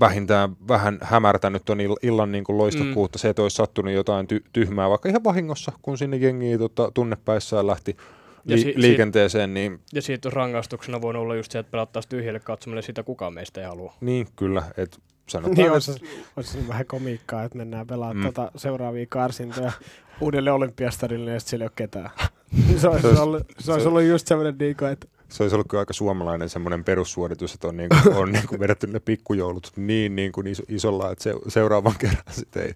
vähintään 0.00 0.56
vähän 0.68 0.98
hämärtänyt 1.02 1.62
ton 1.64 1.78
ill- 1.78 1.98
illan 2.02 2.32
niin 2.32 2.44
kuin 2.44 2.58
loistokkuutta, 2.58 3.16
mm. 3.16 3.20
se, 3.20 3.28
että 3.28 3.42
olisi 3.42 3.54
sattunut 3.56 3.92
jotain 3.94 4.26
ty- 4.34 4.44
tyhmää, 4.52 4.90
vaikka 4.90 5.08
ihan 5.08 5.24
vahingossa, 5.24 5.72
kun 5.82 5.98
sinne 5.98 6.16
jengi 6.16 6.58
tota, 6.58 6.90
tunnepäissään 6.94 7.66
lähti 7.66 7.96
Ja 8.44 8.56
li- 8.56 8.62
si- 8.62 8.72
si- 8.72 8.80
liikenteeseen, 8.80 9.54
niin, 9.54 9.80
Ja 9.92 10.02
siitä 10.02 10.30
rangaistuksena 10.30 11.00
voinut 11.00 11.22
olla 11.22 11.34
just 11.36 11.52
se, 11.52 11.58
että 11.58 11.70
pelattaisiin 11.70 12.10
tyhjälle 12.10 12.40
katsomalle, 12.40 12.82
sitä 12.82 13.02
kukaan 13.02 13.34
meistä 13.34 13.60
ei 13.60 13.66
halua. 13.66 13.94
niin 14.00 14.26
kyllä, 14.36 14.62
että 14.76 14.98
sanotaan, 15.28 15.54
niin 15.56 15.66
että 15.66 15.74
olisi, 15.74 15.92
olisi 16.36 16.68
vähän 16.68 16.86
komiikkaa, 16.86 17.44
että 17.44 17.58
mennään 17.58 17.86
pelaamaan 17.86 18.16
Mm. 18.16 18.22
tota 18.24 18.50
seuraavia 18.56 19.06
karsintoja 19.08 19.72
uudelle 20.20 20.52
olympiastadille 20.52 21.30
ja 21.30 21.40
sitten 21.40 21.50
siellä 21.50 21.62
ei 21.64 21.66
ole 21.66 21.72
ketään. 21.76 22.10
se, 22.80 22.88
olisi 22.88 23.06
olisi- 23.06 23.22
ollut, 23.22 23.42
se 23.58 23.72
olisi 23.72 23.88
ollut 23.88 24.02
just 24.02 24.26
semmoinen, 24.26 24.54
niinku, 24.58 24.84
että 24.84 25.06
se 25.30 25.42
olisi 25.42 25.56
ollut 25.56 25.68
kyllä 25.68 25.80
aika 25.80 25.92
suomalainen 25.92 26.48
semmoinen 26.48 26.84
perussuoritus, 26.84 27.54
että 27.54 27.68
on, 27.68 27.76
niin 27.76 27.88
kuin, 28.02 28.16
on 28.22 28.32
niin 28.32 28.46
kuin 28.46 28.60
vedetty 28.60 28.86
ne 28.86 29.00
pikkujoulut 29.00 29.72
niin, 29.76 30.16
niin 30.16 30.32
kuin 30.32 30.46
iso, 30.46 30.62
isolla, 30.68 31.12
että 31.12 31.24
se, 31.24 31.34
seuraavan 31.48 31.94
kerran 31.98 32.22
sitten 32.30 32.62
ei, 32.62 32.74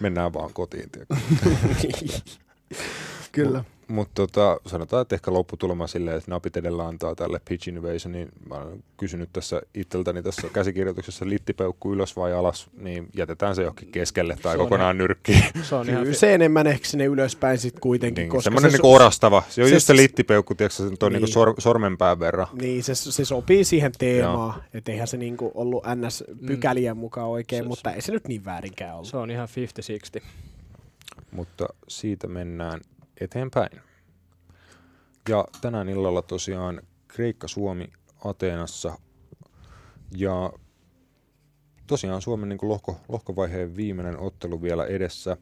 mennään 0.00 0.32
vaan 0.32 0.52
kotiin. 0.52 0.90
tiedätkö. 0.90 1.16
kyllä. 3.32 3.64
Mutta 3.88 4.12
tota, 4.14 4.60
sanotaan, 4.66 5.02
että 5.02 5.14
ehkä 5.14 5.32
lopputulema 5.32 5.86
silleen, 5.86 6.16
että 6.16 6.30
napit 6.30 6.56
edellä 6.56 6.86
antaa 6.86 7.14
tälle 7.14 7.40
pitch 7.48 7.68
innovation, 7.68 8.12
niin 8.12 8.28
mä 8.48 8.54
olen 8.54 8.84
kysynyt 8.96 9.28
tässä 9.32 9.62
itseltäni 9.74 10.22
tässä 10.22 10.48
käsikirjoituksessa 10.52 11.28
littipeukku 11.28 11.92
ylös 11.92 12.16
vai 12.16 12.32
alas, 12.32 12.66
niin 12.78 13.08
jätetään 13.16 13.54
se 13.54 13.62
johonkin 13.62 13.92
keskelle 13.92 14.36
tai 14.42 14.54
Se 14.56 14.58
on 14.60 14.64
kokonaan 14.66 14.98
nyrkkiin. 14.98 15.44
Se 15.62 15.74
on 15.74 15.88
ihan 15.88 16.14
se 16.14 16.34
enemmän 16.34 16.66
ehkä 16.66 16.86
sinne 16.88 17.04
ylöspäin 17.04 17.58
sitten 17.58 17.80
kuitenkin, 17.80 18.22
niin, 18.22 18.30
koska 18.30 18.42
semmoinen 18.44 18.70
se, 18.70 18.76
niin 18.76 18.86
orastava. 18.94 19.42
Se 19.48 19.62
on 19.62 19.68
se- 19.68 19.74
just 19.74 19.86
se 19.86 19.92
se- 19.92 19.96
littipeukku, 20.02 20.54
tiedätkö, 20.54 20.76
se 20.76 20.82
on 20.82 20.88
niin. 20.88 20.98
Niin. 21.12 21.20
niin 21.22 21.32
sor, 21.32 21.54
sormenpään 21.58 22.18
verran. 22.20 22.46
Niin, 22.60 22.84
se, 22.84 22.94
se 22.94 23.24
sopii 23.24 23.64
siihen 23.64 23.92
teemaan, 23.98 24.62
että 24.74 24.92
eihän 24.92 25.08
se 25.08 25.16
niinku 25.16 25.50
ollut 25.54 25.84
NS-pykälien 25.84 26.96
mukaan 26.96 27.28
oikein, 27.28 27.64
Se- 27.64 27.68
mutta 27.68 27.92
ei 27.92 28.02
se 28.02 28.12
nyt 28.12 28.28
niin 28.28 28.44
väärinkään 28.44 28.94
ollut. 28.94 29.08
se 29.08 29.16
on 29.16 29.30
ihan 29.30 29.48
50-60. 30.18 30.22
mutta 31.30 31.68
siitä 31.88 32.26
mennään 32.28 32.80
eteenpäin. 33.20 33.80
Ja 35.28 35.44
tänään 35.60 35.88
illalla 35.88 36.22
tosiaan 36.22 36.82
Kreikka-Suomi 37.08 37.92
Ateenassa. 38.24 38.98
Ja 40.16 40.52
tosiaan 41.86 42.22
Suomen 42.22 42.48
niin 42.48 42.58
lohko, 42.62 43.00
lohkovaiheen 43.08 43.76
viimeinen 43.76 44.18
ottelu 44.18 44.62
vielä 44.62 44.84
edessä. 44.84 45.36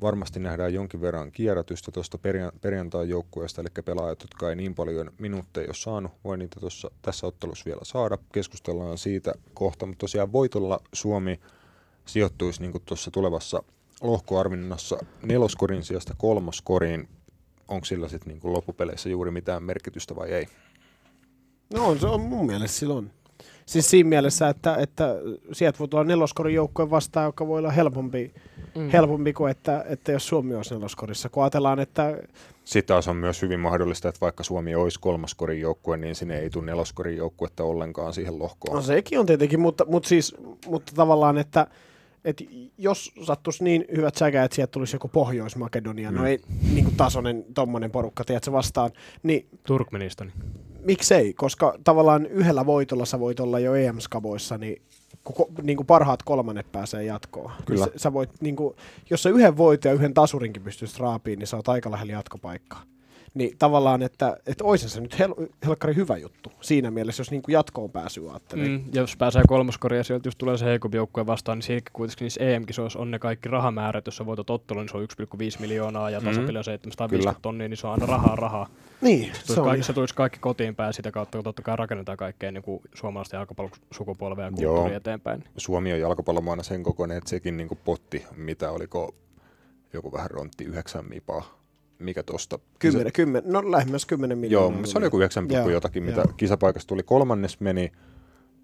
Varmasti 0.00 0.40
nähdään 0.40 0.74
jonkin 0.74 1.00
verran 1.00 1.32
kierrätystä 1.32 1.92
tuosta 1.92 2.18
perja- 2.18 2.52
perjantain 2.60 3.08
joukkueesta, 3.08 3.60
eli 3.60 3.68
pelaajat, 3.84 4.22
jotka 4.22 4.50
ei 4.50 4.56
niin 4.56 4.74
paljon 4.74 5.10
minuutteja 5.18 5.68
ole 5.68 5.74
saanut, 5.74 6.12
voi 6.24 6.38
niitä 6.38 6.60
tuossa, 6.60 6.90
tässä 7.02 7.26
ottelussa 7.26 7.64
vielä 7.64 7.80
saada. 7.82 8.18
Keskustellaan 8.32 8.98
siitä 8.98 9.34
kohta, 9.54 9.86
mutta 9.86 10.00
tosiaan 10.00 10.32
voitolla 10.32 10.80
Suomi 10.92 11.40
sijoittuisi 12.06 12.60
niin 12.60 12.82
tuossa 12.84 13.10
tulevassa 13.10 13.62
lohkoarvinnassa 14.00 14.98
neloskorin 15.22 15.84
sijasta 15.84 16.14
kolmoskoriin. 16.18 17.08
Onko 17.68 17.84
sillä 17.84 18.08
sitten 18.08 18.28
niin 18.28 18.52
loppupeleissä 18.52 19.08
juuri 19.08 19.30
mitään 19.30 19.62
merkitystä 19.62 20.16
vai 20.16 20.32
ei? 20.32 20.46
No 21.74 21.86
on, 21.86 21.98
se 21.98 22.06
on 22.06 22.20
mun 22.20 22.46
mielestä 22.46 22.78
silloin. 22.78 23.10
Siis 23.66 23.90
siinä 23.90 24.08
mielessä, 24.08 24.48
että, 24.48 24.76
että 24.76 25.16
sieltä 25.52 25.78
voi 25.78 25.88
tulla 25.88 26.04
neloskorin 26.04 26.54
joukkue 26.54 26.90
vastaan, 26.90 27.26
joka 27.26 27.46
voi 27.46 27.58
olla 27.58 27.70
helpompi, 27.70 28.34
mm. 28.76 28.90
helpompi 28.90 29.32
kuin 29.32 29.50
että, 29.50 29.84
että 29.88 30.12
jos 30.12 30.28
Suomi 30.28 30.54
olisi 30.54 30.74
neloskorissa. 30.74 31.28
Kun 31.28 31.42
ajatellaan, 31.42 31.78
että 31.80 32.18
Sitten 32.64 32.94
taas 32.94 33.08
on 33.08 33.16
myös 33.16 33.42
hyvin 33.42 33.60
mahdollista, 33.60 34.08
että 34.08 34.20
vaikka 34.20 34.42
Suomi 34.44 34.74
olisi 34.74 35.00
kolmoskorin 35.00 35.60
joukkue, 35.60 35.96
niin 35.96 36.14
sinne 36.14 36.38
ei 36.38 36.50
tule 36.50 36.64
neloskorin 36.64 37.16
joukkuetta 37.16 37.64
ollenkaan 37.64 38.12
siihen 38.12 38.38
lohkoon. 38.38 38.76
no 38.76 38.82
sekin 38.82 39.20
on 39.20 39.26
tietenkin, 39.26 39.60
mutta, 39.60 39.84
mutta, 39.88 40.08
siis, 40.08 40.34
mutta 40.66 40.92
tavallaan, 40.96 41.38
että, 41.38 41.66
että 42.26 42.44
jos 42.78 43.12
sattuisi 43.24 43.64
niin 43.64 43.84
hyvät 43.96 44.14
säkä, 44.14 44.44
että 44.44 44.54
sieltä 44.54 44.70
tulisi 44.70 44.96
joku 44.96 45.08
Pohjois-Makedonia, 45.08 46.10
mm. 46.10 46.16
no 46.16 46.20
Mm. 46.22 46.26
ei 46.26 46.38
niin 46.72 46.84
kuin 46.84 46.96
tasoinen 46.96 47.44
tommonen 47.54 47.90
porukka, 47.90 48.24
tiedätkö, 48.24 48.52
vastaan, 48.52 48.90
niin 49.22 49.46
Turkmenistani. 49.66 50.32
miksei, 50.84 51.32
koska 51.34 51.78
tavallaan 51.84 52.26
yhdellä 52.26 52.66
voitolla 52.66 53.04
sä 53.04 53.20
voit 53.20 53.40
olla 53.40 53.58
jo 53.58 53.74
EM-skaboissa, 53.74 54.58
niin 54.58 54.82
kun 55.24 55.36
ko- 55.36 55.62
niin 55.62 55.76
kuin 55.76 55.86
parhaat 55.86 56.22
kolmannet 56.22 56.72
pääsee 56.72 57.04
jatkoon. 57.04 57.52
Kyllä. 57.64 57.84
Sä, 57.84 57.90
sä 57.96 58.12
voit, 58.12 58.30
niin 58.40 58.56
kuin, 58.56 58.76
jos 59.10 59.22
sä 59.22 59.30
yhden 59.30 59.56
voiton 59.56 59.90
ja 59.90 59.94
yhden 59.94 60.14
tasurinkin 60.14 60.62
pystyisit 60.62 60.98
raapiin, 60.98 61.38
niin 61.38 61.46
sä 61.46 61.56
oot 61.56 61.68
aika 61.68 61.90
lähellä 61.90 62.12
jatkopaikkaa. 62.12 62.82
Niin 63.36 63.56
tavallaan, 63.58 64.02
että, 64.02 64.36
että 64.46 64.64
olisi 64.64 64.88
se 64.88 65.00
nyt 65.00 65.18
hel, 65.18 65.34
helkkari 65.66 65.94
hyvä 65.96 66.16
juttu 66.16 66.52
siinä 66.60 66.90
mielessä, 66.90 67.20
jos 67.20 67.30
niin 67.30 67.42
kuin 67.42 67.52
jatkoon 67.52 67.90
pääsyy 67.90 68.30
ajattelee. 68.30 68.68
Mm, 68.68 68.84
ja 68.94 69.00
jos 69.00 69.16
pääsee 69.16 69.42
kolmoskoria 69.48 70.00
ja 70.00 70.04
sieltä 70.04 70.28
just 70.28 70.38
tulee 70.38 70.58
se 70.58 70.64
heikompi 70.64 70.96
joukkue 70.96 71.26
vastaan, 71.26 71.58
niin 71.58 71.62
siinäkin 71.62 71.92
kuitenkin 71.92 72.24
niissä 72.24 72.40
EM-kisoissa 72.44 72.98
on 72.98 73.10
ne 73.10 73.18
kaikki 73.18 73.48
rahamäärät, 73.48 74.06
jos 74.06 74.16
sä 74.16 74.26
voitat 74.26 74.50
ottelun, 74.50 74.82
niin 74.82 74.88
se 74.90 74.96
on 74.96 75.02
1,5 75.02 75.60
miljoonaa 75.60 76.10
ja 76.10 76.20
Mm. 76.20 76.24
tasapeli 76.26 76.58
on 76.58 76.64
750 76.64 77.30
Kyllä. 77.30 77.40
tonnia, 77.42 77.68
niin 77.68 77.76
se 77.76 77.86
on 77.86 77.92
aina 77.92 78.06
rahaa 78.06 78.36
rahaa. 78.36 78.68
Niin, 79.00 79.34
Se, 79.34 79.54
se 79.54 79.60
on, 79.60 79.66
kaikki, 79.66 79.86
se 79.86 79.92
tulisi 79.92 80.14
kaikki 80.14 80.38
kotiin 80.38 80.74
päin 80.76 80.92
sitä 80.92 81.10
kautta, 81.12 81.38
kun 81.38 81.44
totta 81.44 81.62
kai 81.62 81.76
rakennetaan 81.76 82.18
kaikkea 82.18 82.52
niin 82.52 82.62
kuin 82.62 82.80
suomalaisten 82.94 83.38
jalkapallosukupolvea 83.38 84.44
ja 84.46 84.52
Joo. 84.58 84.70
kulttuuria 84.72 84.96
eteenpäin. 84.96 85.44
Suomi 85.56 85.92
on 85.92 86.00
jalkapallomaana 86.00 86.62
sen 86.62 86.82
kokoinen, 86.82 87.16
että 87.18 87.30
sekin 87.30 87.56
niin 87.56 87.68
potti, 87.84 88.24
mitä 88.36 88.70
oliko 88.70 89.14
joku 89.92 90.12
vähän 90.12 90.30
rontti 90.30 90.64
yhdeksän 90.64 91.04
mipaa. 91.08 91.55
Mikä 91.98 92.22
tosta? 92.22 92.58
kymmenen, 92.78 93.12
kymmenen, 93.12 93.52
no 93.52 93.70
lähemmäs 93.70 94.06
10 94.06 94.38
miljoonaa. 94.38 94.78
Joo, 94.78 94.86
se 94.86 94.98
oli 94.98 95.06
joku 95.06 95.18
9, 95.18 95.46
Joo, 95.50 95.68
jotakin, 95.68 96.02
mitä 96.02 96.20
joo. 96.20 96.32
kisapaikasta 96.36 96.88
tuli. 96.88 97.02
Kolmannes 97.02 97.60
meni 97.60 97.92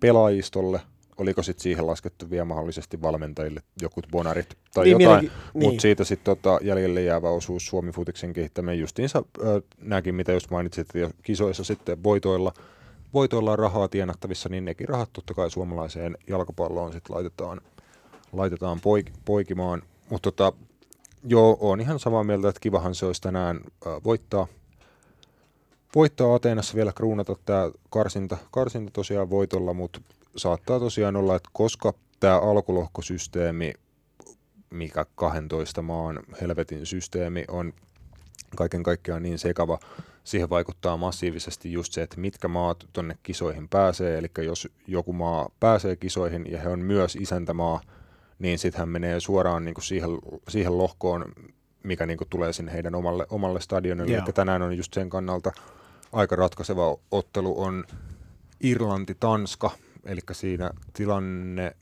pelaajistolle, 0.00 0.80
oliko 1.18 1.42
sitten 1.42 1.62
siihen 1.62 1.86
laskettu 1.86 2.30
vielä 2.30 2.44
mahdollisesti 2.44 3.02
valmentajille 3.02 3.62
jokut 3.82 4.06
bonarit 4.10 4.56
tai 4.74 4.84
Niin, 4.84 5.00
jotain, 5.00 5.30
mutta 5.52 5.68
niin. 5.70 5.80
siitä 5.80 6.04
sitten 6.04 6.36
tota, 6.36 6.58
jäljelle 6.62 7.02
jäävä 7.02 7.30
osuus 7.30 7.66
Suomi 7.66 7.92
Futiksen 7.92 8.32
kehittäminen 8.32 8.78
justiinsa 8.78 9.22
ö, 9.38 9.62
nämäkin, 9.78 10.14
mitä 10.14 10.32
just 10.32 10.50
mainitsit, 10.50 10.96
että 10.96 11.16
kisoissa 11.22 11.64
sitten 11.64 12.02
voitoilla, 12.02 12.52
voitoilla 13.14 13.52
on 13.52 13.58
rahaa 13.58 13.88
tienattavissa, 13.88 14.48
niin 14.48 14.64
nekin 14.64 14.88
rahat 14.88 15.10
totta 15.12 15.34
kai 15.34 15.50
suomalaiseen 15.50 16.16
jalkapalloon 16.28 16.92
sitten 16.92 17.16
laitetaan, 17.16 17.60
laitetaan 18.32 18.80
poik, 18.80 19.10
poikimaan. 19.24 19.82
Mutta 20.10 20.32
tota, 20.32 20.52
joo, 21.24 21.58
on 21.60 21.80
ihan 21.80 21.98
samaa 21.98 22.24
mieltä, 22.24 22.48
että 22.48 22.60
kivahan 22.60 22.94
se 22.94 23.06
olisi 23.06 23.22
tänään 23.22 23.60
voittaa, 24.04 24.46
voittaa 25.94 26.34
Ateenassa 26.34 26.74
vielä 26.76 26.92
kruunata 26.92 27.36
tämä 27.44 27.70
karsinta, 27.90 28.36
karsinta 28.50 28.90
tosiaan 28.92 29.30
voitolla, 29.30 29.74
mutta 29.74 30.00
saattaa 30.36 30.78
tosiaan 30.78 31.16
olla, 31.16 31.36
että 31.36 31.50
koska 31.52 31.94
tämä 32.20 32.38
alkulohkosysteemi, 32.38 33.72
mikä 34.70 35.06
12 35.14 35.82
maan 35.82 36.20
helvetin 36.40 36.86
systeemi 36.86 37.44
on 37.48 37.72
kaiken 38.56 38.82
kaikkiaan 38.82 39.22
niin 39.22 39.38
sekava, 39.38 39.78
siihen 40.24 40.50
vaikuttaa 40.50 40.96
massiivisesti 40.96 41.72
just 41.72 41.92
se, 41.92 42.02
että 42.02 42.20
mitkä 42.20 42.48
maat 42.48 42.88
tonne 42.92 43.16
kisoihin 43.22 43.68
pääsee, 43.68 44.18
eli 44.18 44.30
jos 44.38 44.68
joku 44.86 45.12
maa 45.12 45.48
pääsee 45.60 45.96
kisoihin 45.96 46.46
ja 46.50 46.60
he 46.60 46.68
on 46.68 46.78
myös 46.78 47.16
isäntämaa, 47.16 47.80
niin 48.42 48.58
sitten 48.58 48.78
hän 48.78 48.88
menee 48.88 49.20
suoraan 49.20 49.64
niin 49.64 49.74
kuin 49.74 49.84
siihen, 49.84 50.10
siihen 50.48 50.78
lohkoon, 50.78 51.24
mikä 51.82 52.06
niin 52.06 52.18
kuin 52.18 52.28
tulee 52.28 52.52
sinne 52.52 52.72
heidän 52.72 52.94
omalle, 52.94 53.26
omalle 53.30 53.60
stadionille. 53.60 54.16
Eli 54.16 54.32
tänään 54.34 54.62
on 54.62 54.76
just 54.76 54.94
sen 54.94 55.10
kannalta 55.10 55.52
aika 56.12 56.36
ratkaiseva 56.36 56.96
ottelu 57.10 57.62
on 57.62 57.84
Irlanti-Tanska, 58.60 59.70
eli 60.04 60.20
siinä 60.32 60.70
tilanne 60.92 61.76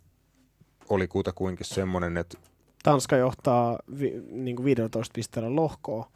oli 0.90 1.08
kutakuinkin 1.08 1.66
semmoinen, 1.66 2.16
että 2.16 2.38
Tanska 2.82 3.16
johtaa 3.16 3.78
vi, 3.98 4.22
niin 4.30 4.56
kuin 4.56 4.64
15 4.64 5.12
pisteellä 5.14 5.56
lohkoa. 5.56 6.10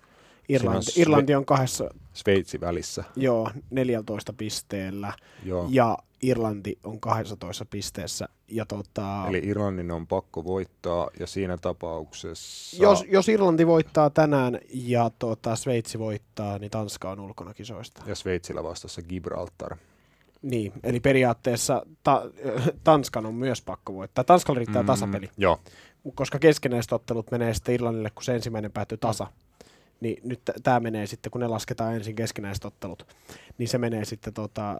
Irlanti, 0.48 0.90
on 0.96 1.02
Irlanti 1.02 1.34
on 1.34 1.44
kahdessa, 1.44 1.88
Sveitsi 2.12 2.60
välissä. 2.60 3.04
joo, 3.16 3.50
14 3.70 4.32
pisteellä 4.32 5.12
Joo. 5.44 5.66
ja 5.70 5.98
Irlanti 6.26 6.78
on 6.84 7.00
12 7.00 7.64
pisteessä. 7.64 8.28
Ja 8.48 8.66
tota, 8.66 9.24
Eli 9.28 9.40
Irlannin 9.44 9.90
on 9.90 10.06
pakko 10.06 10.44
voittaa 10.44 11.10
ja 11.20 11.26
siinä 11.26 11.56
tapauksessa... 11.56 12.82
jos, 12.82 13.04
jos 13.08 13.28
Irlanti 13.28 13.66
voittaa 13.66 14.10
tänään 14.10 14.58
ja 14.74 15.10
tota, 15.18 15.56
Sveitsi 15.56 15.98
voittaa, 15.98 16.58
niin 16.58 16.70
Tanska 16.70 17.10
on 17.10 17.20
ulkona 17.20 17.54
kisoista. 17.54 18.02
Ja 18.06 18.14
Sveitsillä 18.14 18.62
vastassa 18.62 19.02
Gibraltar. 19.02 19.76
Niin, 20.42 20.72
eli 20.82 21.00
periaatteessa 21.00 21.86
ta, 22.02 22.22
Tanskan 22.84 23.26
on 23.26 23.34
myös 23.34 23.62
pakko 23.62 23.94
voittaa. 23.94 24.24
Tanskalla 24.24 24.58
riittää 24.58 24.82
mm. 24.82 24.86
tasapeli, 24.86 25.30
Joo, 25.36 25.60
koska 26.14 26.38
keskenäiset 26.38 26.92
ottelut 26.92 27.30
menee 27.30 27.54
sitten 27.54 27.74
Irlannille, 27.74 28.10
kun 28.10 28.24
se 28.24 28.34
ensimmäinen 28.34 28.72
päättyy 28.72 28.98
tasa. 28.98 29.26
Niin 30.00 30.20
nyt 30.24 30.40
tämä 30.62 30.80
menee 30.80 31.06
sitten, 31.06 31.30
kun 31.30 31.40
ne 31.40 31.46
lasketaan 31.46 31.94
ensin 31.94 32.14
keskinäiset 32.14 32.64
ottelut, 32.64 33.06
niin 33.58 33.68
se 33.68 33.78
menee 33.78 34.04
sitten, 34.04 34.34
tota, 34.34 34.78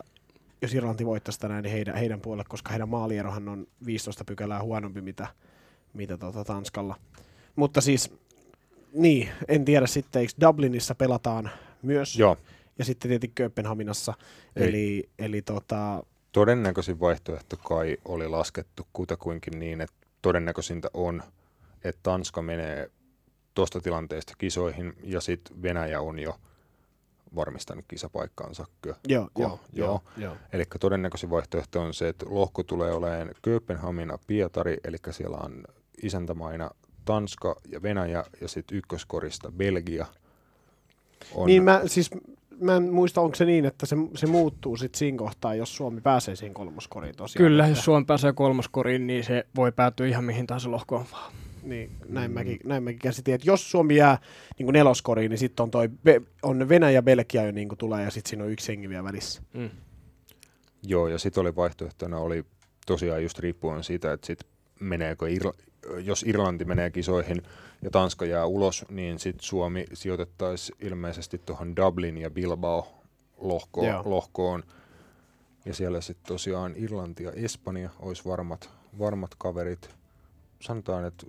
jos 0.62 0.75
Irlanti 0.75 1.07
voittaisi 1.07 1.40
tänään, 1.40 1.62
niin 1.62 1.73
heidän, 1.73 1.97
heidän 1.97 2.21
puolelle, 2.21 2.45
koska 2.49 2.71
heidän 2.71 2.88
maalierohan 2.88 3.49
on 3.49 3.67
15 3.87 4.25
pykälää 4.25 4.62
huonompi, 4.62 5.01
mitä, 5.01 5.27
mitä 5.95 6.17
tota 6.17 6.45
Tanskalla. 6.45 6.97
Mutta 7.57 7.81
siis, 7.81 8.12
niin, 8.93 9.29
en 9.49 9.64
tiedä 9.64 9.87
sitten, 9.87 10.21
eikö 10.21 10.33
Dublinissa 10.40 10.95
pelataan 10.95 11.51
myös, 11.83 12.19
joo. 12.19 12.37
ja 12.79 12.85
sitten 12.85 13.09
tietenkin 13.09 13.35
Kööpenhaminassa, 13.35 14.14
Ei. 14.57 14.69
eli, 14.69 15.09
eli 15.19 15.43
tota, 15.43 16.03
Todennäköisin 16.33 17.01
vaihtoehto 17.01 17.57
kai 17.57 17.97
oli 18.05 18.29
laskettu 18.29 18.87
kutakuinkin 18.93 19.59
niin, 19.59 19.81
että 19.81 19.97
todennäköisintä 20.23 20.88
on, 20.95 21.23
että 21.85 22.01
Tanska 22.03 22.43
menee 22.43 22.90
tuosta 23.55 23.81
tilanteesta 23.81 24.33
kisoihin 24.38 24.93
ja 25.03 25.21
sitten 25.21 25.62
Venäjä 25.62 26.01
on 26.01 26.19
jo 26.19 26.38
varmistanut 27.35 27.85
kisapaikkaansa. 27.88 28.66
Kö? 28.83 28.94
joo, 29.09 29.25
Ko- 29.25 29.42
joo, 29.42 29.61
joo. 29.73 29.88
joo, 29.88 30.03
joo. 30.16 30.37
Eli 30.53 30.64
todennäköisin 30.81 31.31
vaihtoehto 31.31 31.81
on 31.81 31.94
se, 31.94 32.09
että 32.09 32.27
lohko 32.29 32.62
tulee 32.62 32.92
olemaan 32.92 33.31
Kööpenhamina, 33.42 34.18
Pietari, 34.27 34.77
eli 34.85 34.97
siellä 35.11 35.37
on 35.37 35.64
isäntämaina 36.03 36.70
Tanska 37.05 37.57
ja 37.68 37.83
Venäjä 37.83 38.25
ja 38.40 38.49
sitten 38.49 38.79
ykköskorista 38.79 39.53
Belgia. 39.53 40.07
On, 41.35 41.47
Niin 41.47 41.62
mä, 41.62 41.83
siis, 41.87 42.11
mä 42.61 42.77
en 42.77 42.83
muista, 42.92 43.20
onko 43.20 43.35
se 43.35 43.44
niin, 43.44 43.64
että 43.64 43.87
se, 43.87 43.97
se 44.14 44.27
muuttuu 44.27 44.77
sitten 44.77 44.99
siinä 44.99 45.18
kohtaa, 45.18 45.55
jos 45.55 45.77
Suomi 45.77 46.01
pääsee 46.01 46.37
siihen 46.37 46.55
kolmoskoriin 46.55 47.16
tosiaan. 47.16 47.44
Kyllä, 47.44 47.64
että, 47.64 47.77
jos 47.79 47.85
Suomi 47.85 48.05
pääsee 48.05 48.33
kolmoskoriin, 48.33 49.07
niin 49.07 49.25
se 49.25 49.47
voi 49.57 49.73
päätyä 49.73 50.07
ihan 50.07 50.25
mihin 50.25 50.47
tahansa 50.47 50.70
lohkoon 50.70 51.07
vaan. 51.12 51.33
Niin, 51.64 51.90
näin, 52.09 52.31
Mm. 52.31 52.35
mäkin, 52.35 52.59
näin 52.64 52.83
mäkin 52.83 52.98
käsitin, 52.98 53.35
että 53.35 53.46
jos 53.50 53.70
Suomi 53.70 53.96
jää 53.96 54.18
niin 54.59 54.66
kuin 54.66 54.72
neloskoriin, 54.72 55.31
niin 55.31 55.38
sitten 55.38 55.62
on, 55.64 55.70
toi, 55.70 55.88
on 56.42 56.68
Venäjä 56.68 56.90
ja 56.90 57.03
Belgia 57.03 57.42
jo 57.42 57.53
niin 57.53 57.68
kuin 57.68 57.79
tulee, 57.79 58.05
ja 58.05 58.11
sitten 58.11 58.31
siinä 58.31 58.44
on 58.44 58.50
yksi 58.50 58.68
hengi 58.72 58.88
vielä 58.88 59.05
välissä. 59.05 59.42
Mm. 59.53 59.70
Joo, 60.83 61.09
ja 61.09 61.18
sitten 61.18 61.40
oli 61.40 61.57
vaihtoehtona 61.57 62.18
oli 62.18 62.44
tosiaan 62.87 63.22
just 63.22 63.38
riippuen 63.38 63.85
siitä, 63.85 64.12
että 64.12 64.27
sit 64.27 64.38
meneekö 64.81 65.27
Irla- 65.29 65.62
jos 66.05 66.22
Irlanti 66.22 66.64
menee 66.64 66.90
kisoihin 66.90 67.42
ja 67.83 67.90
Tanska 67.90 68.24
jää 68.24 68.46
ulos, 68.46 68.85
niin 68.90 69.18
sitten 69.18 69.44
Suomi 69.44 69.85
sijoitettaisiin 69.92 70.79
ilmeisesti 70.81 71.38
tuohon 71.38 71.77
Dublin 71.77 72.18
ja 72.18 72.31
Bilbao 72.31 73.03
lohkoon, 73.38 73.87
Joo. 73.88 74.03
lohkoon. 74.05 74.62
Ja 75.64 75.74
siellä 75.74 76.00
sitten 76.00 76.27
tosiaan 76.29 76.74
Irlanti 76.77 77.24
ja 77.24 77.33
Espanja 77.33 77.90
olisi 78.00 78.24
varmat, 78.24 78.70
varmat 78.98 79.31
kaverit. 79.38 79.90
Sanotaan, 80.61 81.05
että 81.05 81.27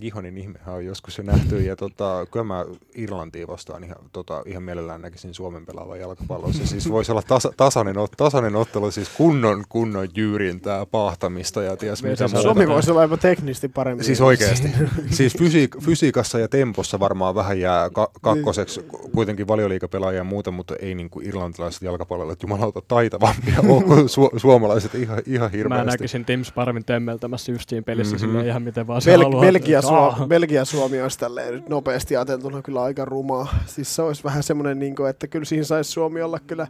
Gihonin 0.00 0.38
ihmehän 0.38 0.74
on 0.74 0.84
joskus 0.84 1.18
jo 1.18 1.24
nähty, 1.24 1.60
ja 1.62 1.76
tota, 1.76 2.26
kyllä 2.32 2.44
mä 2.44 2.64
Irlantia 2.94 3.46
vastaan 3.46 3.84
ihan, 3.84 3.96
tota, 4.12 4.42
ihan 4.46 4.62
mielellään 4.62 5.02
näkisin 5.02 5.34
Suomen 5.34 5.66
pelaavan 5.66 6.00
jalkapalloa. 6.00 6.52
Se 6.52 6.66
siis 6.66 6.90
voisi 6.90 7.12
olla 7.12 7.22
tasa, 7.22 7.52
tasainen, 7.56 7.94
tasainen 8.16 8.56
ottelu, 8.56 8.90
siis 8.90 9.08
kunnon, 9.08 9.64
kunnon 9.68 10.08
jyyrintää, 10.16 10.86
paahtamista 10.86 11.62
ja 11.62 11.76
ties 11.76 12.02
mitä 12.02 12.24
muuta. 12.24 12.42
Suomi 12.42 12.68
voisi 12.68 12.90
olla 12.90 13.02
jopa 13.02 13.16
teknisesti 13.16 13.68
paremmin. 13.68 14.04
Siis 14.04 14.20
oikeasti. 14.20 14.68
siis 15.10 15.34
fysiik- 15.38 15.80
fysiikassa 15.84 16.38
ja 16.38 16.48
tempossa 16.48 17.00
varmaan 17.00 17.34
vähän 17.34 17.60
jää 17.60 17.90
ka- 17.90 18.10
kakkoseksi 18.22 18.80
kuitenkin 19.14 19.48
valioliikapelaajia 19.48 20.16
ja 20.20 20.24
muuta, 20.24 20.50
mutta 20.50 20.74
ei 20.80 20.94
niin 20.94 21.10
kuin 21.10 21.26
irlantilaiset 21.26 21.82
jalkapalloilijat 21.82 22.42
jumalauta 22.42 22.82
taitavampia 22.88 23.60
ole 23.68 23.82
kuin 23.84 23.98
su- 24.06 24.38
suomalaiset 24.38 24.94
ihan, 24.94 25.22
ihan 25.26 25.50
Mä 25.50 25.56
hirveästi. 25.56 25.86
näkisin 25.90 26.24
Tim 26.24 26.44
Sparvin 26.44 26.84
temmeltämässä 26.84 27.52
just 27.52 27.68
siinä 27.68 27.82
pelissä 27.82 28.16
Mhm. 28.16 28.26
mm-hmm. 28.26 28.48
ihan 28.48 28.62
miten 28.62 28.86
vaan 28.86 29.02
se 29.02 29.16
Bel- 29.16 29.22
haluaa. 29.22 29.40
Belgia, 29.40 29.82
Aa. 29.90 30.16
Suo- 30.16 30.26
Belgia 30.26 30.64
Suomi 30.64 31.02
olisi 31.02 31.18
tälleen 31.18 31.54
nyt 31.54 31.68
nopeasti 31.68 32.16
ajateltuna 32.16 32.62
kyllä 32.62 32.82
aika 32.82 33.04
rumaa. 33.04 33.54
Siis 33.66 33.94
se 33.96 34.02
olisi 34.02 34.24
vähän 34.24 34.42
semmoinen, 34.42 34.78
niin 34.78 34.96
kuin, 34.96 35.10
että 35.10 35.26
kyllä 35.26 35.44
siinä 35.44 35.64
saisi 35.64 35.90
Suomi 35.92 36.22
olla 36.22 36.38
kyllä, 36.46 36.66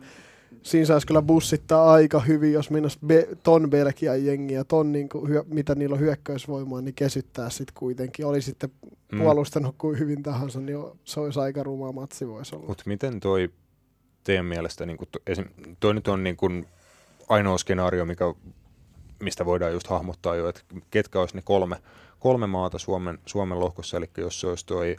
siinä 0.63 0.87
saisi 0.87 1.07
kyllä 1.07 1.23
bussittaa 1.23 1.93
aika 1.93 2.21
hyvin, 2.21 2.53
jos 2.53 2.71
minus 2.71 2.99
be, 3.07 3.29
ton 3.43 3.71
Belgian 3.71 4.25
jengiä, 4.27 4.65
ton 4.65 4.93
niin 4.93 5.09
kuin, 5.09 5.29
hyö, 5.29 5.45
mitä 5.49 5.75
niillä 5.75 5.95
on 5.95 6.01
hyökkäysvoimaa, 6.01 6.81
niin 6.81 6.95
kesyttää 6.95 7.51
sitten 7.51 7.75
kuitenkin. 7.79 8.27
Oli 8.27 8.43
sitten 8.43 8.71
Mm. 9.13 9.19
puolustanut 9.19 9.75
kuin 9.79 9.99
hyvin 9.99 10.23
tahansa, 10.23 10.61
niin 10.61 10.79
se 11.05 11.21
olisi 11.21 11.41
aika 11.41 11.63
ruma 11.63 11.93
matsi 11.93 12.29
voisi 12.29 12.57
olla. 12.57 12.67
Mutta 12.69 12.83
miten 12.87 13.21
toi 13.21 13.51
teidän 14.25 14.45
mielestä, 14.45 14.87
niin 14.87 14.99
esim, 15.27 15.45
toi 15.81 15.95
nyt 15.95 16.09
on 16.09 16.25
niin 16.25 16.37
kuin 16.37 16.67
ainoa 17.29 17.59
skenaario, 17.59 18.05
mikä, 18.05 18.25
mistä 19.23 19.45
voidaan 19.45 19.73
just 19.73 19.87
hahmottaa 19.87 20.37
jo, 20.37 20.49
että 20.49 20.61
ketkä 20.91 21.21
olisi 21.21 21.37
ne 21.37 21.43
kolme, 21.45 21.77
kolme 22.27 22.47
maata 22.47 22.79
Suomen, 22.79 23.19
Suomen 23.27 23.61
lohkossa, 23.61 23.97
eli 23.97 24.11
jos 24.19 24.41
se 24.41 24.47
olisi 24.47 24.67
toi, 24.67 24.97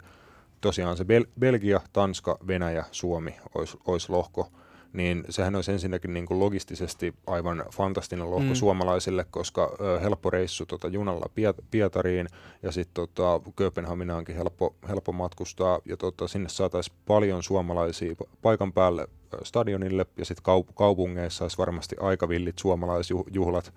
tosiaan 0.60 0.96
se 0.96 1.04
Bel- 1.04 1.28
Belgia, 1.40 1.80
Tanska, 1.92 2.38
Venäjä, 2.46 2.84
Suomi 2.92 3.36
olisi, 3.54 3.78
olisi 3.86 4.10
lohko, 4.12 4.48
niin 4.92 5.24
sehän 5.30 5.54
olisi 5.54 5.72
ensinnäkin 5.72 6.14
niin 6.14 6.26
kuin 6.26 6.40
logistisesti 6.40 7.14
aivan 7.26 7.64
fantastinen 7.74 8.30
lohko 8.30 8.48
Mm. 8.48 8.54
suomalaisille, 8.54 9.26
koska 9.30 9.76
ö, 9.80 10.00
helppo 10.00 10.30
reissu 10.30 10.66
tota, 10.66 10.88
junalla 10.88 11.26
Piet- 11.34 11.64
Pietariin 11.70 12.26
ja 12.62 12.72
sitten 12.72 12.94
tota, 12.94 13.40
Kööpenhaminaankin 13.56 14.36
helppo, 14.36 14.74
helppo 14.88 15.12
matkustaa 15.12 15.78
ja 15.84 15.96
tota, 15.96 16.28
sinne 16.28 16.48
saataisiin 16.48 16.96
paljon 17.06 17.42
suomalaisia 17.42 18.12
pa- 18.12 18.28
paikan 18.42 18.72
päälle 18.72 19.08
stadionille 19.42 20.06
ja 20.16 20.24
sitten 20.24 20.44
kaup- 20.44 20.72
kaupungeissa 20.74 21.44
olisi 21.44 21.58
varmasti 21.58 21.96
aika 22.00 22.28
villit 22.28 22.58
suomalaisjuhlat. 22.58 23.72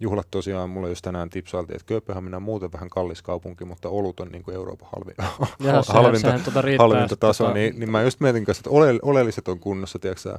Juhlat 0.00 0.26
tosiaan, 0.30 0.70
mulle 0.70 0.88
just 0.88 1.02
tänään 1.02 1.30
tipsailtiin, 1.30 1.76
että 1.76 1.86
Kööpenhamina 1.86 2.36
on 2.36 2.42
muuten 2.42 2.72
vähän 2.72 2.90
kallis 2.90 3.22
kaupunki, 3.22 3.64
mutta 3.64 3.88
olut 3.88 4.20
on 4.20 4.28
niin 4.28 4.42
kuin 4.42 4.54
Euroopan 4.54 4.88
halvi, 4.96 5.12
Ja 5.18 5.82
halvinta, 5.88 6.20
sehän 6.20 6.64
riittää. 6.64 6.84
halvinta 6.84 7.08
sit 7.08 7.20
tasoa, 7.20 7.50
tota- 7.50 7.54
niin, 7.54 7.78
niin 7.78 7.90
mä 7.90 8.02
just 8.02 8.20
mietin 8.20 8.44
kanssa, 8.44 8.60
että 8.60 8.70
ole, 8.70 8.98
oleelliset 9.02 9.48
on 9.48 9.58
kunnossa, 9.58 9.98
tiedätkö? 9.98 10.38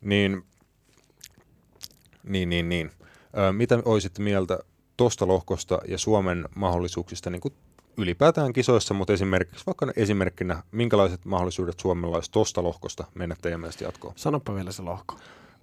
Niin, 0.00 0.42
niin, 2.24 2.48
niin, 2.48 2.68
niin. 2.68 2.90
Ö, 3.38 3.52
mitä 3.52 3.82
olisit 3.84 4.18
mieltä 4.18 4.58
tuosta 4.96 5.28
lohkosta 5.28 5.78
ja 5.88 5.98
Suomen 5.98 6.48
mahdollisuuksista 6.54 7.30
niin 7.30 7.40
kuin 7.40 7.54
ylipäätään 7.96 8.52
kisoissa, 8.52 8.94
mutta 8.94 9.12
esimerkiksi 9.12 9.66
vaikka 9.66 9.86
esimerkkinä, 9.96 10.62
minkälaiset 10.72 11.24
mahdollisuudet 11.24 11.80
Suomella 11.80 12.16
olisi 12.16 12.30
tuosta 12.30 12.62
lohkosta 12.62 13.04
mennä 13.14 13.36
teidän 13.42 13.60
mielestä 13.60 13.84
jatkoon? 13.84 14.14
Sanoppa 14.16 14.54
vielä 14.54 14.72
se 14.72 14.82
lohko. 14.82 15.16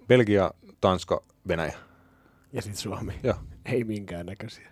Belgia, 0.08 0.50
Tanska, 0.80 1.22
Venäjä. 1.48 1.87
Ja 2.52 2.62
sitten 2.62 2.80
Suomi. 2.80 3.12
Joo. 3.22 3.34
Ei 3.66 3.84
minkään 3.84 4.26
näköisiä. 4.26 4.68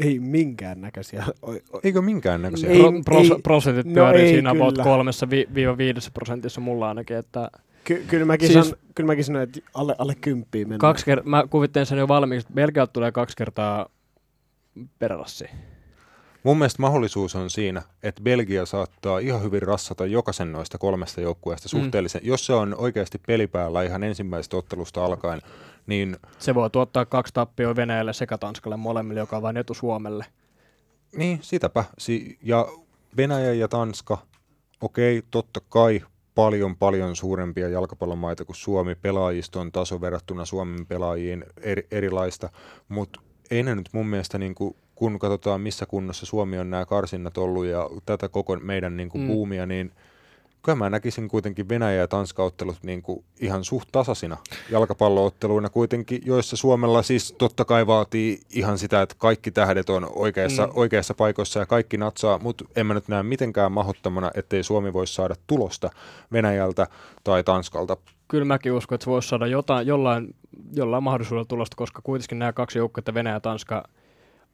Ei 0.00 0.18
minkään 0.20 0.80
näköisiä. 0.80 1.24
Oi, 1.42 1.62
oi. 1.72 1.80
Eikö 1.84 2.02
minkään 2.02 2.42
näköisiä? 2.42 2.70
Ei, 2.70 2.80
Pro, 3.04 3.18
ei. 3.20 3.30
prosentit 3.42 3.86
No 3.86 3.92
pyörii 3.94 4.22
ei 4.22 4.28
siinä 4.32 4.50
about 4.50 4.78
kolmessa 4.78 5.30
vi, 5.30 5.48
viiva 5.54 5.78
viidessä 5.78 6.10
prosentissa 6.10 6.60
mulla 6.60 6.88
ainakin, 6.88 7.16
että 7.16 7.50
Ky- 7.84 8.04
kyllä, 8.08 8.24
mäkin 8.24 8.48
Siis- 8.52 8.68
san, 8.68 8.78
kyllä 8.94 9.06
mäkin 9.06 9.24
sanoin, 9.24 9.42
että 9.42 9.60
alle, 9.74 9.94
alle 9.98 10.14
kymppiin 10.20 10.66
mennään. 10.68 10.78
kaksi 10.78 11.04
ker- 11.14 11.22
mä 11.24 11.44
kuvittelen 11.50 11.86
sen 11.86 11.98
jo 11.98 12.08
valmiiksi, 12.08 12.44
että 12.46 12.54
Belgialta 12.54 12.92
tulee 12.92 13.12
kaksi 13.12 13.36
kertaa 13.36 13.86
perrassi. 14.98 15.44
Mun 16.44 16.58
mielestä 16.58 16.82
mahdollisuus 16.82 17.34
on 17.34 17.50
siinä, 17.50 17.82
että 18.02 18.22
Belgia 18.22 18.66
saattaa 18.66 19.18
ihan 19.18 19.42
hyvin 19.42 19.62
rassata 19.62 20.06
jokaisen 20.06 20.52
noista 20.52 20.78
kolmesta 20.78 21.20
joukkueesta 21.20 21.68
suhteellisen. 21.68 22.22
Mm. 22.22 22.28
Jos 22.28 22.46
se 22.46 22.52
on 22.52 22.74
oikeasti 22.78 23.20
pelipäällä 23.26 23.82
ihan 23.82 24.04
ensimmäisestä 24.04 24.56
ottelusta 24.56 25.04
alkaen, 25.04 25.40
niin, 25.86 26.16
Se 26.38 26.54
voi 26.54 26.70
tuottaa 26.70 27.04
kaksi 27.04 27.34
tappioa 27.34 27.76
Venäjälle 27.76 28.12
sekä 28.12 28.38
Tanskalle 28.38 28.76
molemmille, 28.76 29.20
joka 29.20 29.36
on 29.36 29.42
vain 29.42 29.56
etu 29.56 29.74
Suomelle. 29.74 30.26
niin 31.16 31.38
sitäpä. 31.42 31.84
Si- 31.98 32.38
ja 32.42 32.68
Venäjä 33.16 33.52
ja 33.52 33.68
Tanska, 33.68 34.18
okei, 34.80 35.22
totta 35.30 35.60
kai 35.68 36.00
paljon 36.34 36.76
paljon 36.76 37.16
suurempia 37.16 37.68
jalkapallomaita 37.68 38.44
kuin 38.44 38.56
Suomi. 38.56 38.94
Pelaajiston 38.94 39.72
taso 39.72 40.00
verrattuna 40.00 40.44
Suomen 40.44 40.86
pelaajiin 40.86 41.44
eri, 41.60 41.86
erilaista, 41.90 42.50
mutta 42.88 43.20
ei 43.50 43.62
ne 43.62 43.74
nyt 43.74 43.88
mun 43.92 44.06
mielestä, 44.06 44.38
niin 44.38 44.54
kuin, 44.54 44.76
kun 44.94 45.18
katsotaan 45.18 45.60
missä 45.60 45.86
kunnossa 45.86 46.26
Suomi 46.26 46.58
on 46.58 46.70
nämä 46.70 46.84
karsinnat 46.86 47.38
ollut 47.38 47.66
ja 47.66 47.90
tätä 48.06 48.28
koko 48.28 48.56
meidän 48.56 48.96
niin 48.96 49.08
kuin 49.08 49.22
Mm. 49.22 49.26
buumia, 49.28 49.66
niin 49.66 49.92
kyllä 50.62 50.76
mä 50.76 50.90
näkisin 50.90 51.28
kuitenkin 51.28 51.68
Venäjä- 51.68 52.00
ja 52.00 52.08
Tanska-ottelut 52.08 52.76
niin 52.82 53.02
kuin 53.02 53.24
ihan 53.40 53.64
suht 53.64 53.88
tasaisina 53.92 54.36
jalkapallootteluina 54.70 55.68
kuitenkin, 55.68 56.22
joissa 56.24 56.56
Suomella 56.56 57.02
siis 57.02 57.34
totta 57.38 57.64
kai 57.64 57.86
vaatii 57.86 58.40
ihan 58.50 58.78
sitä, 58.78 59.02
että 59.02 59.14
kaikki 59.18 59.50
tähdet 59.50 59.90
on 59.90 60.06
oikeassa, 60.14 60.66
Mm. 60.66 60.72
oikeassa 60.74 61.14
paikoissa 61.14 61.60
ja 61.60 61.66
kaikki 61.66 61.96
natsaa, 61.96 62.38
mutta 62.38 62.64
en 62.76 62.86
mä 62.86 62.94
nyt 62.94 63.08
näe 63.08 63.22
mitenkään 63.22 63.72
mahdottomana, 63.72 64.30
ettei 64.34 64.62
Suomi 64.62 64.92
voisi 64.92 65.14
saada 65.14 65.34
tulosta 65.46 65.90
Venäjältä 66.32 66.86
tai 67.24 67.44
Tanskalta. 67.44 67.96
Kyllä 68.28 68.44
mäkin 68.44 68.72
uskon, 68.72 68.96
että 68.96 69.04
se 69.04 69.10
voisi 69.10 69.28
saada 69.28 69.46
jotain, 69.46 69.86
jollain, 69.86 70.34
jollain 70.72 71.02
mahdollisuudella 71.02 71.44
tulosta, 71.48 71.76
koska 71.76 72.02
kuitenkin 72.02 72.38
nämä 72.38 72.52
kaksi 72.52 72.78
joukkuetta, 72.78 73.14
Venäjä 73.14 73.36
ja 73.36 73.40
Tanska, 73.40 73.84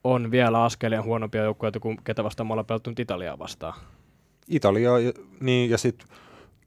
on 0.04 0.30
vielä 0.30 0.64
askeleen 0.64 1.04
huonompia 1.04 1.42
joukkueita 1.42 1.80
kuin 1.80 1.98
ketä 2.04 2.24
vastaan 2.24 2.46
me 2.46 2.52
ollaan 2.52 2.66
pelattu 2.66 2.92
Italiaa 2.98 3.38
vastaan. 3.38 3.74
Italia, 4.48 4.98
ja- 4.98 5.12
niin 5.40 5.70
ja 5.70 5.78
sitten 5.78 6.08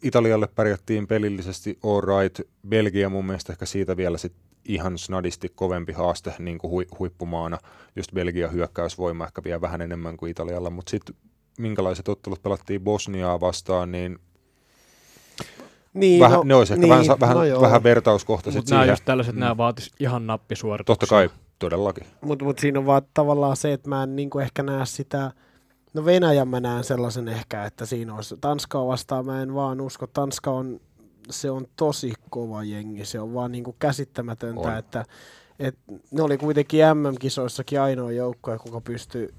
Italialle 0.04 0.48
pärjättiin 0.48 1.08
pelillisesti 1.08 1.80
all 1.84 2.02
right. 2.02 2.42
Belgia 2.68 3.10
mun 3.10 3.26
mielestä 3.26 3.54
ehkä 3.54 3.66
siitä 3.66 3.98
vielä 3.98 4.18
sit 4.18 4.34
ihan 4.66 4.98
snadisti 4.98 5.52
kovempi 5.56 5.94
haaste 5.94 6.34
niin 6.40 6.58
kuin 6.58 6.72
hui, 6.72 6.86
huippumaana. 7.00 7.58
Just 7.96 8.14
Belgia 8.14 8.48
hyökkäysvoima 8.48 9.26
ehkä 9.26 9.42
vielä 9.44 9.62
vähän 9.62 9.82
enemmän 9.82 10.18
kuin 10.18 10.32
Italialla, 10.32 10.70
mutta 10.70 10.90
sitten 10.90 11.16
minkälaiset 11.60 12.08
ottelut 12.08 12.44
pelattiin 12.44 12.82
Bosniaa 12.82 13.40
vastaan, 13.40 13.92
niin, 13.92 14.20
niin, 15.94 16.20
vähän, 16.20 16.40
ne 16.44 16.56
olisi 16.56 16.74
ehkä 16.74 16.88
niin, 16.88 17.20
vähän, 17.20 17.36
no 17.36 17.44
joo. 17.44 17.62
vähän 17.62 17.84
vertauskohtaiset 17.84 18.60
Mutta 18.60 18.72
nämä 18.76 18.84
siihen. 18.84 18.94
just 18.94 19.06
tällaiset, 19.06 19.36
mm. 19.36 19.40
nämä 19.40 19.58
vaatis 19.58 19.92
ihan 20.00 20.28
nappisuorituksia. 20.28 20.96
Totta 21.00 21.16
kai, 21.16 21.30
todellakin. 21.60 22.08
Mutta 22.22 22.46
mut 22.46 22.60
siinä 22.60 22.80
on 22.80 22.86
vaan 22.86 23.02
tavallaan 23.14 23.58
se, 23.58 23.74
että 23.74 23.90
mä 23.90 24.04
en 24.04 24.16
niinku 24.16 24.40
ehkä 24.40 24.64
näe 24.64 24.86
sitä, 24.86 25.32
no 25.94 26.06
Venäjän 26.06 26.48
mä 26.48 26.60
näen 26.60 26.84
sellaisen 26.84 27.28
ehkä, 27.28 27.66
että 27.66 27.86
siinä 27.86 28.16
olisi 28.16 28.38
Tanskaa 28.42 28.88
vastaan, 28.88 29.26
mä 29.26 29.42
en 29.42 29.54
vaan 29.54 29.82
usko, 29.82 30.08
Tanska 30.08 30.52
on, 30.52 30.80
se 31.30 31.52
on 31.52 31.68
tosi 31.76 32.14
kova 32.30 32.64
jengi, 32.64 33.06
se 33.06 33.20
on 33.20 33.34
vaan 33.34 33.52
niinku 33.52 33.76
käsittämätöntä, 33.80 34.62
On. 34.62 34.78
että 34.78 35.06
et 35.60 35.76
ne 36.12 36.22
oli 36.22 36.38
kuitenkin 36.38 36.80
MM-kisoissakin 36.94 37.82
ainoa 37.82 38.12
joukko, 38.12 38.58
kuka 38.58 38.82
pystyy, 38.82 39.34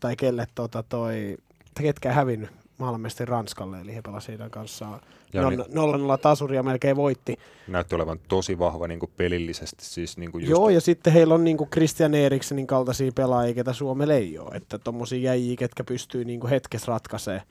tai 0.00 0.16
kelle 0.16 0.46
tota 0.54 0.82
toi, 0.82 1.36
ketkä 1.80 2.12
hävinnyt 2.12 2.50
maailmanmestari 2.78 3.30
Ranskalle, 3.30 3.80
eli 3.80 3.94
he 3.94 4.02
pelasivat 4.02 4.28
heidän 4.28 4.50
kanssaan 4.50 5.00
Ja 5.32 5.42
nolla 5.42 5.64
niin, 5.64 5.74
nolla 5.74 6.18
tasuria 6.18 6.62
melkein 6.62 6.96
voitti. 6.96 7.36
näytti 7.68 7.94
olevan 7.94 8.18
tosi 8.28 8.58
vahva 8.58 8.88
niin 8.88 9.00
kuin 9.00 9.10
pelillisesti. 9.16 9.84
Siis 9.84 10.18
niin 10.18 10.32
kuin 10.32 10.42
just, 10.42 10.50
Joo, 10.50 10.68
ja 10.68 10.80
sitten 10.80 11.12
heillä 11.12 11.34
on 11.34 11.44
niinku 11.44 11.66
Christian 11.66 12.14
Eriksenin 12.14 12.66
kaltaisia 12.66 13.12
pelaajia, 13.14 13.54
ketä 13.54 13.72
Suomella 13.72 14.14
ei 14.14 14.38
ole. 14.38 14.56
Että 14.56 14.78
tommosia 14.78 15.18
jäjiä, 15.18 15.56
ketkä 15.56 15.84
pystyy 15.84 16.24
niinku 16.24 16.46
hetkessä 16.46 16.92
ratkaisee, 16.92 17.42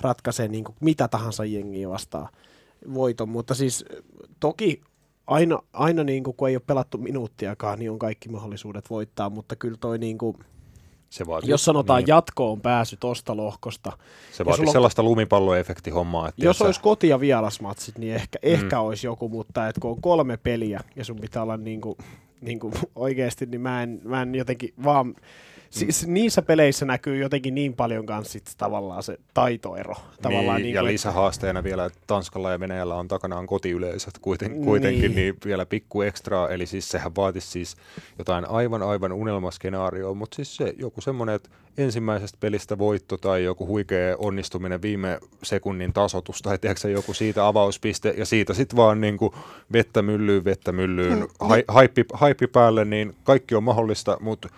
ratkaisee 0.00 0.48
niinku 0.48 0.74
mitä 0.80 1.08
tahansa 1.08 1.44
jengiä 1.44 1.88
vastaan 1.88 2.28
voiton. 2.94 3.28
Mutta 3.28 3.54
siis 3.54 3.84
toki 4.40 4.80
aina, 5.26 5.58
aina 5.72 6.04
niinku, 6.04 6.32
kun 6.32 6.48
ei 6.48 6.56
ole 6.56 6.62
pelattu 6.66 6.98
minuuttiakaan, 6.98 7.78
niin 7.78 7.90
on 7.90 7.98
kaikki 7.98 8.28
mahdollisuudet 8.28 8.90
voittaa. 8.90 9.30
Mutta 9.30 9.56
kyllä 9.56 9.76
toi, 9.80 9.98
niinku, 9.98 10.36
se 11.12 11.26
vaatii, 11.26 11.50
jos 11.50 11.64
sanotaan 11.64 11.98
niin, 12.00 12.08
jatkoon 12.08 12.60
pääsy 12.60 12.96
tosta 13.00 13.36
lohkosta, 13.36 13.92
se 14.32 14.44
vaatii 14.44 14.66
on- 14.66 14.72
sellaista 14.72 15.02
lumipalloefektihommaa. 15.02 16.28
Että 16.28 16.44
jos 16.44 16.58
sä- 16.58 16.64
olisi 16.64 16.80
koti- 16.80 17.08
ja 17.08 17.20
vierasmatsit, 17.20 17.98
niin 17.98 18.14
ehkä, 18.14 18.38
Mm. 18.42 18.48
ehkä 18.52 18.80
olisi 18.80 19.06
joku, 19.06 19.28
mutta 19.28 19.68
et 19.68 19.78
kun 19.78 19.90
on 19.90 20.00
kolme 20.00 20.36
peliä 20.36 20.80
ja 20.96 21.04
sun 21.04 21.16
pitää 21.20 21.42
olla 21.42 21.56
niinku, 21.56 21.96
niinku 22.40 22.70
oikeasti, 22.94 23.46
niin 23.46 23.60
mä 23.60 23.82
en, 23.82 24.00
mä 24.04 24.22
en 24.22 24.34
jotenkin 24.34 24.74
vaan... 24.84 25.14
Siis 25.72 26.06
niissä 26.06 26.42
peleissä 26.42 26.86
näkyy 26.86 27.16
jotenkin 27.16 27.54
niin 27.54 27.74
paljon 27.74 28.06
kanssa 28.06 28.32
sit 28.32 28.50
tavallaan 28.58 29.02
se 29.02 29.18
taitoero. 29.34 29.94
Tavallaan 30.22 30.56
niin, 30.56 30.62
niin, 30.64 30.74
ja 30.74 30.80
kuin, 30.80 30.92
lisähaasteena 30.92 31.64
vielä, 31.64 31.84
että 31.84 31.98
Tanskalla 32.06 32.50
ja 32.50 32.60
Venäjällä 32.60 32.94
on 32.94 33.08
takanaan 33.08 33.46
kotiyleisöt 33.46 34.18
kuiten, 34.20 34.52
Niin. 34.52 34.64
kuitenkin, 34.64 35.14
niin 35.14 35.34
vielä 35.44 35.66
pikku 35.66 36.02
ekstraa, 36.02 36.48
eli 36.48 36.66
siis 36.66 36.88
sehän 36.88 37.16
vaatisi 37.16 37.46
siis 37.46 37.76
jotain 38.18 38.48
aivan 38.48 38.82
aivan 38.82 39.12
unelmaskenaarioa, 39.12 40.14
mutta 40.14 40.34
siis 40.36 40.56
se 40.56 40.74
joku 40.78 41.00
semmoinen, 41.00 41.34
että 41.34 41.48
ensimmäisestä 41.78 42.38
pelistä 42.40 42.78
voitto 42.78 43.16
tai 43.16 43.44
joku 43.44 43.66
huikea 43.66 44.16
onnistuminen 44.18 44.82
viime 44.82 45.18
sekunnin 45.42 45.92
tasotus 45.92 46.42
tai 46.42 46.58
tiedätkö, 46.58 46.88
joku 46.90 47.14
siitä 47.14 47.46
avauspiste 47.46 48.14
ja 48.16 48.26
siitä 48.26 48.54
sitten 48.54 48.76
vaan 48.76 49.00
niin 49.00 49.16
kuin 49.16 49.32
vettä 49.72 50.02
myllyyn, 50.02 50.44
vettä 50.44 50.72
myllyyn, 50.72 51.18
Mm, 51.18 51.28
hai, 51.40 51.64
haippi, 51.68 52.04
haippi 52.12 52.46
päälle, 52.46 52.84
niin 52.84 53.14
kaikki 53.24 53.54
on 53.54 53.62
mahdollista, 53.62 54.16
mutta 54.20 54.48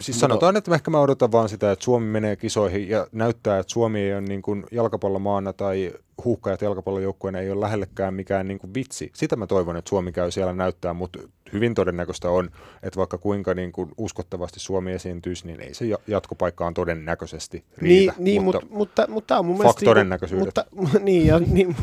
Siis 0.00 0.20
sanotaan, 0.20 0.56
että 0.56 0.74
ehkä 0.74 0.90
mä 0.90 1.00
odotan 1.00 1.32
vaan 1.32 1.48
sitä, 1.48 1.72
että 1.72 1.84
Suomi 1.84 2.06
menee 2.06 2.36
kisoihin 2.36 2.88
ja 2.88 3.06
näyttää, 3.12 3.58
että 3.58 3.72
Suomi 3.72 4.00
ei 4.00 4.12
ole 4.12 4.20
niin 4.20 4.42
kuin 4.42 4.64
jalkapallomaana 4.72 5.52
tai 5.52 5.92
huuhkajat 6.24 6.62
jalkapallojoukkueena 6.62 7.38
ei 7.38 7.50
ole 7.50 7.60
lähellekään 7.60 8.14
mikään 8.14 8.48
niin 8.48 8.58
kuin 8.58 8.74
vitsi. 8.74 9.10
Sitä 9.14 9.36
mä 9.36 9.46
toivon, 9.46 9.76
että 9.76 9.88
Suomi 9.88 10.12
käy 10.12 10.30
siellä 10.30 10.52
näyttää, 10.52 10.92
mutta 10.92 11.18
hyvin 11.52 11.74
todennäköistä 11.74 12.30
on, 12.30 12.50
että 12.82 12.96
vaikka 12.98 13.18
kuinka 13.18 13.54
niin 13.54 13.72
kuin 13.72 13.90
uskottavasti 13.98 14.60
Suomi 14.60 14.92
esiintyisi, 14.92 15.46
niin 15.46 15.60
ei 15.60 15.74
se 15.74 15.84
ja- 15.84 15.98
jatkopaikkaan 16.06 16.74
todennäköisesti 16.74 17.56
niin, 17.56 17.80
riitä. 17.80 18.14
niin, 18.18 18.42
mutta, 18.42 18.60
mutta, 18.60 18.76
mutta, 18.76 19.06
mutta 19.08 19.26
tämä 19.26 19.38
on 19.38 19.46
mun 19.46 19.58
mielestä... 19.58 19.84
todennäköisyydet. 19.84 20.46
Mutta, 20.46 20.98
niin, 20.98 21.26
ja, 21.26 21.38
niin, 21.38 21.76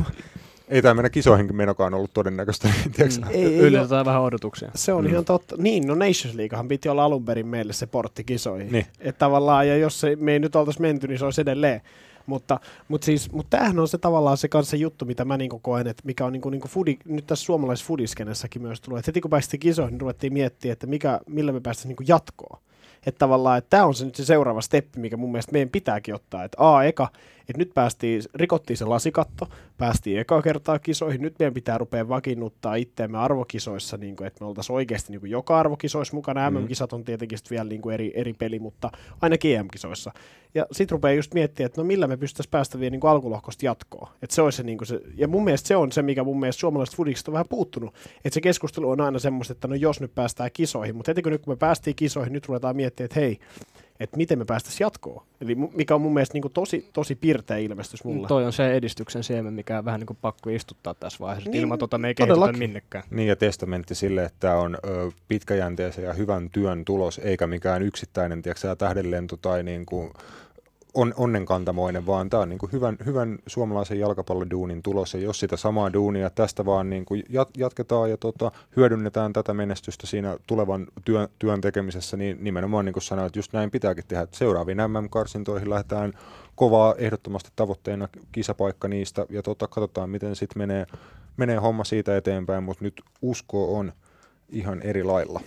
ei 0.71 0.81
tämä 0.81 0.93
mennä 0.93 1.09
kisoihinkin 1.09 1.55
menokaan 1.55 1.93
ollut 1.93 2.13
todennäköistä. 2.13 2.69
Niin, 2.97 3.11
sä? 3.11 3.21
ei, 3.29 3.57
Ylitetään 3.57 4.05
vähän 4.05 4.21
odotuksia. 4.21 4.71
Se 4.75 4.93
on 4.93 5.01
Mm. 5.03 5.07
mm. 5.07 5.11
ihan 5.11 5.25
totta. 5.25 5.55
Niin, 5.59 5.87
no 5.87 5.95
Nations 5.95 6.33
Leaguehan 6.35 6.67
piti 6.67 6.89
olla 6.89 7.03
alun 7.03 7.25
perin 7.25 7.47
meille 7.47 7.73
se 7.73 7.87
portti 7.87 8.23
kisoihin. 8.23 8.71
Niin. 8.71 8.85
Että 8.99 9.19
tavallaan, 9.19 9.67
ja 9.67 9.77
jos 9.77 9.99
se, 9.99 10.15
me 10.15 10.31
ei 10.33 10.39
nyt 10.39 10.55
oltaisi 10.55 10.81
menty, 10.81 11.07
niin 11.07 11.19
se 11.19 11.25
olisi 11.25 11.41
edelleen. 11.41 11.81
Mutta, 12.25 12.59
mutta, 12.87 13.05
siis, 13.05 13.31
mutta 13.31 13.57
tämähän 13.57 13.79
on 13.79 13.87
se 13.87 13.97
tavallaan 13.97 14.37
se 14.37 14.47
kanssa 14.47 14.75
juttu, 14.75 15.05
mitä 15.05 15.25
mä 15.25 15.37
niinku 15.37 15.59
koen, 15.59 15.87
että 15.87 16.03
mikä 16.05 16.25
on 16.25 16.33
niinku, 16.33 16.49
niinku 16.49 16.67
foodi, 16.67 16.97
nyt 17.05 17.27
tässä 17.27 17.45
suomalaisessa 17.45 17.87
foodiskenessäkin 17.87 18.61
myös 18.61 18.81
tullut. 18.81 18.99
Että 18.99 19.09
heti 19.09 19.21
kun 19.21 19.31
päästiin 19.31 19.59
kisoihin, 19.59 19.91
niin 19.91 20.01
ruvettiin 20.01 20.33
miettiä, 20.33 20.73
että 20.73 20.87
mikä, 20.87 21.19
millä 21.27 21.51
me 21.51 21.59
päästäisiin 21.59 21.89
niinku 21.89 22.03
jatkoon. 22.07 22.59
Että 23.05 23.19
tavallaan, 23.19 23.57
että 23.57 23.69
tämä 23.69 23.85
on 23.85 23.95
se 23.95 24.05
nyt 24.05 24.15
se 24.15 24.25
seuraava 24.25 24.61
steppi, 24.61 24.99
mikä 24.99 25.17
mun 25.17 25.31
mielestä 25.31 25.51
meidän 25.51 25.69
pitääkin 25.69 26.15
ottaa. 26.15 26.43
Että 26.43 26.57
A, 26.75 26.83
eka, 26.83 27.07
että 27.41 27.57
nyt 27.57 27.71
päästiin, 27.73 28.21
rikottiin 28.35 28.77
se 28.77 28.85
lasikatto, 28.85 29.47
päästiin 29.77 30.19
eka 30.19 30.41
kertaa 30.41 30.79
kisoihin, 30.79 31.21
nyt 31.21 31.39
meidän 31.39 31.53
pitää 31.53 31.77
rupea 31.77 32.09
vakiinnuttaa 32.09 32.75
itteemme 32.75 33.17
arvokisoissa, 33.17 33.97
niin 33.97 34.15
kuin, 34.15 34.27
että 34.27 34.43
me 34.43 34.47
oltaisiin 34.47 34.75
oikeasti 34.75 35.11
niin 35.11 35.19
kuin 35.19 35.31
joka 35.31 35.59
arvokisoissa 35.59 36.15
mukana. 36.15 36.49
Mhm. 36.49 36.59
MM-kisat 36.59 36.93
on 36.93 37.03
tietenkin 37.03 37.39
vielä 37.49 37.69
niin 37.69 37.81
kuin 37.81 37.93
eri, 37.93 38.11
eri 38.15 38.33
peli, 38.33 38.59
mutta 38.59 38.91
ainakin 39.21 39.57
EM-kisoissa. 39.57 40.11
Ja 40.55 40.65
sitten 40.71 40.95
rupeaa 40.95 41.13
just 41.13 41.33
miettimään, 41.33 41.65
että 41.65 41.81
no 41.81 41.85
millä 41.85 42.07
me 42.07 42.17
pystyttäisiin 42.17 42.51
päästä 42.51 42.79
vielä 42.79 42.91
niin 42.91 42.99
kuin 42.99 43.11
alkulohkosta 43.11 43.65
jatkoon. 43.65 44.07
Että 44.21 44.35
se 44.35 44.41
olisi 44.41 44.57
se, 44.57 44.63
niin 44.63 44.77
kuin 44.77 44.87
se, 44.87 45.01
ja 45.15 45.27
mun 45.27 45.43
mielestä 45.43 45.67
se 45.67 45.75
on 45.75 45.91
se, 45.91 46.01
mikä 46.01 46.23
mun 46.23 46.39
mielestä 46.39 46.59
suomalaiset 46.59 46.95
fudikset 46.95 47.27
on 47.27 47.31
vähän 47.31 47.45
puuttunut. 47.49 47.95
Että 48.15 48.33
se 48.33 48.41
keskustelu 48.41 48.89
on 48.89 49.01
aina 49.01 49.19
semmoista, 49.19 49.51
että 49.51 49.67
no 49.67 49.75
jos 49.75 50.01
nyt 50.01 50.15
päästään 50.15 50.49
kisoihin, 50.53 50.95
mutta 50.95 51.11
heti 51.11 51.21
kun 51.21 51.31
nyt 51.31 51.41
kun 51.41 51.51
me 51.51 51.57
päästiin 51.57 51.95
kisoihin, 51.95 52.33
nyt 52.33 52.47
ruvetaan 52.47 52.75
miettimään, 52.75 53.05
että 53.05 53.19
hei, 53.19 53.39
että 54.01 54.17
miten 54.17 54.39
me 54.39 54.45
päästäisiin 54.45 54.85
jatkoon. 54.85 55.25
Eli 55.41 55.55
mikä 55.55 55.95
on 55.95 56.01
mun 56.01 56.13
mielestä 56.13 56.33
niin 56.33 56.41
kuin 56.41 56.53
tosi, 56.53 56.89
tosi 56.93 57.15
pirteä 57.15 57.57
ilmestys 57.57 58.03
mulla. 58.03 58.27
Toi 58.27 58.45
on 58.45 58.53
se 58.53 58.73
edistyksen 58.73 59.23
siemen, 59.23 59.53
mikä 59.53 59.77
on 59.77 59.85
vähän 59.85 59.99
niin 59.99 60.07
kuin 60.07 60.17
pakko 60.21 60.49
istuttaa 60.49 60.93
tässä 60.93 61.19
vaiheessa. 61.19 61.49
Niin, 61.49 61.61
ilman 61.61 61.79
tota 61.79 61.97
me 61.97 62.07
ei 62.07 62.15
kehitytä 62.15 62.51
minnekään. 62.51 63.03
Niin 63.09 63.27
ja 63.27 63.35
testamentti 63.35 63.95
sille, 63.95 64.23
että 64.23 64.37
tämä 64.39 64.55
on 64.55 64.77
ö, 64.85 65.11
pitkäjänteisen 65.27 66.03
ja 66.03 66.13
hyvän 66.13 66.49
työn 66.49 66.85
tulos, 66.85 67.19
eikä 67.23 67.47
mikään 67.47 67.81
yksittäinen 67.81 68.41
tiedätkö, 68.41 68.75
tähdenlento 68.75 69.37
tai 69.37 69.63
niin 69.63 69.85
kuin 69.85 70.11
on, 70.93 71.13
onnenkantamoinen, 71.17 72.05
vaan 72.05 72.29
tämä 72.29 72.43
on 72.43 72.49
niin 72.49 72.59
kuin 72.59 72.71
hyvän, 72.71 72.97
hyvän 73.05 73.39
suomalaisen 73.47 73.99
jalkapalloduunin 73.99 74.83
tulos, 74.83 75.13
ja 75.13 75.19
jos 75.19 75.39
sitä 75.39 75.57
samaa 75.57 75.93
duunia 75.93 76.29
tästä 76.29 76.65
vaan 76.65 76.89
niin 76.89 77.05
kuin 77.05 77.23
jat, 77.29 77.49
jatketaan 77.57 78.09
ja 78.09 78.17
tota, 78.17 78.51
hyödynnetään 78.75 79.33
tätä 79.33 79.53
menestystä 79.53 80.07
siinä 80.07 80.37
tulevan 80.47 80.87
työn, 81.05 81.27
työn 81.39 81.61
tekemisessä, 81.61 82.17
niin 82.17 82.37
nimenomaan 82.41 82.85
niin 82.85 82.93
kuin 82.93 83.03
sanoin, 83.03 83.27
että 83.27 83.39
just 83.39 83.53
näin 83.53 83.71
pitääkin 83.71 84.03
tehdä, 84.07 84.27
seuraaviin 84.31 84.77
MM-karsintoihin 84.77 85.69
lähdetään 85.69 86.13
kovaa 86.55 86.95
ehdottomasti 86.97 87.49
tavoitteena 87.55 88.07
kisapaikka 88.31 88.87
niistä, 88.87 89.25
ja 89.29 89.43
tota, 89.43 89.67
katsotaan, 89.67 90.09
miten 90.09 90.35
sitten 90.35 90.57
menee, 90.57 90.85
menee 91.37 91.57
homma 91.57 91.83
siitä 91.83 92.17
eteenpäin, 92.17 92.63
mutta 92.63 92.83
nyt 92.83 93.01
usko 93.21 93.77
on 93.77 93.93
ihan 94.49 94.81
eri 94.81 95.03
lailla. 95.03 95.41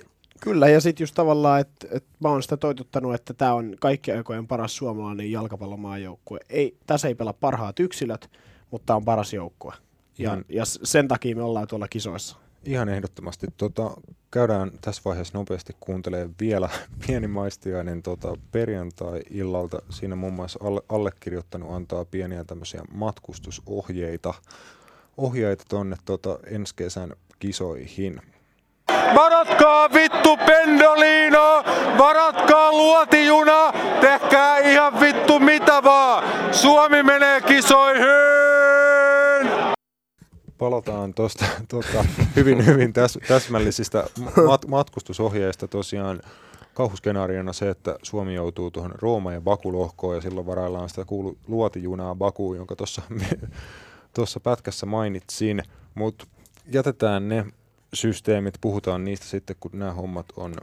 Kyllä, 0.45 0.69
ja 0.69 0.81
sitten 0.81 1.03
just 1.03 1.15
tavallaan, 1.15 1.61
että 1.61 1.89
et 1.91 2.05
mä 2.21 2.29
oon 2.29 2.43
sitä 2.43 2.57
toituttanut, 2.57 3.15
että 3.15 3.35
tämä 3.35 3.55
on 3.55 3.75
kaikkien 3.81 4.17
aikojen 4.17 4.47
paras 4.47 4.77
suomalainen 4.77 5.33
jalkapallomaajoukkue. 5.33 6.41
Ei, 6.49 6.77
tässä 6.87 7.09
ei 7.09 7.15
pelaa 7.15 7.33
parhaat 7.33 7.81
yksilöt, 7.81 8.31
mutta 8.71 8.97
on 8.97 9.05
paras 9.05 9.33
joukkue. 9.33 9.73
Ja, 10.19 10.31
Ihan- 10.31 10.45
ja 10.49 10.65
sen 10.65 11.09
takia 11.09 11.37
me 11.37 11.43
ollaan 11.43 11.67
tuolla 11.69 11.89
kisoissa. 11.89 12.37
Ihan 12.65 12.89
ehdottomasti. 12.89 13.47
Tota, 13.57 13.91
käydään 14.31 14.71
tässä 14.81 15.03
vaiheessa 15.05 15.39
nopeasti 15.39 15.73
kuuntelemaan 15.81 16.35
vielä 16.41 16.69
pieni 17.07 17.27
maistiainen 17.27 18.03
tota, 18.03 18.35
perjantai-illalta. 18.53 19.83
Siinä 19.91 20.17
muun 20.17 20.33
muassa 20.33 20.59
alle, 20.63 20.81
allekirjoittanut 20.89 21.73
antaa 21.73 22.05
pieniä 22.05 22.45
tämmöisiä 22.45 22.83
matkustusohjeita 22.93 24.35
ohjeita 25.17 25.65
tonne 25.69 25.97
tota, 26.05 26.39
ensi 26.47 26.75
kesän 26.77 27.13
kisoihin. 27.39 28.21
Varatkaa 29.15 29.93
vittu 29.93 30.37
Pendolino! 30.37 31.65
Varatkaa 31.99 32.73
luotijuna! 32.73 33.73
Tehkää 34.01 34.59
ihan 34.59 35.01
vittu 35.01 35.41
mitä 35.41 35.83
vaan! 35.85 36.25
Suomi 36.55 37.03
menee 37.03 37.41
kisoihin! 37.41 38.05
Palataan 40.59 41.15
tuosta 41.15 41.45
tota, 41.69 42.05
hyvin, 42.37 42.67
hyvin 42.67 42.93
täs, 42.93 43.19
täsmällisistä 43.29 44.05
mat, 44.47 44.67
matkustusohjeista 44.69 45.69
tosiaan. 45.69 46.21
Kauhuskenaariona 46.75 47.53
se, 47.53 47.71
että 47.71 47.97
Suomi 48.03 48.35
joutuu 48.35 48.71
tuohon 48.71 48.93
Rooma- 48.93 49.33
ja 49.33 49.41
Baku-lohkoon 49.41 50.15
ja 50.15 50.21
silloin 50.21 50.47
varaillaan 50.47 50.89
sitä 50.89 51.05
kuulu 51.05 51.39
luotijunaa 51.49 52.15
Bakuun, 52.15 52.57
jonka 52.57 52.77
tuossa 52.77 53.03
tuossa 54.15 54.41
pätkässä 54.41 54.87
mainitsin, 54.87 55.63
mutta 55.95 56.27
jätetään 56.73 57.29
ne 57.29 57.47
systeemit, 57.95 58.55
puhutaan 58.61 59.05
niistä 59.05 59.27
sitten, 59.27 59.57
kun 59.61 59.71
nämä 59.75 59.93
hommat 59.93 60.27
on 60.37 60.55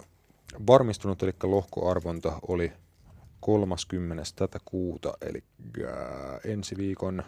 varmistunut, 0.67 1.23
eli 1.23 1.31
lohkoarvonta 1.43 2.39
oli 2.47 2.71
30. 3.39 4.23
tätä 4.35 4.59
kuuta, 4.65 5.13
eli 5.21 5.43
äh, 5.83 5.91
ensi 6.45 6.77
viikon 6.77 7.23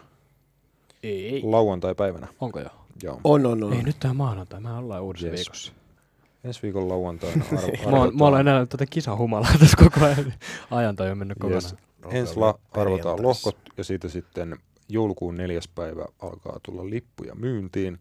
Ei. 1.02 1.40
lauantai-päivänä. 1.44 2.26
Onko 2.40 2.60
jo? 2.60 2.68
Joo. 3.02 3.20
On, 3.24 3.46
on, 3.46 3.64
on. 3.64 3.72
Ei, 3.72 3.82
nyt 3.82 3.96
tää 4.00 4.14
maanantai. 4.14 4.60
Me 4.60 4.72
ollaan 4.72 5.02
uudessa 5.02 5.26
Yes. 5.26 5.36
viikossa. 5.40 5.72
Ensi 6.44 6.62
viikon 6.62 6.88
lauantaina 6.88 7.44
arvo, 7.84 7.90
Mä 7.90 7.96
oon, 7.96 8.16
mä 8.18 8.24
oon 8.24 8.40
enää 8.40 8.66
tätä 8.66 8.86
kisahumalaa 8.86 9.50
tässä 9.60 9.76
koko 9.76 10.04
ajan. 10.04 10.34
Ajan 10.70 10.96
on 11.10 11.18
mennyt 11.18 11.38
kokonaan. 11.38 11.62
yes. 11.64 11.74
Ensi 12.10 12.36
la- 12.36 12.58
arvotaan 12.72 13.22
lohkot 13.22 13.56
ja 13.76 13.84
siitä 13.84 14.08
sitten 14.08 14.56
joulukuun 14.88 15.34
neljäs 15.34 15.68
päivä 15.68 16.04
alkaa 16.22 16.58
tulla 16.62 16.90
lippuja 16.90 17.34
myyntiin 17.34 17.98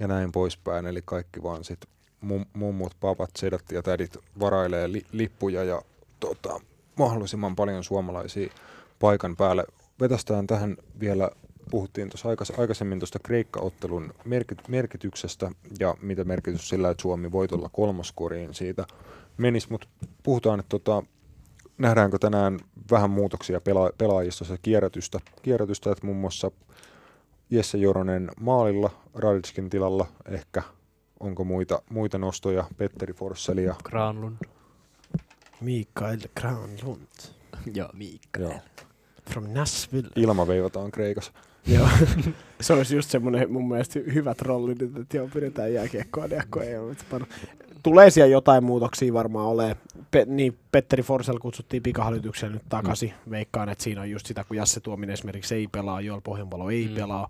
ja 0.00 0.08
näin 0.08 0.32
poispäin. 0.32 0.86
Eli 0.86 1.02
kaikki 1.04 1.42
vaan 1.42 1.64
sitten 1.64 1.90
mum- 2.24 2.46
mummut, 2.52 2.96
papat, 3.00 3.30
sedät 3.36 3.72
ja 3.72 3.82
tädit 3.82 4.18
varailee 4.40 4.92
li- 4.92 5.06
lippuja 5.12 5.64
ja 5.64 5.82
tota, 6.20 6.60
mahdollisimman 6.96 7.56
paljon 7.56 7.84
suomalaisia 7.84 8.52
paikan 9.00 9.36
päälle. 9.36 9.64
Vetästään 10.00 10.46
tähän 10.46 10.76
vielä, 11.00 11.30
puhuttiin 11.70 12.10
tuossa 12.10 12.28
aikais- 12.28 12.60
aikaisemmin 12.60 12.98
tuosta 12.98 13.18
Kreikka-ottelun 13.18 14.14
merkit- 14.24 14.68
merkityksestä 14.68 15.50
ja 15.80 15.94
mitä 16.02 16.24
merkitys 16.24 16.68
sillä, 16.68 16.90
että 16.90 17.02
Suomi 17.02 17.32
voitolla 17.32 17.68
kolmoskoriin 17.72 18.54
siitä 18.54 18.86
menisi, 19.36 19.66
mutta 19.70 19.86
puhutaan, 20.22 20.60
että 20.60 20.68
tota, 20.68 21.02
nähdäänkö 21.78 22.18
tänään 22.18 22.58
vähän 22.90 23.10
muutoksia 23.10 23.58
pela- 23.58 23.94
pelaajistossa 23.98 24.58
kierrätystä, 24.62 25.20
kierrätystä, 25.42 25.92
että 25.92 26.06
muun 26.06 26.18
muassa 26.18 26.50
Jesse 27.50 27.78
Joronen 27.78 28.30
maalilla, 28.40 28.90
Raditskin 29.14 29.70
tilalla 29.70 30.06
ehkä, 30.28 30.62
onko 31.20 31.44
muita, 31.44 31.82
muita 31.90 32.18
nostoja, 32.18 32.64
Petteri 32.76 33.12
Forsselia, 33.12 33.74
Granlund. 33.84 34.36
Mikael 35.60 36.18
Granlund 36.40 37.08
Joo, 37.74 37.88
Miikka. 37.92 38.40
joo, 38.40 38.54
from 39.30 39.44
Nashville. 39.52 40.10
ilma 40.16 40.46
veivataan 40.46 40.90
Kreikassa. 40.90 41.32
Joo. 41.66 41.88
se 42.60 42.72
olisi 42.72 42.96
just 42.96 43.10
semmoinen 43.10 43.52
mun 43.52 43.68
mielestä 43.68 44.00
hyvä 44.14 44.34
trolli 44.34 44.74
nyt, 44.74 44.96
että 44.96 45.16
joo, 45.16 45.28
pidetään 45.34 45.72
jääkiekkoa, 45.74 46.26
jääkiekkoa 46.26 46.62
ei 46.62 46.78
ole. 46.78 46.96
Tulee 47.84 48.10
siellä 48.10 48.32
jotain 48.32 48.64
muutoksia 48.64 49.12
varmaan 49.12 49.46
ole. 49.46 49.76
Pe- 50.10 50.24
niin, 50.28 50.58
Petteri 50.72 51.02
Forsell 51.02 51.38
kutsuttiin 51.38 51.82
pikahälytykseen 51.82 52.52
nyt 52.52 52.62
takaisin. 52.68 53.12
Mm. 53.26 53.30
Veikkaan, 53.30 53.68
että 53.68 53.84
siinä 53.84 54.00
on 54.00 54.10
just 54.10 54.26
sitä, 54.26 54.44
kun 54.44 54.56
Jasse 54.56 54.80
Tuominen 54.80 55.14
esimerkiksi 55.14 55.54
ei 55.54 55.68
pelaa, 55.68 56.00
Joel 56.00 56.20
Pohjanpalo 56.20 56.70
ei 56.70 56.88
Mm. 56.88 56.94
pelaa, 56.94 57.28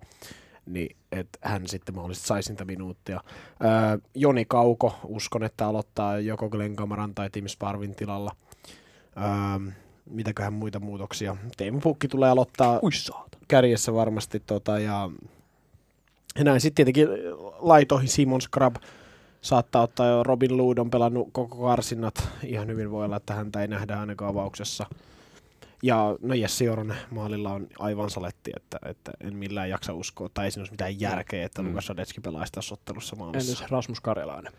niin 0.66 0.96
että 1.12 1.38
hän 1.42 1.68
sitten 1.68 1.94
mahdollisesti 1.94 2.28
saisi 2.28 2.52
niitä 2.52 2.64
minuuttia. 2.64 3.20
Öö, 3.64 3.98
Joni 4.14 4.44
Kauko, 4.44 4.96
uskon, 5.04 5.44
että 5.44 5.66
aloittaa 5.66 6.18
joko 6.18 6.48
Glenn 6.50 6.76
Kamaran 6.76 7.14
tai 7.14 7.30
Tim 7.30 7.46
Sparvin 7.48 7.94
tilalla. 7.94 8.30
Öö, 9.16 9.72
mitäköhän 10.10 10.52
muita 10.52 10.80
muutoksia. 10.80 11.36
Teemu 11.56 11.80
Pukki 11.80 12.08
tulee 12.08 12.30
aloittaa 12.30 12.78
Ui 12.82 12.92
saata. 12.92 13.38
kärjessä 13.48 13.94
varmasti. 13.94 14.42
Tota, 14.46 14.78
ja, 14.78 15.10
ja 16.38 16.44
näin 16.44 16.60
sitten 16.60 16.74
tietenkin 16.86 17.08
laitoihin 17.58 18.08
Simon 18.08 18.40
Scrub 18.42 18.76
saattaa 19.44 19.82
ottaa 19.82 20.06
jo 20.06 20.22
Robin 20.22 20.56
Lood 20.56 20.78
on 20.78 20.90
pelannut 20.90 21.28
koko 21.32 21.56
karsinnat. 21.56 22.28
Ihan 22.44 22.68
hyvin 22.68 22.90
voi 22.90 23.04
olla, 23.04 23.16
että 23.16 23.34
häntä 23.34 23.60
ei 23.62 23.68
nähdä 23.68 24.00
ainakaan 24.00 24.30
avauksessa. 24.30 24.86
Ja 25.82 26.16
no 26.22 26.34
Jesse 26.34 26.64
Joronen 26.64 26.96
maalilla 27.10 27.52
on 27.52 27.66
aivan 27.78 28.10
saletti, 28.10 28.50
että, 28.56 28.78
että 28.86 29.12
en 29.20 29.36
millään 29.36 29.70
jaksa 29.70 29.94
uskoa, 29.94 30.28
tai 30.34 30.44
ei 30.44 30.50
siinä 30.50 30.60
olisi 30.60 30.72
mitään 30.72 31.00
järkeä, 31.00 31.44
että 31.46 31.62
Mm. 31.62 31.68
Lukas 31.68 31.86
Sadetski 31.86 32.20
pelaisi 32.20 32.52
tässä 32.52 32.74
ottelussa 32.74 33.16
Entäs 33.16 33.18
maalissa. 33.18 33.66
Rasmus 33.70 34.00
Karjalainen? 34.00 34.52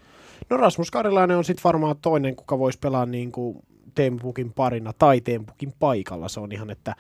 No 0.50 0.58
Rasmus 0.58 0.92
Karilainen 0.92 1.38
on 1.38 1.44
sitten 1.44 1.64
varmaan 1.64 1.96
toinen, 2.02 2.36
kuka 2.36 2.60
voisi 2.60 2.80
pelaa 2.80 3.06
niin 3.06 3.32
kuin 3.32 3.58
Tempukin 3.96 4.54
parina 4.54 4.94
tai 4.94 5.22
Tempukin 5.22 5.74
paikalla. 5.80 6.28
Se 6.28 6.40
on 6.40 6.52
ihan, 6.52 6.70
että 6.70 6.96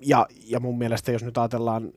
ja, 0.00 0.26
ja 0.46 0.60
mun 0.60 0.78
mielestä 0.78 1.12
jos 1.12 1.24
nyt 1.24 1.38
ajatellaan, 1.38 1.92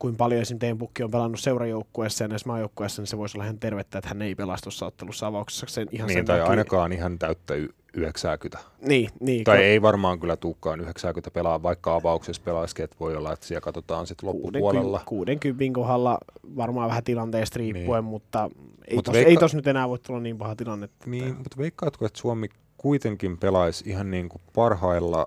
kuin 0.00 0.16
paljon 0.16 0.42
esim. 0.42 0.58
Tempukki 0.58 1.02
on 1.02 1.10
pelannut 1.10 1.40
seurajoukkueessa 1.40 2.24
ja 2.24 2.28
näissä 2.28 2.48
maajoukkueessa, 2.48 3.02
niin 3.02 3.06
se 3.06 3.18
voisi 3.18 3.36
olla 3.38 3.44
ihan 3.44 3.58
tervettä, 3.58 3.98
että 3.98 4.08
hän 4.08 4.22
ei 4.22 4.34
pelaa 4.34 4.56
tuossa 4.62 4.86
ottelussa 4.86 5.26
avauksessa 5.26 5.66
sen 5.68 5.86
ihan 5.92 6.06
Niin, 6.06 6.14
sen 6.18 6.24
tai 6.24 6.38
takia. 6.38 6.50
ainakaan 6.50 6.92
ihan 6.92 7.18
täyttä 7.18 7.54
y- 7.54 7.68
90. 7.94 8.58
Niin, 8.82 9.10
niin 9.20 9.44
Tai 9.44 9.56
kun 9.56 9.64
ei 9.64 9.82
varmaan 9.82 10.20
kyllä 10.20 10.36
tuukkaan 10.36 10.80
90 10.80 11.30
pelaa, 11.30 11.62
vaikka 11.62 11.94
avauksessa 11.94 12.42
pelaisikin, 12.44 12.84
että 12.84 12.96
voi 13.00 13.16
olla, 13.16 13.32
että 13.32 13.46
siellä 13.46 13.60
katsotaan 13.60 14.06
sitten 14.06 14.28
loppupuolella. 14.28 15.02
60 15.06 15.74
kohdalla 15.74 16.18
varmaan 16.56 16.88
vähän 16.88 17.04
tilanteesta 17.04 17.58
riippuen, 17.58 18.04
Niin. 18.04 18.10
mutta 18.10 18.50
ei, 18.88 18.96
Mutta 18.96 19.10
tos, 19.12 19.18
veikka- 19.18 19.30
ei 19.30 19.36
tos 19.36 19.54
nyt 19.54 19.66
enää 19.66 19.88
voi 19.88 19.98
tulla 19.98 20.20
niin 20.20 20.38
paha 20.38 20.56
tilanne. 20.56 20.88
Niin, 21.06 21.36
mutta 21.36 21.56
veikkaatko, 21.58 22.06
että 22.06 22.18
Suomi 22.18 22.48
kuitenkin 22.76 23.38
pelaisi 23.38 23.84
ihan 23.90 24.10
niin 24.10 24.28
kuin 24.28 24.42
parhailla 24.54 25.26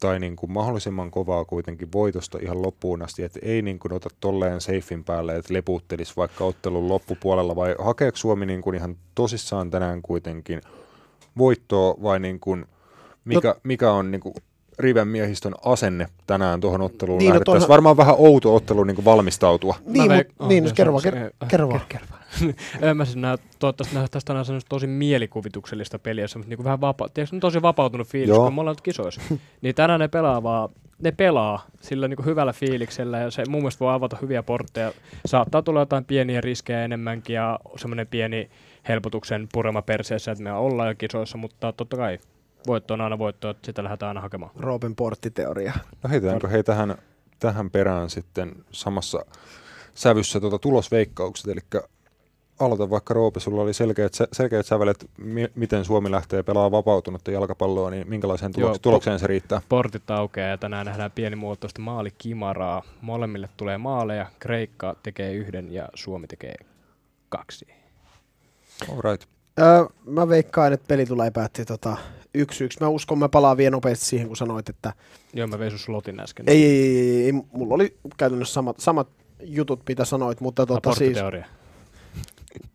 tai 0.00 0.20
niin 0.20 0.36
kuin 0.36 0.52
mahdollisimman 0.52 1.10
kovaa 1.10 1.44
kuitenkin 1.44 1.92
voitosta 1.92 2.38
ihan 2.42 2.62
loppuun 2.62 3.02
asti, 3.02 3.22
että 3.22 3.38
ei 3.42 3.62
niin 3.62 3.78
kuin 3.78 3.92
ota 3.92 4.08
tolleen 4.20 4.60
seifin 4.60 5.04
päälle, 5.04 5.36
että 5.36 5.54
leputtelisi 5.54 6.12
vaikka 6.16 6.44
ottelun 6.44 6.88
loppupuolella, 6.88 7.56
vai 7.56 7.74
hakeeko 7.78 8.16
Suomi 8.16 8.46
niin 8.46 8.62
kuin 8.62 8.76
ihan 8.76 8.96
tosissaan 9.14 9.70
tänään 9.70 10.02
kuitenkin 10.02 10.60
voittoa, 11.38 11.94
vai 12.02 12.20
niin 12.20 12.40
kuin 12.40 12.66
mikä, 13.24 13.54
mikä 13.62 13.92
on 13.92 14.10
niin 14.10 14.20
kuin 14.20 14.34
Riven 14.78 15.08
miehistön 15.08 15.52
asenne 15.64 16.06
tänään 16.26 16.60
tuohon 16.60 16.80
otteluun 16.80 17.18
Niin, 17.18 17.28
no 17.28 17.32
lähdettäisiin. 17.34 17.60
toihan- 17.60 17.68
Varmaan 17.68 17.96
vähän 17.96 18.14
outo 18.18 18.54
ottelu 18.54 18.84
niin 18.84 18.94
kuin 18.94 19.04
valmistautua. 19.04 19.74
Niin, 19.86 20.02
mut, 20.02 20.10
veik- 20.12 20.48
niin 20.48 20.64
oh, 20.64 20.68
no, 20.70 20.74
kerro 20.74 20.92
vaan, 20.92 21.02
kerro 21.02 21.68
vaan. 21.68 21.80
Kerro 21.88 22.06
vaan. 22.10 22.22
En 22.90 22.96
mä 22.96 23.04
siis 23.04 23.16
näe, 23.16 23.36
toivottavasti 23.58 23.94
nähtäisiin 23.96 24.26
tänään 24.26 24.44
semmoista 24.44 24.68
tosi 24.68 24.86
mielikuvituksellista 24.86 25.98
peliä, 25.98 26.28
semmoista 26.28 26.54
niin 26.56 26.64
vähän 26.64 26.80
vapa- 26.80 27.08
tiedätkö, 27.14 27.36
tosi 27.40 27.62
vapautunut 27.62 28.08
fiilis, 28.08 28.28
Joo. 28.28 28.44
kun 28.44 28.54
me 28.54 28.60
ollaan 28.60 28.74
nyt 28.74 28.80
kisoissa. 28.80 29.20
niin 29.62 29.74
tänään 29.74 30.00
ne 30.00 30.08
pelaa 30.08 30.42
vaan, 30.42 30.68
ne 31.02 31.12
pelaa 31.12 31.66
sillä 31.80 32.08
niin 32.08 32.24
hyvällä 32.24 32.52
fiiliksellä 32.52 33.18
ja 33.18 33.30
se 33.30 33.42
mun 33.48 33.60
mielestä 33.60 33.80
voi 33.84 33.94
avata 33.94 34.16
hyviä 34.22 34.42
portteja. 34.42 34.92
Saattaa 35.26 35.62
tulla 35.62 35.80
jotain 35.80 36.04
pieniä 36.04 36.40
riskejä 36.40 36.84
enemmänkin 36.84 37.34
ja 37.34 37.58
semmoinen 37.76 38.06
pieni 38.06 38.50
helpotuksen 38.88 39.48
purema 39.52 39.82
perseessä, 39.82 40.32
että 40.32 40.44
me 40.44 40.52
ollaan 40.52 40.88
jo 40.88 40.94
kisoissa, 40.98 41.38
mutta 41.38 41.72
totta 41.72 41.96
kai 41.96 42.18
voitto 42.66 42.94
on 42.94 43.00
aina 43.00 43.18
voitto, 43.18 43.50
että 43.50 43.66
sitä 43.66 43.84
lähdetään 43.84 44.08
aina 44.08 44.20
hakemaan. 44.20 44.50
Roopen 44.56 44.96
porttiteoria. 44.96 45.72
No 46.02 46.10
heitetäänkö 46.10 46.48
hei 46.48 46.64
tähän, 46.64 46.98
tähän 47.38 47.70
perään 47.70 48.10
sitten 48.10 48.52
samassa 48.72 49.24
sävyssä 49.94 50.40
tuota 50.40 50.58
tulosveikkaukset, 50.58 51.46
eli 51.48 51.60
aloita 52.60 52.90
vaikka 52.90 53.14
Roope, 53.14 53.40
sulla 53.40 53.62
oli 53.62 53.74
selkeät, 53.74 54.12
selkeät 54.32 54.66
sävelet, 54.66 55.10
mi- 55.18 55.50
miten 55.54 55.84
Suomi 55.84 56.10
lähtee 56.10 56.42
pelaamaan 56.42 56.72
vapautunutta 56.72 57.30
jalkapalloa, 57.30 57.90
niin 57.90 58.08
minkälaiseen 58.08 58.52
tuloks- 58.54 58.60
Joo, 58.60 58.78
tulokseen 58.78 59.18
se 59.18 59.26
riittää? 59.26 59.60
Portit 59.68 60.10
aukeaa 60.10 60.48
ja 60.48 60.58
tänään 60.58 60.86
nähdään 60.86 61.10
pienimuotoista 61.10 61.80
maalikimaraa. 61.82 62.82
Molemmille 63.00 63.48
tulee 63.56 63.78
maaleja, 63.78 64.26
Kreikka 64.38 64.96
tekee 65.02 65.32
yhden 65.32 65.72
ja 65.72 65.88
Suomi 65.94 66.26
tekee 66.26 66.54
kaksi. 67.28 67.66
All 68.92 69.00
right. 69.00 69.28
Öö, 69.58 69.84
mä 70.06 70.28
veikkaan, 70.28 70.72
että 70.72 70.84
peli 70.88 71.06
tulee 71.06 71.30
päätti 71.30 71.64
tota, 71.64 71.96
yksi 72.36 72.64
yksi. 72.64 72.78
Mä 72.80 72.88
uskon, 72.88 73.18
mä 73.18 73.28
palaan 73.28 73.56
vielä 73.56 73.70
nopeasti 73.70 74.04
siihen, 74.04 74.26
kun 74.26 74.36
sanoit, 74.36 74.68
että 74.68 74.92
Joo, 75.34 75.46
mä 75.46 75.58
vein 75.58 75.70
sun 75.70 75.78
slotin 75.78 76.20
äsken. 76.20 76.44
ei, 76.48 76.64
ei, 76.64 76.98
ei, 76.98 77.24
ei, 77.24 77.32
mulla 77.32 77.74
oli 77.74 77.96
käytännössä 78.16 78.54
samat, 78.54 78.80
samat 78.80 79.08
jutut, 79.42 79.80
mitä 79.88 80.04
sanoit, 80.04 80.40
mutta 80.40 80.66
tota, 80.66 80.94
siis. 80.94 81.18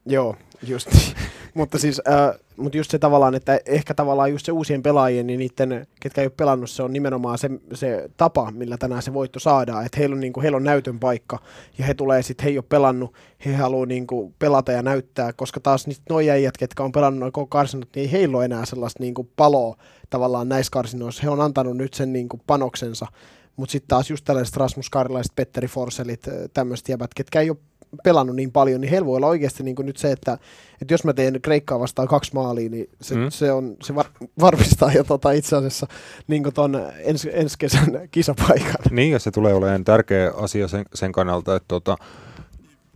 Joo, 0.06 0.36
just 0.64 0.90
mutta 1.54 1.78
siis, 1.80 2.02
äh, 2.08 2.40
mutta 2.62 2.78
just 2.78 2.92
se 2.92 3.00
tavallaan, 3.00 3.36
että 3.36 3.60
ehkä 3.66 3.94
tavallaan 3.94 4.32
just 4.32 4.46
se 4.46 4.52
uusien 4.52 4.84
pelaajien, 4.84 5.28
niin 5.28 5.40
niiden, 5.40 5.88
ketkä 6.00 6.22
ei 6.22 6.26
ole 6.26 6.34
pelannut, 6.38 6.70
se 6.70 6.84
on 6.84 6.94
nimenomaan 6.94 7.38
se, 7.38 7.50
se 7.74 8.10
tapa, 8.18 8.52
millä 8.52 8.78
tänään 8.78 9.02
se 9.02 9.14
voitto 9.14 9.40
saadaan. 9.40 9.86
Että 9.86 10.00
heillä 10.00 10.14
on, 10.14 10.20
niinku, 10.20 10.42
heillä 10.42 10.56
on 10.56 10.64
näytön 10.64 11.00
paikka 11.00 11.40
ja 11.78 11.86
he 11.86 11.94
tulee 11.94 12.24
sitten, 12.24 12.44
he 12.44 12.50
ei 12.50 12.58
ole 12.58 12.66
pelannut, 12.70 13.14
he 13.46 13.56
haluaa 13.56 13.86
niinku 13.86 14.34
pelata 14.40 14.72
ja 14.72 14.82
näyttää, 14.82 15.34
koska 15.34 15.60
taas 15.60 15.88
niitä 15.88 16.02
noi 16.10 16.30
äijät, 16.30 16.58
ketkä 16.58 16.84
on 16.84 16.92
pelannut 16.92 17.34
noin 17.34 17.50
karsinut, 17.50 17.90
niin 17.96 18.02
ei 18.02 18.12
heillä 18.12 18.38
ole 18.38 18.46
enää 18.46 18.66
sellaista 18.66 19.04
niinku 19.04 19.30
paloa 19.36 19.76
tavallaan 20.10 20.50
näissä 20.50 20.72
karsinoissa. 20.72 21.22
He 21.24 21.30
on 21.30 21.42
antanut 21.42 21.78
nyt 21.78 21.94
sen 21.94 22.14
niinku 22.14 22.40
panoksensa. 22.48 23.08
Mutta 23.56 23.72
sitten 23.72 23.88
taas 23.88 24.10
just 24.10 24.26
tällaiset 24.26 24.58
Rasmus 24.58 24.90
Karlaiset, 24.90 25.36
Petteri 25.36 25.68
Forselit, 25.68 26.28
tämmöiset 26.54 26.90
jäbät, 26.90 27.14
ketkä 27.14 27.42
ei 27.42 27.50
ole 27.50 27.58
pelannut 28.04 28.36
niin 28.36 28.52
paljon, 28.52 28.82
niin 28.82 28.92
heillä 28.92 29.06
voi 29.06 29.16
olla 29.18 29.28
oikeasti 29.28 29.64
niin 29.64 29.76
nyt 29.80 29.98
se, 29.98 30.12
että, 30.12 30.38
että 30.82 30.94
jos 30.94 31.04
mä 31.04 31.14
teen 31.14 31.42
Kreikkaa 31.42 31.80
vastaan 31.80 32.08
kaksi 32.08 32.34
maalia, 32.34 32.70
niin 32.70 32.90
se, 33.02 33.16
Mm. 33.16 33.30
se, 33.30 33.52
on, 33.52 33.76
se 33.84 33.96
var, 33.96 34.06
varmistaa 34.40 34.92
jo 34.94 35.04
tota 35.04 35.32
itse 35.32 35.56
asiassa 35.56 35.88
niin 36.28 36.44
ton 36.54 36.82
ens, 37.00 37.28
ensi 37.32 37.58
kesän 37.58 38.08
kisapaikan. 38.12 38.76
Niin, 38.92 39.12
ja 39.12 39.20
se 39.20 39.32
tulee 39.32 39.54
olemaan 39.54 39.84
tärkeä 39.84 40.32
asia 40.36 40.68
sen, 40.68 40.86
sen 40.94 41.12
kannalta, 41.12 41.56
että 41.56 41.68
tota, 41.68 41.98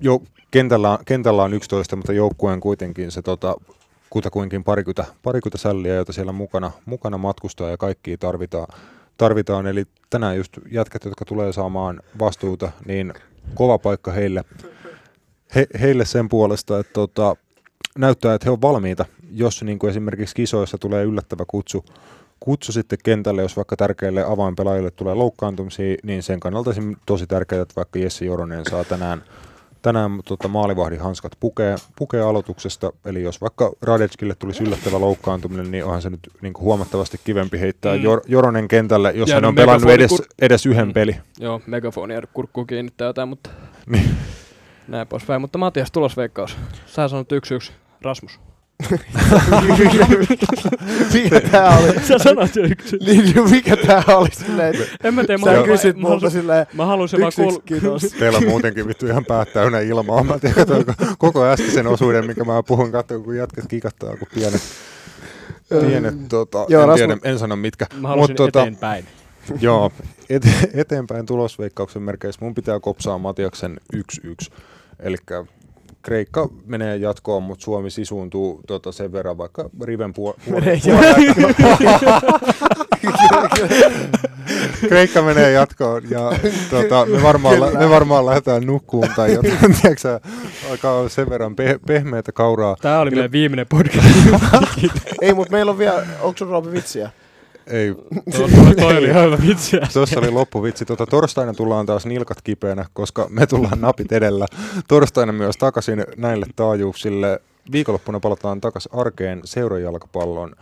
jo, 0.02 0.22
kentällä, 0.52 1.00
kentällä 1.06 1.44
on 1.44 1.54
11, 1.54 1.96
mutta 1.96 2.14
joukkueen 2.14 2.60
kuitenkin 2.60 3.12
se 3.12 3.22
tota, 3.22 3.56
kutakuinkin 4.10 4.64
parikymmentä, 4.64 5.06
parikymmentä 5.24 5.58
sälliä, 5.58 5.96
joita 5.96 6.14
siellä 6.14 6.32
mukana, 6.32 6.72
mukana 6.86 7.18
matkustaa 7.18 7.70
ja 7.70 7.78
kaikki 7.78 8.18
tarvitaan, 8.18 8.68
tarvitaan. 9.18 9.68
Eli 9.68 9.86
tänään 10.10 10.38
just 10.38 10.52
jätkät, 10.72 11.06
jotka 11.06 11.26
tulee 11.26 11.54
saamaan 11.54 12.00
vastuuta, 12.20 12.72
niin 12.86 13.14
kova 13.54 13.78
paikka 13.78 14.12
heille, 14.12 14.44
he, 15.56 15.68
heille 15.82 16.06
sen 16.06 16.30
puolesta, 16.30 16.80
että 16.80 16.94
tota, 16.94 17.36
näyttää, 17.98 18.34
että 18.36 18.46
he 18.46 18.52
on 18.52 18.62
valmiita, 18.62 19.06
jos 19.32 19.64
niin 19.64 19.80
kuin 19.80 19.90
esimerkiksi 19.90 20.36
kisoissa 20.36 20.78
tulee 20.78 21.04
yllättävä 21.04 21.44
kutsu, 21.48 21.86
kutsu 22.40 22.72
sitten 22.72 23.00
kentälle, 23.04 23.42
jos 23.42 23.56
vaikka 23.56 23.76
tärkeille 23.76 24.24
avainpelaajille 24.24 24.92
tulee 24.92 25.14
loukkaantumisia, 25.16 25.96
niin 26.04 26.24
sen 26.24 26.40
kannalta 26.40 26.72
tosi 27.06 27.28
tärkeää, 27.28 27.62
että 27.62 27.76
vaikka 27.76 28.00
Jesse 28.00 28.26
Joronen 28.26 28.66
saa 28.70 28.84
tänään, 28.84 29.24
tänään 29.82 30.12
tota, 30.26 30.48
maalivahdin 30.48 31.00
hanskat 31.00 31.32
pukee, 31.40 31.76
pukee 31.98 32.22
aloituksesta, 32.22 32.94
eli 33.06 33.24
jos 33.24 33.42
vaikka 33.42 33.72
Radetskille 33.82 34.36
tulisi 34.40 34.64
yllättävä 34.64 35.00
loukkaantuminen, 35.00 35.72
niin 35.72 35.86
onhan 35.86 36.02
se 36.02 36.10
nyt 36.10 36.20
niin 36.42 36.54
kuin 36.54 36.64
huomattavasti 36.64 37.20
kivempi 37.24 37.60
heittää 37.60 37.96
Mm. 37.98 38.02
mm. 38.02 38.08
Joronen 38.28 38.68
kentälle, 38.68 39.12
jos 39.16 39.30
hän 39.30 39.34
Jäänyt 39.36 39.48
on 39.48 39.56
pelannut 39.56 39.90
edes, 39.92 40.12
kur- 40.12 40.26
edes 40.42 40.66
yhden 40.66 40.88
Mm. 40.88 40.94
peli. 40.94 41.16
Joo, 41.40 41.62
megafonia 41.68 42.22
kurkkuun 42.34 42.68
kiinnittää 42.68 43.08
jotain, 43.08 43.30
mutta 43.30 43.50
Niin. 43.88 44.10
Näin 44.88 45.08
poispäin. 45.08 45.42
Mutta 45.42 45.58
Matias, 45.58 45.92
tulosveikkaus. 45.92 46.58
Sä 46.86 47.08
sanot 47.08 47.32
yksi 47.32 47.56
yksi. 47.56 47.72
Rasmus. 48.02 48.40
mikä 51.14 51.42
tää 51.52 51.78
oli? 51.78 51.94
Sä 52.08 52.18
sanot 52.18 52.56
jo 52.56 52.64
yksi. 52.64 52.98
Niin, 52.98 53.50
mikä 53.50 53.78
tää 53.78 54.04
oli 54.08 54.30
silleen, 54.32 54.76
En 55.04 55.14
mä 55.14 55.24
tiedä, 55.24 55.38
mä, 55.38 55.46
sä 55.46 55.58
mä, 55.60 55.64
kysyt 55.64 55.96
mä, 55.96 56.02
multa 56.02 56.16
halusin, 56.20 56.42
silleen, 56.42 56.68
mä 56.74 56.86
halusin 56.86 57.22
vaan 57.22 57.32
kuulla. 57.36 57.60
kiitos. 57.66 58.02
Teillä 58.20 58.38
on 58.38 58.48
muutenkin 58.48 58.88
vittu 58.88 59.06
ihan 59.06 59.26
päät 59.26 59.54
täynnä 59.54 59.80
ilmaa. 59.80 60.24
Mä 60.24 60.40
tiedän, 60.40 60.66
koko 61.18 61.46
äskeisen 61.46 61.88
osuuden, 61.88 62.28
mikä 62.28 62.44
mä 62.44 62.64
puhun, 62.64 62.92
katsoin, 62.92 63.24
kun 63.24 63.38
jätkät 63.38 63.66
kikattaa, 63.68 64.18
kun 64.18 64.28
pienet, 64.34 64.62
pienet 65.70 66.28
tota, 66.30 66.66
Joo, 66.70 66.92
en, 66.92 66.96
tiedä, 66.96 67.18
en 67.24 67.40
sano 67.40 67.56
mitkä. 67.56 67.86
Mä 67.94 68.08
halusin 68.08 68.32
Mut 68.32 68.38
tota, 68.38 68.62
eteenpäin. 68.62 69.06
Joo, 69.60 69.92
et, 70.30 70.44
eteenpäin 70.74 71.26
tulosveikkauksen 71.26 72.02
merkeissä 72.02 72.46
mun 72.46 72.56
pitää 72.56 72.80
kopsaa 72.80 73.18
Matiaksen 73.18 73.78
1-1. 73.96 74.00
Eli 75.00 75.16
Kreikka 76.02 76.50
menee 76.66 76.98
jatkoon, 76.98 77.44
mutta 77.44 77.64
Suomi 77.64 77.90
sisuuntuu 77.90 78.62
tota, 78.68 78.92
sen 78.92 79.12
verran 79.12 79.38
vaikka 79.38 79.70
riven 79.84 80.14
puol-. 80.14 80.34
Kreikka 84.88 85.22
menee 85.22 85.52
jatkoon 85.52 86.02
ja 86.10 86.32
tota, 86.70 87.06
me, 87.06 87.24
varmaan, 87.24 87.60
lä- 87.62 87.72
me 87.80 87.90
varmaan 87.90 88.26
lähdetään 88.26 88.66
nukkuun 88.66 89.08
tai 89.16 89.34
jotain, 89.34 89.58
tiedätkö, 89.82 89.98
sä, 89.98 90.20
alkaa 90.70 90.94
olla 90.94 91.10
sen 91.10 91.30
verran 91.30 91.56
pe- 91.56 91.80
pehmeätä 91.88 92.32
kauraa. 92.32 92.76
Tää 92.82 93.00
oli 93.00 93.10
Kyllä- 93.10 93.20
meidän 93.22 93.32
viimeinen 93.32 93.66
podcast. 93.70 94.08
Ei, 95.22 95.34
mutta 95.34 95.52
meillä 95.52 95.72
on 95.72 95.78
vielä, 95.78 96.06
onko 96.22 96.38
sun 96.38 96.48
Roope 96.48 96.72
vitsiä? 96.72 97.10
Ei, 97.68 97.96
toi, 98.80 98.98
oli 98.98 99.08
ihan 99.08 99.26
hyvä 99.26 99.38
vitsi. 99.48 99.78
Tuossa 99.94 100.20
oli 100.20 100.32
loppuvitsi. 100.32 100.86
Tuota, 100.86 101.06
torstaina 101.06 101.54
tullaan 101.54 101.86
taas 101.86 102.06
nilkat 102.06 102.42
kipeänä, 102.42 102.86
koska 102.94 103.28
me 103.30 103.48
tullaan 103.48 103.82
napit 103.82 104.12
edellä. 104.12 104.46
Torstaina 104.88 105.34
myös 105.34 105.58
takaisin 105.58 106.06
näille 106.18 106.46
taajuuksille. 106.56 107.40
Viikonloppuna 107.72 108.20
palataan 108.20 108.62
takaisin 108.62 108.92
arkeen 108.96 109.42
seurajalkapallon 109.46 110.56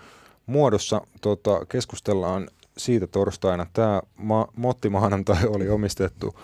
muodossa. 0.45 1.01
Tota, 1.21 1.65
keskustellaan 1.65 2.47
siitä 2.77 3.07
torstaina. 3.07 3.65
Tämä 3.73 4.01
ma- 4.17 4.47
Motti 4.55 4.89
maanantai 4.89 5.47
oli 5.47 5.69
omistettu 5.69 6.35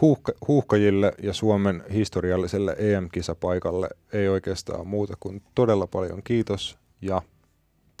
huuhka- 0.00 0.32
huuhkajille 0.48 1.12
ja 1.22 1.32
Suomen 1.32 1.82
historialliselle 1.92 2.76
EM-kisapaikalle. 2.78 3.88
Ei 4.12 4.28
oikeastaan 4.28 4.86
muuta 4.86 5.14
kuin 5.20 5.42
todella 5.54 5.86
paljon 5.86 6.20
kiitos 6.24 6.78
ja 7.02 7.22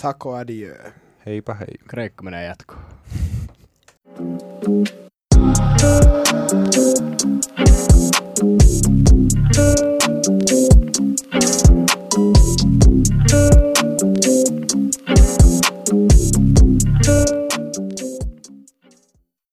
Taco 0.02 0.34
adieu. 0.34 0.74
Heipä 1.26 1.54
hei. 1.54 1.66
Kreikka 1.88 2.22
menee 2.22 2.44
jatkoon. 2.44 2.84